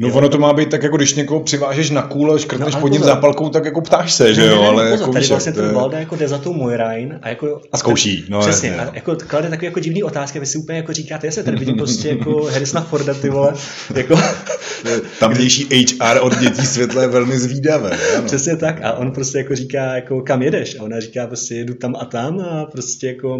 No 0.00 0.08
jo. 0.08 0.14
ono 0.14 0.28
to 0.28 0.38
má 0.38 0.52
být 0.52 0.70
tak, 0.70 0.82
jako 0.82 0.96
když 0.96 1.14
někoho 1.14 1.40
přivážeš 1.40 1.90
na 1.90 2.02
kůl, 2.02 2.38
škrtneš 2.38 2.74
no, 2.74 2.80
pod 2.80 2.88
ním 2.88 3.02
zápalkou, 3.02 3.48
tak 3.48 3.64
jako 3.64 3.80
ptáš 3.80 4.12
se, 4.12 4.34
že 4.34 4.46
jo, 4.46 4.62
ale 4.62 4.90
jako 4.90 5.12
tady 5.12 5.26
vlastně 5.26 5.52
ten 5.52 5.74
Valda 5.74 5.98
jako 5.98 6.16
jde 6.16 6.28
za 6.28 6.38
tou 6.38 6.52
Moirain 6.52 7.18
a 7.22 7.28
jako... 7.28 7.60
A 7.72 7.78
zkouší, 7.78 8.24
no 8.28 8.40
Přesně, 8.40 8.76
a 8.76 8.94
jako 8.94 9.16
klade 9.26 9.50
takové 9.50 9.66
jako 9.66 9.80
divný 9.80 10.02
otázky, 10.02 10.40
vy 10.40 10.46
si 10.46 10.58
úplně 10.58 10.78
jako 10.78 10.92
říkáte, 10.92 11.26
já 11.26 11.32
se 11.32 11.42
tady 11.42 11.56
vidím 11.56 11.76
prostě 11.76 12.08
jako 12.18 12.44
Harrisona 12.44 12.80
Forda, 12.80 13.14
ty 13.14 13.30
vole, 13.30 13.54
jako... 13.94 14.14
Tamnější 15.20 15.64
HR 15.64 16.18
od 16.20 16.38
dětí 16.38 16.66
světle 16.66 17.04
je 17.04 17.08
velmi 17.08 17.38
zvídavé. 17.38 17.98
Ano. 18.18 18.26
Přesně 18.26 18.56
tak 18.56 18.80
a 18.82 18.92
on 18.92 19.10
prostě 19.10 19.38
jako 19.38 19.54
říká, 19.54 19.94
jako 19.94 20.20
kam 20.20 20.42
jedeš? 20.42 20.76
A 20.78 20.82
ona 20.82 21.00
říká 21.00 21.26
prostě 21.26 21.54
jedu 21.54 21.74
tam 21.74 21.96
a 21.96 22.04
tam 22.04 22.40
a 22.40 22.66
prostě 22.66 23.06
jako, 23.06 23.38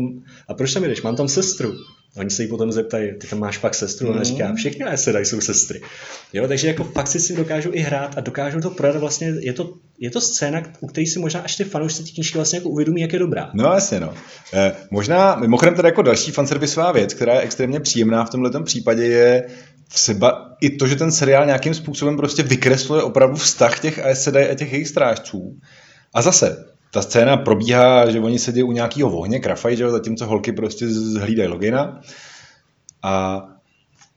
a 0.48 0.54
proč 0.54 0.74
tam 0.74 0.82
jedeš? 0.82 1.02
Mám 1.02 1.16
tam 1.16 1.28
sestru. 1.28 1.74
Oni 2.18 2.30
se 2.30 2.42
jí 2.42 2.48
potom 2.48 2.72
zeptají, 2.72 3.12
ty 3.18 3.26
tam 3.26 3.38
máš 3.38 3.58
fakt 3.58 3.74
sestru? 3.74 4.06
Mm. 4.06 4.14
Ona 4.14 4.24
říká, 4.24 4.54
všechny 4.54 4.84
dají 5.12 5.26
jsou 5.26 5.40
sestry. 5.40 5.80
Jo, 6.32 6.48
takže 6.48 6.68
jako 6.68 6.84
fakt 6.84 7.06
si 7.08 7.20
si 7.20 7.36
dokážou 7.36 7.70
i 7.72 7.80
hrát 7.80 8.18
a 8.18 8.20
dokážou 8.20 8.60
to 8.60 8.70
prodat 8.70 8.96
vlastně, 8.96 9.34
je 9.40 9.52
to, 9.52 9.74
je 9.98 10.10
to 10.10 10.20
scéna, 10.20 10.62
u 10.80 10.86
které 10.86 11.06
si 11.06 11.18
možná 11.18 11.40
až 11.40 11.56
ty 11.56 11.64
fanoušci 11.64 12.04
ty 12.04 12.10
knížky 12.10 12.38
vlastně 12.38 12.56
jako 12.56 12.68
uvědomí, 12.68 13.00
jak 13.00 13.12
je 13.12 13.18
dobrá. 13.18 13.50
No 13.54 13.64
jasně, 13.64 14.00
no. 14.00 14.14
Eh, 14.54 14.72
možná, 14.90 15.36
mimochodem 15.36 15.74
teda 15.74 15.88
jako 15.88 16.02
další 16.02 16.30
fanservisová 16.30 16.92
věc, 16.92 17.14
která 17.14 17.34
je 17.34 17.40
extrémně 17.40 17.80
příjemná 17.80 18.24
v 18.24 18.30
tomhle 18.30 18.62
případě 18.62 19.04
je 19.04 19.44
třeba 19.88 20.56
i 20.60 20.70
to, 20.70 20.86
že 20.86 20.96
ten 20.96 21.12
seriál 21.12 21.46
nějakým 21.46 21.74
způsobem 21.74 22.16
prostě 22.16 22.42
vykresluje 22.42 23.02
opravdu 23.02 23.36
vztah 23.36 23.80
těch 23.80 24.06
ASD 24.06 24.36
a 24.36 24.54
těch 24.54 24.72
jejich 24.72 24.88
strážců. 24.88 25.58
A 26.14 26.22
zase, 26.22 26.64
ta 26.90 27.02
scéna 27.02 27.36
probíhá, 27.36 28.10
že 28.10 28.20
oni 28.20 28.38
sedí 28.38 28.62
u 28.62 28.72
nějakého 28.72 29.18
ohně, 29.18 29.40
krafají, 29.40 29.76
že 29.76 29.90
zatímco 29.90 30.26
holky 30.26 30.52
prostě 30.52 30.86
hlídají 31.20 31.48
logina. 31.48 32.00
A 33.02 33.42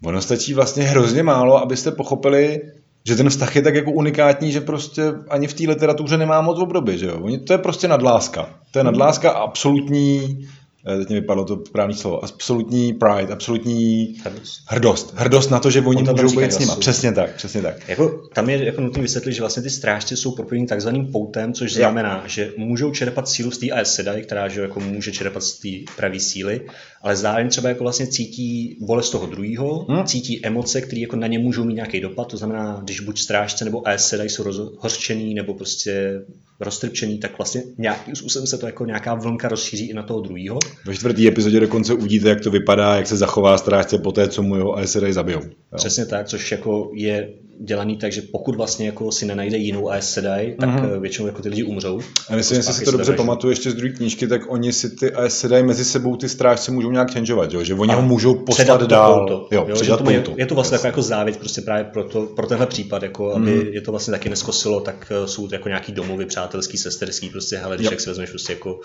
ono 0.03 0.21
stačí 0.21 0.53
vlastně 0.53 0.83
hrozně 0.83 1.23
málo, 1.23 1.57
abyste 1.57 1.91
pochopili, 1.91 2.61
že 3.05 3.15
ten 3.15 3.29
vztah 3.29 3.55
je 3.55 3.61
tak 3.61 3.75
jako 3.75 3.91
unikátní, 3.91 4.51
že 4.51 4.61
prostě 4.61 5.13
ani 5.29 5.47
v 5.47 5.53
té 5.53 5.63
literatuře 5.67 6.17
nemá 6.17 6.41
moc 6.41 6.59
obdoby, 6.59 6.97
že 6.97 7.05
jo. 7.05 7.19
Oni, 7.21 7.39
to 7.39 7.53
je 7.53 7.57
prostě 7.57 7.87
nadláska. 7.87 8.49
To 8.71 8.79
je 8.79 8.83
nadláska 8.83 9.31
absolutní 9.31 10.39
teď 10.85 11.09
mi 11.09 11.15
vypadlo 11.15 11.45
to 11.45 11.63
správné 11.65 11.93
slovo, 11.93 12.23
absolutní 12.23 12.93
pride, 12.93 13.33
absolutní 13.33 14.15
hrdost. 14.23 14.63
hrdost. 14.67 15.13
Hrdost 15.17 15.51
na 15.51 15.59
to, 15.59 15.71
že 15.71 15.81
oni 15.81 16.03
můžou 16.03 16.39
být 16.39 16.53
s 16.53 16.59
nima. 16.59 16.75
Přesně 16.75 17.11
tak, 17.11 17.35
přesně 17.35 17.61
tak. 17.61 17.89
Jako, 17.89 18.09
tam 18.33 18.49
je 18.49 18.65
jako 18.65 18.81
nutné 18.81 19.01
vysvětlit, 19.01 19.33
že 19.33 19.41
vlastně 19.41 19.63
ty 19.63 19.69
strážci 19.69 20.17
jsou 20.17 20.31
propojení 20.31 20.67
takzvaným 20.67 21.11
poutem, 21.11 21.53
což 21.53 21.73
znamená, 21.73 22.23
že 22.27 22.51
můžou 22.57 22.91
čerpat 22.91 23.29
sílu 23.29 23.51
z 23.51 23.57
té 23.57 23.69
AS 23.69 23.93
Sedai, 23.95 24.21
která 24.21 24.47
že 24.47 24.61
jako 24.61 24.79
může 24.79 25.11
čerpat 25.11 25.43
z 25.43 25.59
té 25.59 25.93
pravé 25.95 26.19
síly, 26.19 26.61
ale 27.03 27.15
zároveň 27.15 27.49
třeba 27.49 27.69
jako 27.69 27.83
vlastně 27.83 28.07
cítí 28.07 28.77
bolest 28.81 29.09
toho 29.09 29.25
druhého, 29.25 29.85
hmm. 29.89 30.05
cítí 30.05 30.45
emoce, 30.45 30.81
které 30.81 31.01
jako 31.01 31.15
na 31.15 31.27
ně 31.27 31.39
můžou 31.39 31.63
mít 31.63 31.73
nějaký 31.73 31.99
dopad, 31.99 32.27
to 32.27 32.37
znamená, 32.37 32.81
když 32.83 32.99
buď 32.99 33.19
strážce 33.19 33.65
nebo 33.65 33.87
AS 33.87 34.07
Sedai 34.07 34.29
jsou 34.29 34.43
rozhořčený 34.43 35.33
nebo 35.33 35.53
prostě 35.53 36.21
roztrpčený, 36.59 37.17
tak 37.17 37.37
vlastně 37.37 37.63
nějakým 37.77 38.15
způsobem 38.15 38.47
se 38.47 38.57
to 38.57 38.65
jako 38.65 38.85
nějaká 38.85 39.15
vlnka 39.15 39.47
rozšíří 39.47 39.89
i 39.89 39.93
na 39.93 40.03
toho 40.03 40.21
druhého. 40.21 40.59
Ve 40.85 40.95
čtvrtý 40.95 41.27
epizodě 41.27 41.59
dokonce 41.59 41.93
uvidíte, 41.93 42.29
jak 42.29 42.41
to 42.41 42.51
vypadá, 42.51 42.95
jak 42.95 43.07
se 43.07 43.17
zachová 43.17 43.57
strážce 43.57 43.97
po 43.97 44.11
té, 44.11 44.27
co 44.27 44.43
mu 44.43 44.55
jeho 44.55 44.77
ASRA 44.77 45.13
zabijou. 45.13 45.41
Jo. 45.43 45.49
Přesně 45.75 46.05
tak, 46.05 46.27
což 46.27 46.51
jako 46.51 46.91
je 46.93 47.29
dělaný 47.63 47.97
tak, 47.97 48.11
že 48.11 48.21
pokud 48.21 48.55
vlastně 48.55 48.85
jako 48.85 49.11
si 49.11 49.25
nenajde 49.25 49.57
jinou 49.57 49.89
AS 49.89 50.09
Sedai, 50.09 50.55
tak 50.59 50.69
mm-hmm. 50.69 50.99
většinou 50.99 51.27
jako 51.27 51.41
ty 51.41 51.49
lidi 51.49 51.63
umřou. 51.63 51.99
A 52.29 52.35
myslím, 52.35 52.57
jako 52.57 52.71
že 52.71 52.73
si 52.73 52.85
to 52.85 52.91
dobře 52.91 53.13
pamatuju 53.13 53.51
ještě 53.51 53.71
z 53.71 53.73
druhé 53.73 53.93
knížky, 53.93 54.27
tak 54.27 54.41
oni 54.47 54.73
si 54.73 54.89
ty 54.89 55.11
AS 55.11 55.39
Sedai 55.39 55.63
mezi 55.63 55.85
sebou 55.85 56.15
ty 56.15 56.29
strážce 56.29 56.71
můžou 56.71 56.90
nějak 56.91 57.13
changeovat, 57.13 57.53
jo? 57.53 57.63
že 57.63 57.73
oni 57.73 57.93
a 57.93 57.95
ho 57.95 58.01
můžou 58.01 58.35
poslat 58.35 58.81
dál. 58.81 59.27
To, 59.27 59.47
jo, 59.51 59.65
jo, 59.69 59.75
že 59.75 59.97
to 59.97 60.11
je, 60.11 60.23
je, 60.35 60.45
to 60.45 60.55
vlastně 60.55 60.77
jako, 60.83 61.01
závěť 61.01 61.37
prostě 61.37 61.61
právě 61.61 61.83
pro, 61.83 62.03
to, 62.03 62.21
pro 62.21 62.47
tenhle 62.47 62.67
případ, 62.67 63.03
jako 63.03 63.35
aby 63.35 63.55
mm. 63.55 63.67
je 63.67 63.81
to 63.81 63.91
vlastně 63.91 64.11
taky 64.11 64.29
neskosilo, 64.29 64.81
tak 64.81 65.11
eh, 65.11 65.27
jsou 65.27 65.47
to 65.47 65.55
jako 65.55 65.67
nějaký 65.67 65.91
domovy 65.91 66.25
přátelský, 66.25 66.77
sesterský, 66.77 67.29
prostě 67.29 67.57
hele, 67.57 67.77
když 67.77 67.91
jak 67.91 68.01
si 68.01 68.09
vezmeš 68.09 68.29
prostě 68.29 68.53
jako 68.53 68.79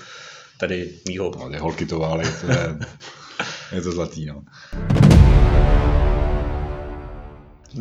tady 0.58 0.90
mýho. 1.08 1.32
No, 1.38 1.58
holky 1.58 1.86
to 1.86 1.98
vály, 1.98 2.24
to 2.40 2.52
je, 2.52 2.76
je 3.72 3.80
to 3.80 3.92
zlatý, 3.92 4.26
no. 4.26 4.42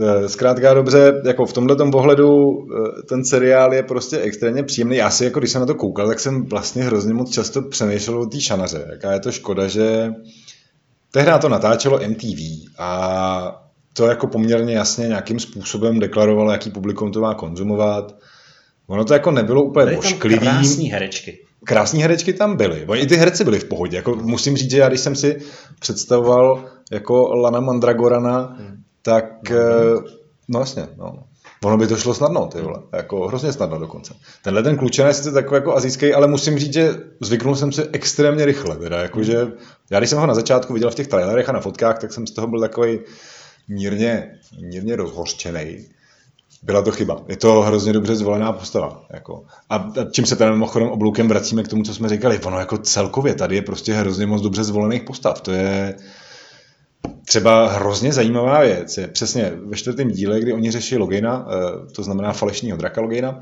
Eh, 0.02 0.30
zkrátka 0.30 0.74
dobře, 0.74 1.22
jako 1.26 1.46
v 1.46 1.54
tomhle 1.54 1.76
pohledu 1.92 2.58
eh, 2.60 3.02
ten 3.02 3.26
seriál 3.26 3.74
je 3.74 3.84
prostě 3.84 4.18
extrémně 4.18 4.64
příjemný. 4.64 4.96
Já 4.96 5.10
si, 5.10 5.24
jako 5.24 5.40
když 5.40 5.52
jsem 5.52 5.60
na 5.60 5.66
to 5.66 5.76
koukal, 5.76 6.08
tak 6.08 6.20
jsem 6.20 6.46
vlastně 6.46 6.84
hrozně 6.84 7.14
moc 7.14 7.32
často 7.32 7.62
přemýšlel 7.62 8.22
o 8.22 8.26
té 8.26 8.42
šanaře. 8.42 8.88
Jaká 8.92 9.12
je 9.14 9.20
to 9.20 9.32
škoda, 9.32 9.68
že 9.68 10.14
tehdy 11.12 11.32
to 11.42 11.50
natáčelo 11.50 12.00
MTV 12.08 12.40
a 12.80 13.62
to 13.94 14.06
jako 14.06 14.28
poměrně 14.28 14.74
jasně 14.74 15.08
nějakým 15.08 15.40
způsobem 15.40 16.00
deklarovalo, 16.00 16.52
jaký 16.52 16.70
publikum 16.70 17.12
to 17.12 17.22
má 17.22 17.34
konzumovat. 17.34 18.16
Ono 18.88 19.06
to 19.06 19.14
jako 19.14 19.32
nebylo 19.32 19.64
úplně 19.64 19.86
Byly 19.86 19.96
bošklivý. 19.96 20.40
krásný 20.40 20.92
herečky. 20.92 21.40
Krásní 21.64 22.02
herečky 22.02 22.34
tam 22.34 22.58
byly. 22.58 22.86
Oni 22.88 23.02
i 23.02 23.08
ty 23.08 23.16
herci 23.16 23.44
byly 23.44 23.60
v 23.60 23.66
pohodě. 23.66 23.98
Jako 23.98 24.16
musím 24.16 24.58
říct, 24.58 24.72
že 24.72 24.78
já 24.78 24.88
když 24.88 25.00
jsem 25.00 25.16
si 25.16 25.42
představoval 25.80 26.66
jako 26.92 27.36
Lana 27.36 27.60
Mandragorana, 27.60 28.56
hmm 28.60 28.82
tak 29.06 29.50
no, 29.50 30.04
no 30.48 30.60
jasně, 30.60 30.88
no. 30.98 31.24
Ono 31.64 31.78
by 31.78 31.88
to 31.88 31.98
šlo 31.98 32.14
snadno, 32.14 32.46
ty 32.46 32.62
vole. 32.62 32.80
Jako 32.94 33.28
hrozně 33.28 33.54
snadno 33.54 33.80
dokonce. 33.80 34.14
Tenhle 34.44 34.64
ten 34.64 34.78
klučen 34.78 35.08
je 35.08 35.14
sice 35.14 35.32
takový 35.32 35.56
jako 35.56 35.76
azijský, 35.76 36.14
ale 36.14 36.28
musím 36.28 36.60
říct, 36.60 36.74
že 36.74 36.96
zvyknul 37.22 37.56
jsem 37.56 37.72
si 37.72 37.84
extrémně 37.92 38.46
rychle. 38.46 38.76
Teda, 38.76 39.02
jakože, 39.02 39.48
já 39.90 40.00
když 40.00 40.10
jsem 40.10 40.20
ho 40.20 40.28
na 40.28 40.34
začátku 40.34 40.74
viděl 40.74 40.92
v 40.92 40.96
těch 40.96 41.08
trailerech 41.08 41.50
a 41.50 41.52
na 41.52 41.60
fotkách, 41.60 42.00
tak 42.00 42.14
jsem 42.14 42.28
z 42.28 42.32
toho 42.32 42.48
byl 42.48 42.60
takový 42.60 43.00
mírně, 43.68 44.32
mírně 44.62 44.96
rozhořčený. 44.96 45.86
Byla 46.64 46.82
to 46.82 46.92
chyba. 46.92 47.22
Je 47.28 47.38
to 47.38 47.62
hrozně 47.62 47.94
dobře 47.94 48.16
zvolená 48.16 48.54
postava. 48.54 49.06
Jako. 49.14 49.44
A 49.70 49.94
čím 50.12 50.26
se 50.26 50.36
teda 50.36 50.52
mimochodem 50.52 50.90
obloukem 50.90 51.28
vracíme 51.28 51.64
k 51.64 51.68
tomu, 51.68 51.84
co 51.84 51.94
jsme 51.94 52.10
říkali. 52.10 52.40
Ono 52.40 52.60
jako 52.60 52.78
celkově 52.78 53.34
tady 53.34 53.56
je 53.56 53.62
prostě 53.62 53.94
hrozně 53.94 54.26
moc 54.26 54.42
dobře 54.42 54.64
zvolených 54.64 55.04
postav. 55.04 55.42
To 55.42 55.52
je, 55.52 55.96
Třeba 57.26 57.68
hrozně 57.68 58.14
zajímavá 58.14 58.62
věc 58.62 58.98
je 58.98 59.08
přesně 59.08 59.52
ve 59.66 59.78
čtvrtém 59.78 60.12
díle, 60.12 60.40
kdy 60.40 60.54
oni 60.54 60.72
řeší 60.72 60.98
Logina, 60.98 61.48
eh, 61.50 61.92
to 61.92 62.04
znamená 62.04 62.34
falešního 62.34 62.78
draka 62.78 63.02
Logina, 63.02 63.42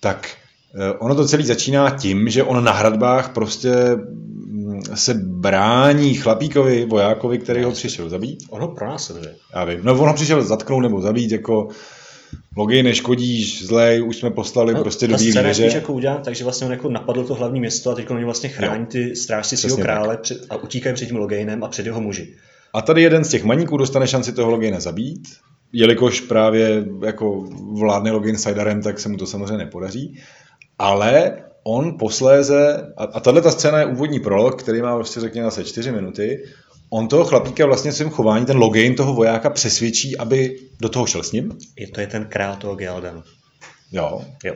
tak 0.00 0.30
eh, 0.74 0.92
ono 0.98 1.14
to 1.14 1.28
celý 1.28 1.44
začíná 1.44 1.90
tím, 1.90 2.28
že 2.28 2.42
on 2.42 2.64
na 2.64 2.72
hradbách 2.72 3.32
prostě 3.32 3.72
mm, 3.96 4.82
se 4.94 5.14
brání 5.14 6.14
chlapíkovi, 6.14 6.84
vojákovi, 6.84 7.38
který 7.38 7.62
ho 7.62 7.72
přišel 7.72 8.08
zabít. 8.08 8.44
On 8.50 8.60
ho 8.60 8.68
pronásleduje. 8.68 9.34
Já 9.54 9.64
vím. 9.64 9.80
No 9.82 9.92
on 9.92 10.08
ho 10.08 10.14
přišel 10.14 10.44
zatknout 10.44 10.82
nebo 10.82 11.00
zabít, 11.00 11.32
jako 11.32 11.68
Logi 12.56 12.82
neškodíš, 12.82 13.66
zlej, 13.66 14.02
už 14.02 14.16
jsme 14.16 14.30
poslali 14.30 14.74
no, 14.74 14.80
prostě 14.80 15.08
do 15.08 15.16
bílé 15.16 15.42
věže. 15.42 15.64
jako 15.64 15.92
udělá, 15.92 16.16
takže 16.16 16.44
vlastně 16.44 16.66
on 16.66 16.72
jako 16.72 16.90
napadl 16.90 17.24
to 17.24 17.34
hlavní 17.34 17.60
město 17.60 17.90
a 17.90 17.94
teď 17.94 18.10
oni 18.10 18.24
vlastně 18.24 18.48
chrání 18.48 18.86
ty 18.86 19.16
strážci 19.16 19.56
svého 19.56 19.76
krále 19.76 20.16
před, 20.16 20.46
a 20.50 20.56
utíkají 20.56 20.94
před 20.94 21.06
tím 21.06 21.16
Logejnem 21.16 21.64
a 21.64 21.68
před 21.68 21.86
jeho 21.86 22.00
muži. 22.00 22.34
A 22.74 22.82
tady 22.82 23.02
jeden 23.02 23.24
z 23.24 23.28
těch 23.28 23.44
maníků 23.44 23.76
dostane 23.76 24.06
šanci 24.06 24.32
toho 24.32 24.50
Logina 24.50 24.80
zabít, 24.80 25.28
jelikož 25.72 26.20
právě 26.20 26.84
jako 27.04 27.44
vládne 27.78 28.10
login 28.10 28.38
Siderem, 28.38 28.82
tak 28.82 28.98
se 29.00 29.08
mu 29.08 29.16
to 29.16 29.26
samozřejmě 29.26 29.56
nepodaří. 29.56 30.20
Ale 30.78 31.42
on 31.64 31.98
posléze, 31.98 32.92
a, 32.96 33.04
a 33.04 33.20
tahle 33.20 33.42
ta 33.42 33.50
scéna 33.50 33.78
je 33.78 33.86
úvodní 33.86 34.20
prolog, 34.20 34.62
který 34.62 34.82
má 34.82 34.94
prostě 34.94 35.20
řekněme 35.20 35.44
zase 35.44 35.64
čtyři 35.64 35.92
minuty, 35.92 36.44
on 36.90 37.08
toho 37.08 37.24
chlapíka 37.24 37.66
vlastně 37.66 37.92
svým 37.92 38.10
chování, 38.10 38.46
ten 38.46 38.56
login 38.56 38.94
toho 38.94 39.14
vojáka 39.14 39.50
přesvědčí, 39.50 40.16
aby 40.16 40.58
do 40.80 40.88
toho 40.88 41.06
šel 41.06 41.22
s 41.22 41.32
ním. 41.32 41.58
Je 41.78 41.88
to 41.88 42.00
je 42.00 42.06
ten 42.06 42.24
král 42.24 42.56
toho 42.56 42.74
Geldanu. 42.74 43.22
Jo. 43.92 44.24
Jo. 44.44 44.54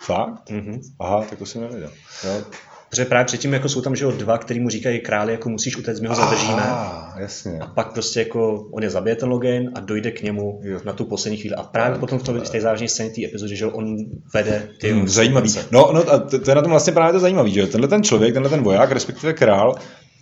Fakt? 0.00 0.50
Mm-hmm. 0.50 0.80
Aha, 1.00 1.24
tak 1.30 1.38
to 1.38 1.46
jsem 1.46 1.60
nevěděl. 1.60 1.90
Jo. 2.24 2.44
Protože 2.92 3.04
právě 3.04 3.24
předtím 3.24 3.52
jako 3.52 3.68
jsou 3.68 3.80
tam 3.80 3.96
že 3.96 4.04
jo, 4.04 4.10
dva, 4.10 4.38
který 4.38 4.60
mu 4.60 4.68
říkají 4.68 5.00
králi, 5.00 5.32
jako 5.32 5.48
musíš 5.48 5.76
utéct, 5.76 6.00
my 6.00 6.08
ho 6.08 6.14
zadržíme. 6.14 6.62
Ah, 6.62 7.20
jasně. 7.20 7.58
A 7.60 7.66
pak 7.66 7.92
prostě 7.92 8.18
jako 8.18 8.68
on 8.72 8.82
je 8.82 8.90
zabije 8.90 9.16
ten 9.16 9.28
login 9.28 9.70
a 9.74 9.80
dojde 9.80 10.10
k 10.10 10.22
němu 10.22 10.60
jo. 10.62 10.80
na 10.84 10.92
tu 10.92 11.04
poslední 11.04 11.38
chvíli. 11.38 11.56
A 11.56 11.62
právě 11.62 11.98
potom 11.98 12.18
v, 12.18 12.22
tom, 12.22 12.40
v 12.40 12.50
té 12.50 12.60
závažné 12.60 12.88
scéně 12.88 13.10
té 13.10 13.24
epizody, 13.24 13.56
že 13.56 13.66
on 13.66 13.96
vede 14.34 14.68
ty 14.80 14.92
hmm, 14.92 15.08
Zajímavý. 15.08 15.54
No, 15.70 15.90
no 15.92 16.12
a 16.12 16.18
to, 16.18 16.38
to, 16.38 16.50
je 16.50 16.54
na 16.54 16.62
tom 16.62 16.70
vlastně 16.70 16.92
právě 16.92 17.12
to 17.12 17.20
zajímavý, 17.20 17.52
že 17.52 17.66
tenhle 17.66 17.88
ten 17.88 18.02
člověk, 18.02 18.34
tenhle 18.34 18.50
ten 18.50 18.62
voják, 18.62 18.92
respektive 18.92 19.32
král, 19.32 19.74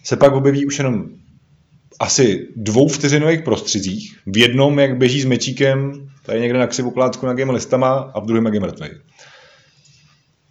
se 0.05 0.17
pak 0.17 0.35
objeví 0.35 0.67
už 0.67 0.79
jenom 0.79 1.05
asi 2.01 2.49
dvou 2.57 2.89
vteřinových 2.89 3.43
prostředích. 3.43 4.19
V 4.27 4.39
jednom, 4.39 4.79
jak 4.79 4.99
běží 4.99 5.23
s 5.23 5.25
mečíkem 5.25 6.09
tady 6.27 6.41
někde 6.41 6.59
na 6.59 6.67
křivokládku 6.67 7.27
nějakými 7.27 7.53
listama 7.53 8.11
a 8.15 8.21
v 8.21 8.27
druhém, 8.27 8.45
jak 8.45 8.55
je 8.55 8.61
mrtvý. 8.61 8.89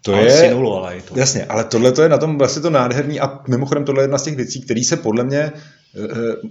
To 0.01 0.13
ale 0.13 0.23
je, 0.23 0.31
synulo, 0.31 0.83
ale 0.83 0.95
je 0.95 1.01
to. 1.01 1.19
Jasně, 1.19 1.45
ale 1.45 1.63
tohle 1.63 1.91
to 1.91 2.01
je 2.01 2.09
na 2.09 2.17
tom 2.17 2.37
vlastně 2.37 2.61
to 2.61 2.69
nádherný 2.69 3.19
a 3.19 3.39
mimochodem 3.47 3.85
tohle 3.85 4.01
je 4.01 4.03
jedna 4.03 4.17
z 4.17 4.23
těch 4.23 4.35
věcí, 4.35 4.61
které 4.61 4.83
se 4.83 4.97
podle 4.97 5.23
mě 5.23 5.39
eh, 5.39 5.51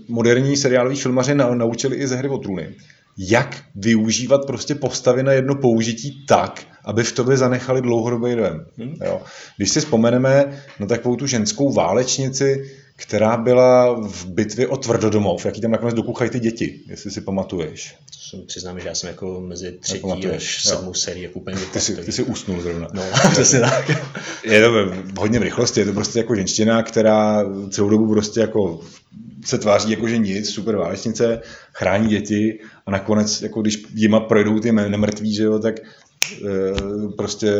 moderní 0.09 0.57
seriáloví 0.57 0.97
filmaři 0.97 1.35
naučili 1.35 1.97
i 1.97 2.07
ze 2.07 2.17
hry 2.17 2.29
o 2.29 2.39
trůny. 2.39 2.75
Jak 3.19 3.63
využívat 3.75 4.47
prostě 4.47 4.75
postavy 4.75 5.23
na 5.23 5.33
jedno 5.33 5.55
použití 5.55 6.27
tak, 6.27 6.67
aby 6.85 7.05
v 7.05 7.13
tobě 7.13 7.37
zanechali 7.37 7.83
dlouhodobý 7.83 8.35
dojem. 8.35 8.67
Hmm. 8.79 8.95
Jo. 9.05 9.23
Když 9.57 9.71
si 9.71 9.81
vzpomeneme 9.81 10.63
na 10.81 10.87
takovou 10.87 11.17
tu 11.17 11.27
ženskou 11.27 11.73
válečnici, 11.73 12.71
která 13.01 13.37
byla 13.37 14.01
v 14.09 14.27
bitvě 14.27 14.69
o 14.69 14.77
Tvrdodomov, 14.77 15.47
jaký 15.47 15.61
tam 15.61 15.71
nakonec 15.71 15.95
dokuchají 15.95 16.31
ty 16.31 16.41
děti, 16.41 16.81
jestli 16.87 17.11
si 17.11 17.21
pamatuješ. 17.21 17.97
Přiznám, 18.47 18.81
že 18.81 18.89
já 18.89 18.95
jsem 18.95 19.09
jako 19.09 19.41
mezi 19.41 19.73
třetí 19.73 20.27
až 20.27 20.65
sedmou 20.65 20.95
sérii 20.95 21.25
jako 21.25 21.39
úplně 21.39 21.57
ty 21.73 21.81
jsi, 21.81 21.97
ty 21.97 22.13
jsi 22.13 22.23
usnul 22.23 22.61
zrovna. 22.61 22.89
No, 22.93 23.03
přesně 23.33 23.61
tak. 23.61 23.91
Je 24.45 24.63
to 24.63 24.73
hodně 25.19 25.39
v 25.39 25.43
rychlosti, 25.43 25.81
je 25.81 25.87
to 25.87 25.93
prostě 25.93 26.19
jako 26.19 26.35
ženština, 26.35 26.83
která 26.83 27.45
celou 27.71 27.89
dobu 27.89 28.09
prostě 28.09 28.41
jako 28.41 28.81
se 29.45 29.59
tváří 29.59 29.91
jako, 29.91 30.09
že 30.09 30.19
nic, 30.19 30.51
super 30.51 30.77
válečnice, 30.77 31.41
chrání 31.73 32.09
děti 32.09 32.61
a 32.87 32.91
nakonec, 32.91 33.43
jako 33.43 33.63
když 33.63 33.85
jima 33.95 34.21
projdou 34.21 34.61
ty 34.61 34.73
nemrtví, 34.73 35.35
že 35.35 35.43
jo, 35.43 35.59
tak 35.59 35.75
prostě 37.17 37.53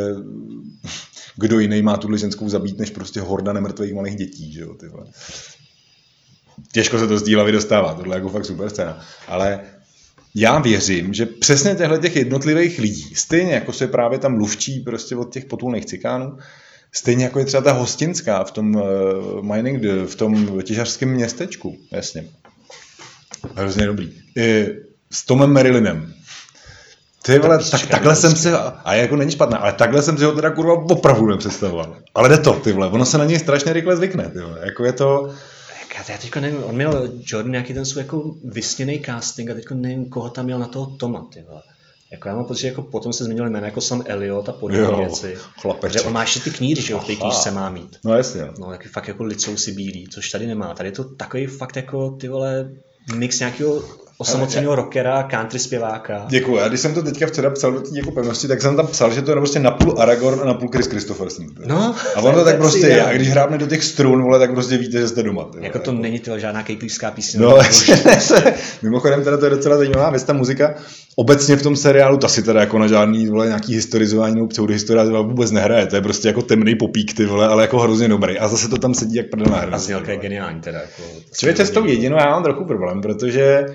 kdo 1.37 1.59
jiný 1.59 1.83
má 1.83 1.97
tuhle 1.97 2.19
ženskou 2.19 2.49
zabít, 2.49 2.79
než 2.79 2.91
prostě 2.91 3.21
horda 3.21 3.53
nemrtvých 3.53 3.95
malých 3.95 4.17
dětí, 4.17 4.53
že 4.53 4.61
jo, 4.61 4.75
tyhle. 4.75 5.05
Těžko 6.73 6.99
se 6.99 7.07
to 7.07 7.19
z 7.19 7.23
dílavy 7.23 7.53
dostává, 7.53 7.95
tohle 7.95 8.17
je 8.17 8.19
jako 8.19 8.29
fakt 8.29 8.45
super 8.45 8.71
scéna. 8.71 9.01
Ale 9.29 9.61
já 10.35 10.59
věřím, 10.59 11.15
že 11.15 11.27
přesně 11.27 11.75
těchto 11.75 11.99
těch 11.99 12.17
jednotlivých 12.17 12.79
lidí, 12.79 13.15
stejně 13.15 13.53
jako 13.53 13.73
se 13.73 13.87
právě 13.87 14.19
tam 14.19 14.35
mluvčí 14.35 14.81
prostě 14.81 15.17
od 15.17 15.33
těch 15.33 15.45
potulných 15.45 15.87
cikánů, 15.87 16.39
stejně 16.93 17.25
jako 17.25 17.39
je 17.39 17.45
třeba 17.45 17.63
ta 17.63 17.73
hostinská 17.73 18.45
v 18.45 18.51
tom 18.51 18.75
uh, 18.75 18.83
mining, 19.43 19.85
v 19.85 20.15
tom 20.15 20.63
těžařském 20.63 21.09
městečku, 21.09 21.77
jasně. 21.93 22.29
Hrozně 23.55 23.87
dobrý. 23.87 24.13
I 24.37 24.69
s 25.11 25.27
Tomem 25.27 25.53
Marylinem, 25.53 26.15
ty 27.33 27.39
vole, 27.39 27.59
tak, 27.71 27.87
takhle 27.87 28.17
jsem 28.17 28.37
si, 28.37 28.49
a 28.85 28.95
jako 28.95 29.17
není 29.17 29.31
špatná, 29.31 29.59
ale 29.59 29.73
takhle 29.73 30.03
jsem 30.03 30.19
si 30.19 30.25
ho 30.25 30.33
teda 30.33 30.51
kurva 30.51 30.75
opravdu 30.75 31.27
nepředstavoval. 31.27 31.97
Ale 32.15 32.29
jde 32.29 32.39
to, 32.39 32.53
ty 32.53 32.73
vole, 32.73 32.89
ono 32.89 33.05
se 33.05 33.19
na 33.19 33.25
něj 33.25 33.39
strašně 33.39 33.73
rychle 33.73 33.97
zvykne, 33.97 34.29
ty 34.29 34.41
vole, 34.41 34.59
jako 34.65 34.85
je 34.85 34.93
to... 34.93 35.31
Já 36.09 36.19
teďko 36.19 36.41
nevím, 36.41 36.65
on 36.65 36.75
měl 36.75 37.09
Jordan 37.27 37.53
nějaký 37.53 37.75
ten 37.75 37.85
svůj 37.85 38.03
jako 38.03 38.35
vysněný 38.45 39.03
casting 39.07 39.51
a 39.51 39.55
teďko 39.55 39.75
nevím, 39.75 40.11
koho 40.11 40.31
tam 40.31 40.45
měl 40.45 40.59
na 40.59 40.67
toho 40.67 40.87
Toma, 40.87 41.27
ty 41.33 41.45
vole. 41.49 41.63
Jako 42.13 42.29
já 42.29 42.35
mám 42.35 42.45
pocit, 42.45 42.61
že 42.61 42.69
jako 42.69 42.83
potom 42.83 43.13
se 43.13 43.25
změnili 43.25 43.51
jména 43.51 43.67
jako 43.67 43.81
Sam 43.81 44.03
Elliot 44.07 44.49
a 44.49 44.53
podobné 44.53 44.97
věci. 44.97 45.37
Chlapeček. 45.61 46.03
Že 46.03 46.07
on 46.07 46.13
má 46.13 46.21
ještě 46.21 46.41
ty 46.41 46.51
kníry, 46.51 46.83
že 46.83 46.93
jo, 46.93 46.99
v 46.99 47.07
té 47.07 47.17
knížce 47.17 47.51
má 47.51 47.71
mít. 47.71 47.97
No 48.05 48.17
jasně. 48.17 48.49
No, 48.59 48.67
taky 48.67 48.89
fakt 48.89 49.09
jako 49.09 49.25
licou 49.25 49.57
si 49.57 49.73
bílý, 49.73 50.09
což 50.11 50.31
tady 50.31 50.47
nemá. 50.47 50.75
Tady 50.75 50.89
je 50.89 50.93
to 50.93 51.05
takový 51.05 51.47
fakt 51.47 51.77
jako 51.77 52.11
ty 52.11 52.29
vole 52.29 52.71
mix 53.15 53.39
nějakého 53.39 53.83
osamoceného 54.19 54.75
rockera, 54.75 55.23
country 55.23 55.59
zpěváka. 55.59 56.27
Děkuji. 56.29 56.57
Já 56.57 56.69
když 56.69 56.81
jsem 56.81 56.95
to 56.95 57.03
teďka 57.03 57.27
včera 57.27 57.51
psal 57.51 57.73
do 57.73 57.81
té 57.81 57.89
jako 57.93 58.11
pevnosti, 58.11 58.49
tak 58.49 58.63
jsem 58.63 58.77
tam 58.77 58.87
psal, 58.87 59.13
že 59.13 59.23
to 59.23 59.31
je 59.31 59.37
prostě 59.37 59.59
napůl 59.59 59.95
Aragorn 59.99 60.41
a 60.41 60.45
napůl 60.45 60.69
Chris 60.69 60.87
Christopherson. 60.87 61.47
No, 61.67 61.95
a 62.17 62.21
ono 62.21 62.39
to 62.39 62.45
tak 62.45 62.57
prostě 62.57 62.87
je. 62.87 63.05
A 63.05 63.13
když 63.13 63.29
hrábne 63.29 63.59
do 63.59 63.67
těch 63.67 63.85
strun, 63.85 64.23
vole, 64.23 64.39
tak 64.39 64.53
prostě 64.53 64.77
víte, 64.77 65.01
že 65.01 65.09
jste 65.09 65.23
doma. 65.23 65.45
Tyhle, 65.45 65.67
jako 65.67 65.79
to 65.79 65.91
jako. 65.91 66.03
není 66.03 66.19
to 66.19 66.39
žádná 66.39 66.63
kejklířská 66.63 67.11
píseň. 67.11 67.41
No, 67.41 67.59
mimochodem 68.83 69.25
teda 69.25 69.37
to 69.37 69.45
je 69.45 69.51
docela 69.51 69.77
zajímavá 69.77 70.11
věc, 70.11 70.25
ta 70.25 70.33
muzika. 70.33 70.75
Obecně 71.17 71.57
v 71.57 71.63
tom 71.63 71.77
seriálu 71.77 72.17
ta 72.17 72.29
si 72.29 72.43
teda 72.43 72.61
jako 72.61 72.79
na 72.79 72.87
žádný 72.87 73.27
vole, 73.27 73.47
nějaký 73.47 73.75
historizování 73.75 74.35
nebo 74.35 74.47
pseudohistorizování 74.47 75.29
vůbec 75.29 75.51
nehraje. 75.51 75.87
To 75.87 75.97
je 75.97 76.03
prostě 76.03 76.29
jako 76.29 76.43
temný 76.43 76.75
popík, 76.75 77.15
ty 77.15 77.27
vole, 77.27 77.49
ale 77.49 77.63
jako 77.63 77.79
hrozně 77.79 78.09
dobrý. 78.09 78.39
A 78.39 78.49
zase 78.49 78.69
to 78.69 78.77
tam 78.77 78.95
sedí 78.95 79.15
jak 79.15 79.31
prdel 79.31 79.47
na 79.53 79.77
A 79.77 79.79
znělka 79.79 80.13
je 80.13 80.19
geniální 80.19 80.61
teda. 80.61 80.79
Jako, 80.79 81.03
Člověče 81.39 81.67
s 81.67 81.71
tou 81.71 81.85
jedinou 81.85 82.17
já 82.17 82.31
mám 82.31 82.43
trochu 82.43 82.65
problém, 82.65 83.01
protože 83.01 83.67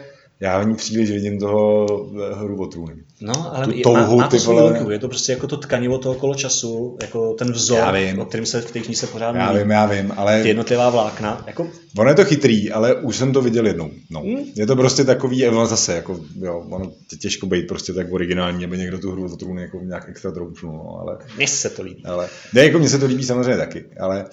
já 0.44 0.60
v 0.60 0.68
ní 0.68 0.76
příliš 0.76 1.12
vidím 1.12 1.40
toho 1.40 1.88
eh, 2.32 2.36
hru 2.36 2.62
o 2.62 2.68
trůny. 2.68 2.94
No, 3.22 3.56
ale 3.56 3.68
tu 3.68 3.82
touhu, 3.82 4.18
má, 4.18 4.24
má 4.24 4.28
to 4.28 4.40
svou 4.40 4.54
vole... 4.54 4.94
Je 4.94 5.00
to 5.00 5.08
prostě 5.08 5.32
jako 5.32 5.48
to 5.48 5.58
tkanivo 5.58 5.98
toho 5.98 6.16
kolo 6.16 6.36
času, 6.36 6.98
jako 7.02 7.34
ten 7.34 7.52
vzor, 7.52 7.78
já 7.78 7.92
vím. 7.92 8.20
o 8.20 8.26
kterým 8.26 8.46
se 8.46 8.62
v 8.62 8.72
té 8.72 8.80
knize 8.80 9.08
pořád 9.08 9.36
Já 9.36 9.54
vím, 9.54 9.72
já 9.72 9.86
vím, 9.86 10.14
ale... 10.18 10.42
Ty 10.42 10.48
jednotlivá 10.48 10.90
vlákna. 10.90 11.44
Jako... 11.48 11.70
Ono 11.98 12.10
je 12.10 12.16
to 12.16 12.26
chytrý, 12.26 12.72
ale 12.72 12.96
už 12.96 13.16
jsem 13.16 13.34
to 13.34 13.42
viděl 13.42 13.68
jednou. 13.68 13.92
No. 14.10 14.20
Hmm. 14.20 14.40
Je 14.56 14.68
to 14.68 14.76
prostě 14.76 15.04
takový, 15.04 15.48
ono 15.48 15.66
zase, 15.66 15.94
jako, 15.96 16.20
jo, 16.42 16.64
ono 16.70 16.92
těžko 17.20 17.46
být 17.46 17.68
prostě 17.68 17.94
tak 17.94 18.14
originální, 18.14 18.66
aby 18.66 18.78
někdo 18.78 19.00
tu 19.00 19.12
hru 19.12 19.34
o 19.34 19.38
trůny 19.38 19.62
jako 19.62 19.80
nějak 19.84 20.10
extra 20.10 20.32
troufnul, 20.32 20.74
no, 20.74 21.00
ale... 21.02 21.18
Mně 21.38 21.48
se 21.48 21.70
to 21.70 21.82
líbí. 21.82 22.06
Ale, 22.06 22.30
ne, 22.54 22.64
jako 22.64 22.80
mně 22.80 22.90
se 22.90 23.00
to 23.00 23.06
líbí 23.06 23.24
samozřejmě 23.24 23.58
taky, 23.58 23.86
ale 24.00 24.26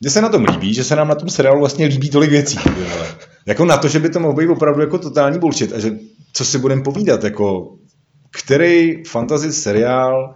mně 0.00 0.10
se 0.10 0.20
na 0.20 0.28
tom 0.28 0.44
líbí, 0.44 0.74
že 0.74 0.84
se 0.84 0.96
nám 0.96 1.08
na 1.08 1.14
tom 1.14 1.28
seriálu 1.28 1.60
vlastně 1.60 1.86
líbí 1.86 2.10
tolik 2.10 2.30
věcí. 2.30 2.58
Jako 3.46 3.64
na 3.64 3.76
to, 3.76 3.88
že 3.88 3.98
by 3.98 4.10
to 4.10 4.20
mohl 4.20 4.34
být 4.34 4.48
opravdu 4.48 4.80
jako 4.80 4.98
totální 4.98 5.38
bullshit 5.38 5.72
a 5.72 5.78
že 5.78 5.90
co 6.32 6.44
si 6.44 6.58
budeme 6.58 6.82
povídat, 6.82 7.24
jako 7.24 7.76
který 8.30 9.04
fantasy 9.04 9.52
seriál, 9.52 10.34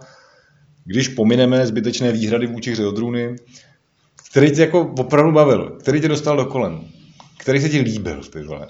když 0.85 1.07
pomineme 1.07 1.67
zbytečné 1.67 2.11
výhrady 2.11 2.47
vůči 2.47 2.71
hře 2.71 2.85
od 2.85 2.95
Druny, 2.95 3.35
který 4.29 4.51
tě 4.51 4.61
jako 4.61 4.93
opravdu 4.97 5.31
bavil, 5.31 5.77
který 5.79 6.01
tě 6.01 6.07
dostal 6.07 6.37
do 6.37 6.45
kolen, 6.45 6.79
který 7.37 7.61
se 7.61 7.69
ti 7.69 7.79
líbil, 7.79 8.23
ty 8.23 8.43
vole. 8.43 8.67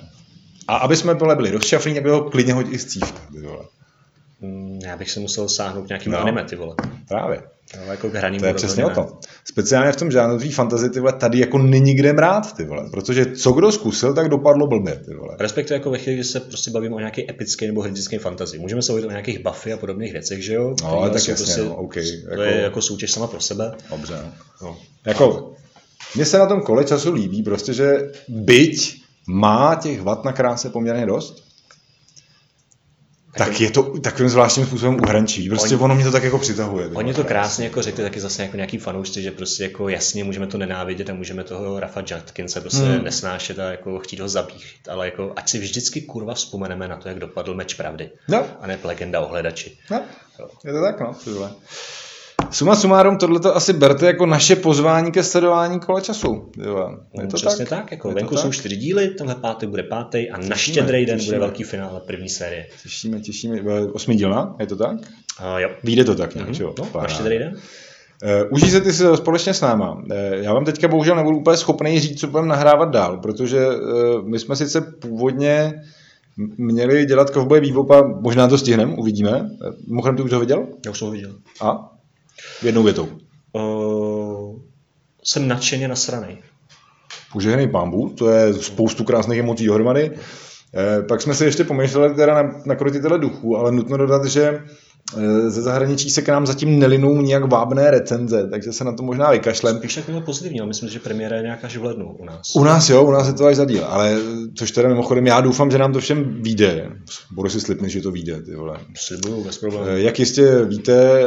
A 0.68 0.76
aby 0.76 0.96
jsme 0.96 1.16
byli, 1.16 1.36
byli 1.36 1.52
rozšaflí, 1.52 2.00
aby 2.00 2.10
ho 2.10 2.24
klidně 2.24 2.54
hodit 2.54 2.74
i 2.74 2.80
z 2.80 2.86
cívka, 2.86 3.20
ty 3.32 3.42
vole. 3.42 3.66
Mm, 4.42 4.80
já 4.84 4.98
bych 4.98 5.12
se 5.12 5.20
musel 5.20 5.50
sáhnout 5.50 5.88
nějakým 5.88 6.12
no, 6.12 6.20
anime, 6.20 6.44
ty 6.44 6.56
vole. 6.56 6.76
Právě. 7.08 7.42
No, 7.78 7.92
jako 7.92 8.10
k 8.10 8.40
to 8.40 8.46
je 8.46 8.54
přesně 8.54 8.86
o 8.86 8.90
tom. 8.90 9.08
Speciálně 9.46 9.92
v 9.92 9.96
tom 9.96 10.12
žánru 10.12 10.38
tvý 10.40 10.52
fantasy, 10.52 10.90
ty 10.90 11.00
vole, 11.00 11.14
tady 11.14 11.40
jako 11.40 11.58
není 11.58 11.94
kde 11.94 12.14
mrát, 12.14 12.56
ty 12.56 12.64
vole, 12.64 12.90
protože 12.92 13.26
co 13.26 13.52
kdo 13.52 13.72
zkusil, 13.72 14.14
tak 14.14 14.30
dopadlo 14.30 14.68
blbě, 14.68 15.02
ty 15.06 15.16
vole. 15.16 15.36
Respektive 15.40 15.76
jako 15.76 15.92
ve 15.92 15.98
chvíli, 15.98 16.16
kdy 16.16 16.24
se 16.24 16.40
prostě 16.40 16.72
bavíme 16.72 16.96
o 16.96 17.00
nějaké 17.00 17.22
epické 17.30 17.68
nebo 17.68 17.82
hrdinské 17.82 18.20
fantasy. 18.20 18.60
Můžeme 18.60 18.82
se 18.82 18.92
bavit 18.92 19.06
o 19.06 19.10
nějakých 19.10 19.40
Buffy 19.40 19.74
a 19.74 19.78
podobných 19.78 20.12
věcech, 20.12 20.44
že 20.44 20.54
jo? 20.54 20.76
No, 20.84 20.90
ale 20.90 21.10
tak 21.10 21.28
jasně, 21.28 21.34
prostě, 21.34 21.62
no, 21.62 21.76
okay, 21.76 22.04
to 22.04 22.30
jako... 22.30 22.42
je 22.42 22.62
jako 22.62 22.82
soutěž 22.82 23.12
sama 23.12 23.28
pro 23.28 23.40
sebe. 23.40 23.72
Dobře. 23.90 24.22
No. 24.62 24.78
Jako, 25.06 25.54
mně 26.16 26.26
se 26.26 26.38
na 26.38 26.46
tom 26.46 26.62
kole 26.62 26.86
času 26.86 27.14
líbí 27.14 27.44
prostě, 27.44 27.74
že 27.74 28.12
byť 28.28 29.02
má 29.28 29.76
těch 29.76 30.02
vat 30.02 30.26
na 30.26 30.34
kráse 30.34 30.70
poměrně 30.70 31.06
dost, 31.06 31.51
tak 33.38 33.62
je 33.62 33.72
to 33.72 33.84
takovým 33.84 34.30
zvláštním 34.30 34.66
způsobem 34.66 34.96
uhrančí. 34.96 35.50
Prostě 35.50 35.76
oni, 35.76 35.84
ono 35.84 35.96
mě 35.96 36.04
to 36.04 36.12
tak 36.12 36.24
jako 36.24 36.40
přitahuje. 36.40 36.88
Oni 36.88 37.14
to 37.14 37.24
krásně 37.24 37.66
jako 37.66 37.82
řekli 37.82 38.04
taky 38.04 38.20
zase 38.20 38.42
jako 38.42 38.56
nějaký 38.56 38.78
fanoušci, 38.78 39.22
že 39.22 39.32
prostě 39.32 39.64
jako 39.64 39.90
jasně 39.90 40.24
můžeme 40.24 40.48
to 40.48 40.58
nenávidět 40.58 41.10
a 41.10 41.14
můžeme 41.14 41.44
toho 41.44 41.80
Rafa 41.80 42.04
Jatkinse 42.12 42.62
prostě 42.62 42.82
hmm. 42.82 43.04
nesnášet 43.04 43.60
a 43.60 43.72
jako 43.72 44.00
chtít 44.00 44.20
ho 44.20 44.30
zabít, 44.30 44.88
ale 44.90 45.06
jako 45.06 45.34
ať 45.36 45.50
si 45.50 45.60
vždycky 45.60 46.02
kurva 46.02 46.34
vzpomeneme 46.34 46.88
na 46.88 46.96
to, 46.96 47.08
jak 47.08 47.20
dopadl 47.20 47.54
meč 47.54 47.74
pravdy. 47.74 48.10
No. 48.28 48.46
A 48.62 48.68
ne 48.68 48.80
legenda 48.84 49.20
o 49.20 49.28
hledači. 49.28 49.78
No. 49.92 50.02
Je 50.66 50.74
to 50.74 50.82
tak, 50.82 51.00
no. 51.00 51.16
Suma 52.52 52.76
sumárum, 52.76 53.18
tohle 53.18 53.40
to 53.40 53.56
asi 53.56 53.74
berte 53.74 54.06
jako 54.06 54.26
naše 54.26 54.56
pozvání 54.56 55.12
ke 55.12 55.24
sledování 55.24 55.80
kola 55.80 56.02
času. 56.02 56.52
Jo, 56.66 56.90
je 57.22 57.28
to 57.28 57.36
Přesně 57.36 57.66
tak, 57.66 57.80
tak 57.80 57.92
jako 57.92 58.08
je 58.10 58.16
venku 58.16 58.38
jsou 58.38 58.52
čtyři 58.52 58.76
díly, 58.76 59.08
tenhle 59.08 59.36
pátek 59.36 59.70
bude 59.70 59.84
pátý 59.84 60.30
a 60.30 60.38
na 60.38 60.56
štědrý 60.56 61.06
den 61.06 61.26
bude 61.26 61.40
velký 61.40 61.64
finále 61.64 62.00
první 62.00 62.30
série. 62.30 62.68
Těšíme, 62.84 63.20
těšíme. 63.20 63.62
Osmi 63.94 64.16
dílna, 64.16 64.56
je 64.60 64.68
to 64.68 64.76
tak? 64.76 64.92
Uh, 64.92 65.58
jo. 65.58 65.70
Vyjde 65.84 66.04
to 66.04 66.16
tak 66.16 66.36
nějak, 66.36 66.50
mm-hmm. 66.50 66.62
jo? 66.62 66.74
No, 66.80 67.02
na 67.02 67.08
štědrý 67.08 67.40
den. 67.40 67.54
Uh, 67.54 68.54
užij 68.54 68.70
se 68.70 68.82
ty 68.82 68.94
si 68.94 69.04
společně 69.16 69.54
s 69.54 69.62
náma. 69.62 69.92
Uh, 69.92 70.02
já 70.32 70.54
vám 70.54 70.66
teďka 70.66 70.88
bohužel 70.88 71.16
nebudu 71.16 71.38
úplně 71.38 71.58
schopný 71.58 72.00
říct, 72.00 72.20
co 72.20 72.28
budeme 72.28 72.48
nahrávat 72.48 72.90
dál, 72.90 73.18
protože 73.18 73.68
uh, 73.68 74.28
my 74.28 74.40
jsme 74.40 74.56
sice 74.56 74.82
původně 74.82 75.74
měli 76.58 77.06
dělat 77.06 77.30
kovboje 77.30 77.62
Bebopa, 77.62 78.04
možná 78.22 78.48
to 78.48 78.58
stihneme, 78.58 78.96
uvidíme. 78.96 79.50
Mimochodem, 79.88 80.18
ty 80.18 80.24
už 80.24 80.32
ho 80.32 80.40
viděl? 80.40 80.68
Já 80.86 80.92
už 80.92 81.00
jsem 81.00 81.06
ho 81.06 81.12
viděl. 81.12 81.36
A? 81.62 81.91
Jednou 82.64 82.84
větou. 82.84 83.10
Uh, 83.54 84.60
jsem 85.24 85.48
nadšeně 85.48 85.88
nasranej. 85.88 86.38
Požehnej 87.34 87.68
pambu, 87.68 88.10
to 88.10 88.30
je 88.30 88.54
spoustu 88.54 89.04
krásných 89.04 89.40
emocí 89.40 89.66
dohromady. 89.66 90.12
Eh, 90.76 91.02
pak 91.04 91.22
jsme 91.22 91.34
si 91.34 91.46
ještě 91.46 91.64
pomýšleli 91.64 92.16
teda 92.16 92.44
na, 92.44 92.62
na 92.66 92.76
krotitele 92.76 93.20
duchů, 93.20 93.58
ale 93.58 93.72
nutno 93.72 93.98
dodat, 93.98 94.26
že 94.26 94.64
eh, 95.18 95.50
ze 95.50 95.62
zahraničí 95.62 96.10
se 96.10 96.22
k 96.22 96.30
nám 96.30 96.46
zatím 96.48 96.80
nelinou 96.80 97.22
nějak 97.22 97.52
vábné 97.52 97.92
recenze, 97.92 98.48
takže 98.52 98.74
se 98.74 98.84
na 98.84 98.94
to 98.94 99.04
možná 99.04 99.32
vykašlem. 99.32 99.78
Spíš 99.78 99.96
tak 99.96 100.06
bylo 100.06 100.22
pozitivní, 100.22 100.60
ale 100.60 100.68
myslím, 100.68 100.90
že 100.90 101.00
premiéra 101.00 101.36
je 101.36 101.42
nějaká 101.44 101.68
až 101.68 101.78
v 101.78 101.84
lednu 101.84 102.16
u 102.20 102.26
nás. 102.26 102.56
U 102.56 102.64
nás 102.64 102.90
jo, 102.90 103.04
u 103.04 103.12
nás 103.12 103.28
je 103.28 103.34
to 103.34 103.46
až 103.46 103.56
za 103.56 103.66
díl, 103.66 103.86
ale 103.86 104.18
což 104.56 104.72
teda 104.72 104.90
mimochodem 104.90 105.28
já 105.28 105.42
doufám, 105.42 105.72
že 105.72 105.78
nám 105.78 105.94
to 105.94 106.00
všem 106.00 106.42
vyjde. 106.44 106.92
Budu 107.32 107.50
si 107.50 107.62
slibnit, 107.62 107.90
že 107.90 108.02
to 108.02 108.12
vyjde, 108.12 108.42
ty 108.42 108.56
vole. 108.56 108.80
Slibuju, 108.96 109.44
bez 109.44 109.58
problémů. 109.58 109.86
Eh, 109.88 110.00
Jak 110.00 110.20
jistě 110.20 110.66
víte, 110.66 111.22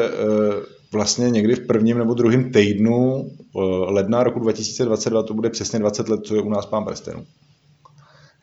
vlastně 0.95 1.30
někdy 1.30 1.55
v 1.55 1.66
prvním 1.66 1.99
nebo 1.99 2.14
druhém 2.14 2.53
týdnu 2.53 3.30
ledna 3.86 4.22
roku 4.22 4.38
2022 4.38 5.22
to 5.22 5.34
bude 5.34 5.51
přesně 5.51 5.78
20 5.78 6.09
let, 6.09 6.20
co 6.24 6.34
je 6.34 6.42
u 6.42 6.49
nás 6.49 6.66
pán 6.66 6.84
prstenů. 6.84 7.26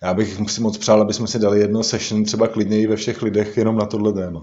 Já 0.03 0.13
bych 0.13 0.39
si 0.47 0.61
moc 0.61 0.77
přál, 0.77 1.01
aby 1.01 1.13
jsme 1.13 1.27
si 1.27 1.39
dali 1.39 1.59
jedno 1.59 1.83
session 1.83 2.23
třeba 2.23 2.47
klidněji 2.47 2.87
ve 2.87 2.95
všech 2.95 3.21
lidech 3.21 3.57
jenom 3.57 3.77
na 3.77 3.85
tohle 3.85 4.13
téma. 4.13 4.41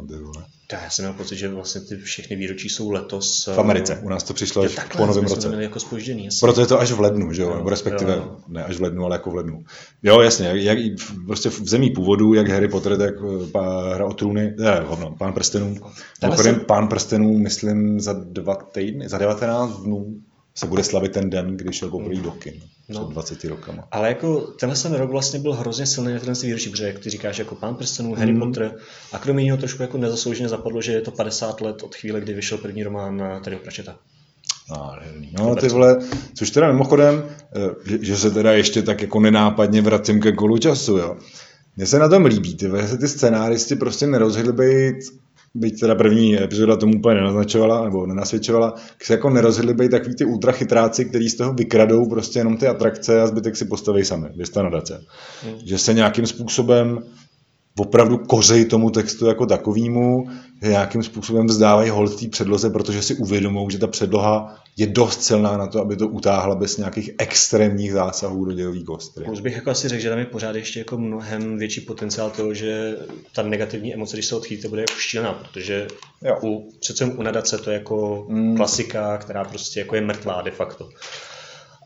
Já 0.72 0.90
jsem 0.90 1.04
měl 1.04 1.12
pocit, 1.12 1.36
že 1.36 1.48
vlastně 1.48 1.80
ty 1.80 1.96
všechny 1.96 2.36
výročí 2.36 2.68
jsou 2.68 2.90
letos. 2.90 3.46
V 3.46 3.58
Americe. 3.58 4.00
U 4.02 4.08
nás 4.08 4.22
to 4.22 4.34
přišlo 4.34 4.62
až 4.62 4.76
po 4.96 5.06
novém 5.06 5.24
roce. 5.24 5.48
Měli 5.48 5.62
jako 5.62 5.80
spožděný, 5.80 6.24
jasně. 6.24 6.38
Proto 6.40 6.60
je 6.60 6.66
to 6.66 6.80
až 6.80 6.92
v 6.92 7.00
lednu, 7.00 7.32
že 7.32 7.42
jo? 7.42 7.54
Nebo 7.56 7.70
respektive 7.70 8.12
jo, 8.12 8.36
ne 8.48 8.64
až 8.64 8.76
v 8.76 8.82
lednu, 8.82 9.04
ale 9.04 9.14
jako 9.14 9.30
v 9.30 9.34
lednu. 9.34 9.64
Jo, 10.02 10.20
jasně. 10.20 10.50
Jak, 10.54 10.78
prostě 11.26 11.50
v 11.50 11.68
zemí 11.68 11.90
původu, 11.90 12.34
jak 12.34 12.48
Harry 12.48 12.68
Potter, 12.68 12.98
tak 12.98 13.14
eh, 13.14 13.94
hra 13.94 14.06
o 14.06 14.12
trůny, 14.12 14.54
ne, 14.58 14.80
hovno, 14.86 15.14
pán 15.18 15.32
prstenů. 15.32 15.76
Mimochodem, 16.22 16.54
jsem... 16.54 16.64
pán 16.64 16.88
prstenů, 16.88 17.38
myslím, 17.38 18.00
za 18.00 18.12
dva 18.12 18.54
týdny, 18.54 19.08
za 19.08 19.18
19 19.18 19.82
dnů 19.82 20.20
se 20.58 20.66
bude 20.66 20.84
slavit 20.84 21.12
ten 21.12 21.30
den, 21.30 21.56
když 21.56 21.76
šel 21.76 21.90
poprvé 21.90 22.20
do 22.20 22.30
kin. 22.30 22.54
No. 22.88 23.00
Před 23.00 23.12
20 23.12 23.44
rokama. 23.44 23.88
Ale 23.90 24.08
jako 24.08 24.40
tenhle 24.40 24.78
ten 24.78 24.94
rok 24.94 25.10
vlastně 25.10 25.38
byl 25.38 25.52
hrozně 25.52 25.86
silný 25.86 26.12
na 26.12 26.18
tenhle 26.18 26.42
výročí, 26.42 26.70
protože 26.70 26.86
jak 26.86 26.98
ty 26.98 27.10
říkáš, 27.10 27.38
jako 27.38 27.54
Pán 27.54 27.74
prstenů, 27.74 28.14
Harry 28.14 28.32
mm. 28.32 28.40
Potter, 28.40 28.74
a 29.12 29.18
kromě 29.18 29.44
něho 29.44 29.56
trošku 29.56 29.82
jako 29.82 29.98
nezaslouženě 29.98 30.48
zapadlo, 30.48 30.82
že 30.82 30.92
je 30.92 31.00
to 31.00 31.10
50 31.10 31.60
let 31.60 31.82
od 31.82 31.94
chvíle, 31.94 32.20
kdy 32.20 32.34
vyšel 32.34 32.58
první 32.58 32.82
román 32.82 33.40
Terryho 33.44 33.62
Pratchetta. 33.62 33.98
No, 35.38 35.56
ty 35.56 35.68
vole, 35.68 35.98
což 36.34 36.50
teda 36.50 36.72
mimochodem, 36.72 37.24
eh, 37.56 37.74
že, 37.84 38.04
že 38.04 38.16
se 38.16 38.30
teda 38.30 38.52
ještě 38.52 38.82
tak 38.82 39.02
jako 39.02 39.20
nenápadně 39.20 39.82
vracím 39.82 40.20
ke 40.20 40.32
kolu 40.32 40.58
času, 40.58 40.96
jo. 40.96 41.16
Mně 41.76 41.86
se 41.86 41.98
na 41.98 42.08
tom 42.08 42.24
líbí, 42.24 42.56
ty, 42.56 42.70
že 42.80 42.88
se 42.88 42.98
ty 42.98 43.08
scenáristi 43.08 43.76
prostě 43.76 44.06
nerozhodli 44.06 44.52
být 44.52 44.96
byť 45.54 45.80
teda 45.80 45.94
první 45.94 46.42
epizoda 46.42 46.76
tomu 46.76 46.92
úplně 46.98 47.14
nenaznačovala 47.14 47.84
nebo 47.84 48.06
nenasvědčovala, 48.06 48.74
se 49.02 49.12
jako 49.12 49.30
nerozhodli 49.30 49.74
být 49.74 49.90
takový 49.90 50.14
ty 50.14 50.24
ultrachytráci, 50.24 51.04
kteří 51.04 51.28
z 51.28 51.36
toho 51.36 51.52
vykradou 51.52 52.08
prostě 52.08 52.38
jenom 52.38 52.56
ty 52.56 52.66
atrakce 52.66 53.20
a 53.20 53.26
zbytek 53.26 53.56
si 53.56 53.64
postaví 53.64 54.04
sami, 54.04 54.28
věsta 54.36 54.62
nadace. 54.62 55.04
Hmm. 55.44 55.54
Že 55.64 55.78
se 55.78 55.94
nějakým 55.94 56.26
způsobem 56.26 57.02
opravdu 57.78 58.18
kořej 58.18 58.64
tomu 58.64 58.90
textu 58.90 59.26
jako 59.26 59.46
takovýmu, 59.46 60.28
nějakým 60.62 61.02
způsobem 61.02 61.46
vzdávají 61.46 61.90
hold 61.90 62.20
té 62.20 62.28
předloze, 62.28 62.70
protože 62.70 63.02
si 63.02 63.14
uvědomou, 63.14 63.70
že 63.70 63.78
ta 63.78 63.86
předloha 63.86 64.62
je 64.76 64.86
dost 64.86 65.22
silná 65.22 65.56
na 65.56 65.66
to, 65.66 65.80
aby 65.80 65.96
to 65.96 66.08
utáhla 66.08 66.54
bez 66.54 66.76
nějakých 66.76 67.10
extrémních 67.18 67.92
zásahů 67.92 68.44
do 68.44 68.52
dělový 68.52 68.84
kostry. 68.84 69.24
Už 69.24 69.40
bych 69.40 69.54
jako 69.54 69.70
asi 69.70 69.88
řekl, 69.88 70.02
že 70.02 70.10
tam 70.10 70.18
je 70.18 70.24
pořád 70.24 70.56
ještě 70.56 70.78
jako 70.78 70.98
mnohem 70.98 71.58
větší 71.58 71.80
potenciál 71.80 72.30
toho, 72.30 72.54
že 72.54 72.96
ta 73.34 73.42
negativní 73.42 73.94
emoce, 73.94 74.16
když 74.16 74.26
se 74.26 74.36
odchýlí, 74.36 74.68
bude 74.68 74.80
jako 74.80 74.98
šílená, 74.98 75.32
protože 75.32 75.86
jo. 76.22 76.38
u, 76.42 76.70
přece 76.80 77.04
u 77.04 77.22
nadace 77.22 77.58
to 77.58 77.70
je 77.70 77.74
jako 77.74 78.26
mm. 78.28 78.56
klasika, 78.56 79.18
která 79.18 79.44
prostě 79.44 79.80
jako 79.80 79.94
je 79.94 80.00
mrtvá 80.00 80.42
de 80.42 80.50
facto. 80.50 80.88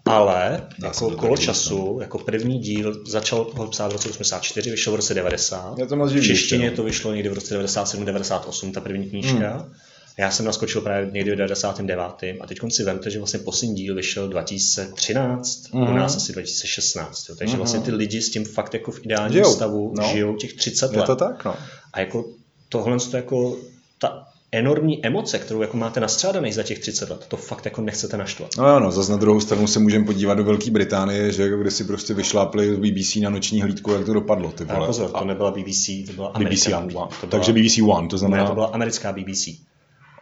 Ale 0.04 0.66
jako 0.84 1.10
kolo 1.10 1.36
času, 1.36 1.98
jako 2.00 2.18
první 2.18 2.58
díl, 2.58 3.04
začal 3.06 3.50
ho 3.54 3.66
psát 3.66 3.88
v 3.88 3.92
roce 3.92 4.08
84, 4.08 4.70
vyšel 4.70 4.92
v 4.92 4.96
roce 4.96 5.14
90. 5.14 5.78
Je 5.78 5.86
to 5.86 5.96
moc 5.96 6.12
v 6.12 6.22
češtině 6.22 6.70
to 6.70 6.82
vyšlo 6.82 7.14
někdy 7.14 7.28
v 7.28 7.32
roce 7.32 7.54
97, 7.54 8.04
98, 8.04 8.72
ta 8.72 8.80
první 8.80 9.10
knížka. 9.10 9.56
Hmm. 9.56 9.72
Já 10.18 10.30
jsem 10.30 10.46
naskočil 10.46 10.80
právě 10.80 11.10
někdy 11.10 11.32
v 11.32 11.36
99. 11.36 12.00
A 12.40 12.46
teď 12.46 12.58
si 12.68 12.84
vemte, 12.84 13.10
že 13.10 13.18
vlastně 13.18 13.38
poslední 13.38 13.74
díl 13.74 13.94
vyšel 13.94 14.28
2013, 14.28 15.72
mm. 15.72 15.82
u 15.82 15.92
nás 15.92 16.16
asi 16.16 16.32
2016. 16.32 17.28
Jo. 17.28 17.34
Takže 17.38 17.52
mm. 17.52 17.58
vlastně 17.58 17.80
ty 17.80 17.92
lidi 17.92 18.22
s 18.22 18.30
tím 18.30 18.44
fakt 18.44 18.74
jako 18.74 18.90
v 18.92 19.04
ideálním 19.04 19.32
žijou. 19.32 19.52
stavu 19.52 19.94
no. 19.98 20.08
žijou 20.08 20.36
těch 20.36 20.52
30 20.52 20.92
let. 20.92 21.00
Je 21.00 21.06
to 21.06 21.16
tak, 21.16 21.44
no. 21.44 21.56
A 21.92 22.00
jako 22.00 22.24
tohle 22.68 22.98
to 22.98 23.16
jako 23.16 23.56
ta 23.98 24.31
enormní 24.52 25.06
emoce, 25.06 25.38
kterou 25.38 25.62
jako 25.62 25.76
máte 25.76 26.00
nastřádaný 26.00 26.52
za 26.52 26.62
těch 26.62 26.78
30 26.78 27.10
let, 27.10 27.24
to 27.28 27.36
fakt 27.36 27.64
jako 27.64 27.80
nechcete 27.80 28.16
naštvat. 28.16 28.50
No 28.58 28.64
ano, 28.64 28.92
zase 28.92 29.12
na 29.12 29.18
druhou 29.18 29.40
stranu 29.40 29.66
se 29.66 29.78
můžeme 29.78 30.04
podívat 30.04 30.34
do 30.34 30.44
Velké 30.44 30.70
Británie, 30.70 31.32
že 31.32 31.48
kde 31.60 31.70
si 31.70 31.84
prostě 31.84 32.14
vyšlápli 32.14 32.74
z 32.74 32.78
BBC 32.78 33.16
na 33.16 33.30
noční 33.30 33.62
hlídku, 33.62 33.90
jak 33.90 34.06
to 34.06 34.12
dopadlo. 34.12 34.52
Ty 34.52 34.64
vole. 34.64 34.84
A 34.84 34.86
pozor, 34.86 35.10
to 35.10 35.24
nebyla 35.24 35.50
BBC, 35.50 35.86
to 36.06 36.12
byla 36.12 36.32
BBC 36.38 36.66
One. 36.66 36.86
To 36.86 36.92
byla, 36.92 37.08
Takže 37.28 37.52
BBC 37.52 37.78
One, 37.78 38.08
to 38.08 38.18
znamená... 38.18 38.42
Ne, 38.42 38.48
to 38.48 38.54
byla 38.54 38.66
americká 38.66 39.12
BBC. 39.12 39.48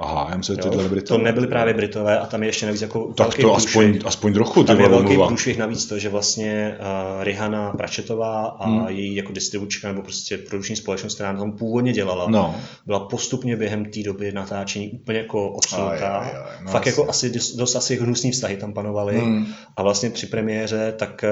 Aha, 0.00 0.26
já 0.30 0.36
myslím, 0.36 0.56
že 0.56 0.62
to 0.62 0.88
byli 0.88 1.02
To 1.02 1.18
nebyli 1.18 1.46
právě 1.46 1.74
Britové 1.74 2.18
a 2.18 2.26
tam 2.26 2.42
je 2.42 2.48
ještě 2.48 2.66
navíc 2.66 2.82
jako 2.82 3.12
Tak 3.16 3.38
to 3.38 3.54
aspoň, 3.54 3.98
aspoň 4.04 4.32
trochu. 4.32 4.64
Tam 4.64 4.80
je 4.80 4.88
velký 4.88 5.16
průšvih 5.26 5.58
navíc 5.58 5.86
to, 5.86 5.98
že 5.98 6.08
vlastně 6.08 6.78
uh, 6.80 7.24
Rihanna 7.24 7.72
Pračetová 7.72 8.46
a 8.46 8.66
hmm. 8.66 8.88
její 8.88 9.16
jako 9.16 9.32
distribučka 9.32 9.88
nebo 9.88 10.02
prostě 10.02 10.38
produkční 10.38 10.76
společnost, 10.76 11.14
která 11.14 11.36
tam 11.36 11.52
původně 11.52 11.92
dělala, 11.92 12.30
no. 12.30 12.54
byla 12.86 13.00
postupně 13.00 13.56
během 13.56 13.84
té 13.84 14.02
doby 14.02 14.32
natáčení 14.32 14.90
úplně 14.90 15.18
jako 15.18 15.50
odsunutá. 15.50 16.30
No, 16.64 16.70
Fakt 16.70 16.86
jako 16.86 17.08
asi 17.08 17.32
dost 17.56 17.76
asi 17.76 17.96
hnusný 17.96 18.30
vztahy 18.30 18.56
tam 18.56 18.72
panovaly 18.72 19.18
hmm. 19.18 19.46
a 19.76 19.82
vlastně 19.82 20.10
při 20.10 20.26
premiéře 20.26 20.94
tak 20.98 21.24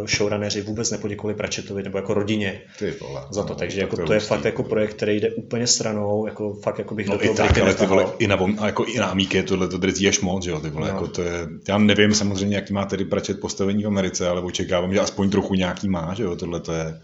uh, 0.00 0.06
showrunneři 0.06 0.62
vůbec 0.62 0.90
nepoděkovali 0.90 1.34
Pračetovi 1.34 1.82
nebo 1.82 1.98
jako 1.98 2.14
rodině 2.14 2.60
Ty 2.78 2.94
vole, 3.00 3.22
za 3.30 3.42
to, 3.42 3.48
no, 3.48 3.54
takže 3.54 3.80
jako 3.80 3.96
to, 3.96 4.04
to 4.04 4.12
je 4.12 4.20
fakt 4.20 4.44
jako 4.44 4.62
projekt, 4.62 4.94
který 4.94 5.20
jde 5.20 5.30
úplně 5.30 5.66
stranou, 5.66 6.26
jako 6.26 6.54
fakt 6.54 6.78
jako 6.78 6.94
bych 6.94 7.06
no, 7.06 7.16
do 7.16 7.34
toho 7.34 8.05
i 8.18 8.26
na, 8.26 8.38
a 8.58 8.66
jako 8.66 8.84
i 8.84 8.98
na 8.98 9.06
Amíky 9.06 9.42
tohle 9.42 9.68
to 9.68 9.78
drzí 9.78 10.08
až 10.08 10.20
moc, 10.20 10.46
jo, 10.46 10.60
ty 10.60 10.70
vole, 10.70 10.88
no. 10.88 10.94
jako 10.94 11.06
to 11.06 11.22
je, 11.22 11.48
já 11.68 11.78
nevím 11.78 12.14
samozřejmě, 12.14 12.56
jak 12.56 12.70
má 12.70 12.84
tedy 12.84 13.04
pračet 13.04 13.40
postavení 13.40 13.82
v 13.82 13.86
Americe, 13.86 14.28
ale 14.28 14.40
očekávám, 14.40 14.94
že 14.94 15.00
aspoň 15.00 15.30
trochu 15.30 15.54
nějaký 15.54 15.88
má, 15.88 16.14
že 16.14 16.22
jo, 16.22 16.36
tohle 16.36 16.60
to 16.60 16.72
je, 16.72 17.00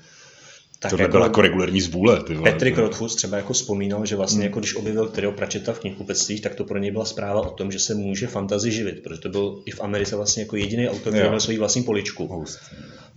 tak 0.82 0.90
to 0.90 1.02
jako, 1.02 1.18
jako 1.18 1.40
regulární 1.40 1.80
zvůle. 1.80 2.22
Ty 2.22 2.34
vole. 2.34 2.52
Patrick 2.52 2.78
Rothfuss 2.78 3.16
třeba 3.16 3.36
jako 3.36 3.52
vzpomínal, 3.52 4.06
že 4.06 4.16
vlastně 4.16 4.38
hmm. 4.38 4.44
jako 4.46 4.58
když 4.58 4.74
objevil 4.74 5.08
Terryho 5.08 5.32
Pratchetta 5.32 5.72
v 5.72 5.80
knihkupectvích, 5.80 6.40
tak 6.40 6.54
to 6.54 6.64
pro 6.64 6.78
něj 6.78 6.90
byla 6.90 7.04
zpráva 7.04 7.40
o 7.40 7.50
tom, 7.50 7.72
že 7.72 7.78
se 7.78 7.94
může 7.94 8.26
fantazi 8.26 8.70
živit, 8.70 9.02
protože 9.02 9.20
to 9.20 9.28
byl 9.28 9.62
i 9.66 9.70
v 9.70 9.80
Americe 9.80 10.16
vlastně 10.16 10.42
jako 10.42 10.56
jediný 10.56 10.88
autor, 10.88 11.12
který 11.12 11.28
měl 11.28 11.40
svoji 11.40 11.58
vlastní 11.58 11.82
poličku. 11.82 12.26
Host. 12.26 12.58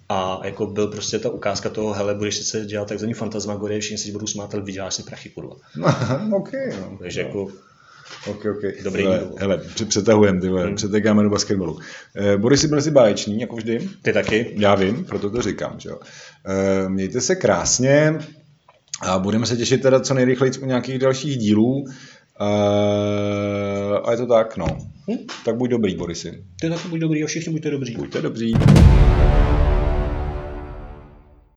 A 0.10 0.42
jako 0.44 0.68
byl 0.68 0.88
prostě 0.88 1.20
ta 1.20 1.30
ukázka 1.30 1.70
toho, 1.70 1.94
hele, 1.94 2.16
budeš 2.16 2.36
sice 2.36 2.66
dělat 2.66 2.88
takzvaný 2.88 3.14
fantasmagorie, 3.14 3.80
všichni 3.80 3.98
si 3.98 4.12
budou 4.12 4.28
smát, 4.28 4.54
ale 4.54 4.64
vyděláš 4.64 4.94
si 4.94 5.04
prachy, 5.04 5.30
kurva. 5.30 5.56
okay, 6.34 6.74
no. 6.82 6.98
Takže 7.00 7.24
no. 7.24 7.28
jako 7.28 7.48
Ok, 8.28 8.45
ok. 8.45 8.84
Dobrý 8.84 9.03
hele, 9.03 9.28
hele, 9.38 9.62
přetahujeme, 9.88 10.41
ty 10.41 10.47
hmm. 10.47 10.76
přetekáme 10.76 11.24
do 11.24 11.30
basketbalu. 11.30 11.80
Eh, 12.16 12.38
Boris, 12.38 12.66
byl 12.66 12.82
si 12.82 12.91
báječný, 12.91 13.39
jako 13.39 13.56
vždy. 13.56 13.89
Ty 14.01 14.14
taky. 14.14 14.53
Já 14.56 14.76
vím, 14.76 15.06
proto 15.06 15.30
to 15.30 15.41
říkám. 15.41 15.80
Že 15.80 15.89
jo. 15.89 15.99
Eh, 16.45 16.89
mějte 16.89 17.22
se 17.22 17.36
krásně 17.36 18.20
a 19.01 19.20
budeme 19.20 19.45
se 19.45 19.58
těšit 19.58 19.82
teda 19.82 19.99
co 19.99 20.14
nejrychleji 20.14 20.53
u 20.62 20.66
nějakých 20.66 20.99
dalších 20.99 21.38
dílů. 21.38 21.86
Eh, 22.41 23.99
a 24.03 24.12
je 24.12 24.18
to 24.18 24.28
tak, 24.28 24.58
no. 24.58 24.68
Hmm? 25.08 25.18
Tak 25.45 25.56
buď 25.56 25.70
dobrý, 25.70 25.95
Borisy. 25.95 26.43
Ty 26.60 26.70
taky 26.70 26.88
buď 26.88 26.99
dobrý 26.99 27.24
a 27.24 27.28
všichni 27.28 27.53
buďte 27.53 27.72
dobří. 27.72 27.95
Buďte 27.95 28.22
dobří. 28.22 28.53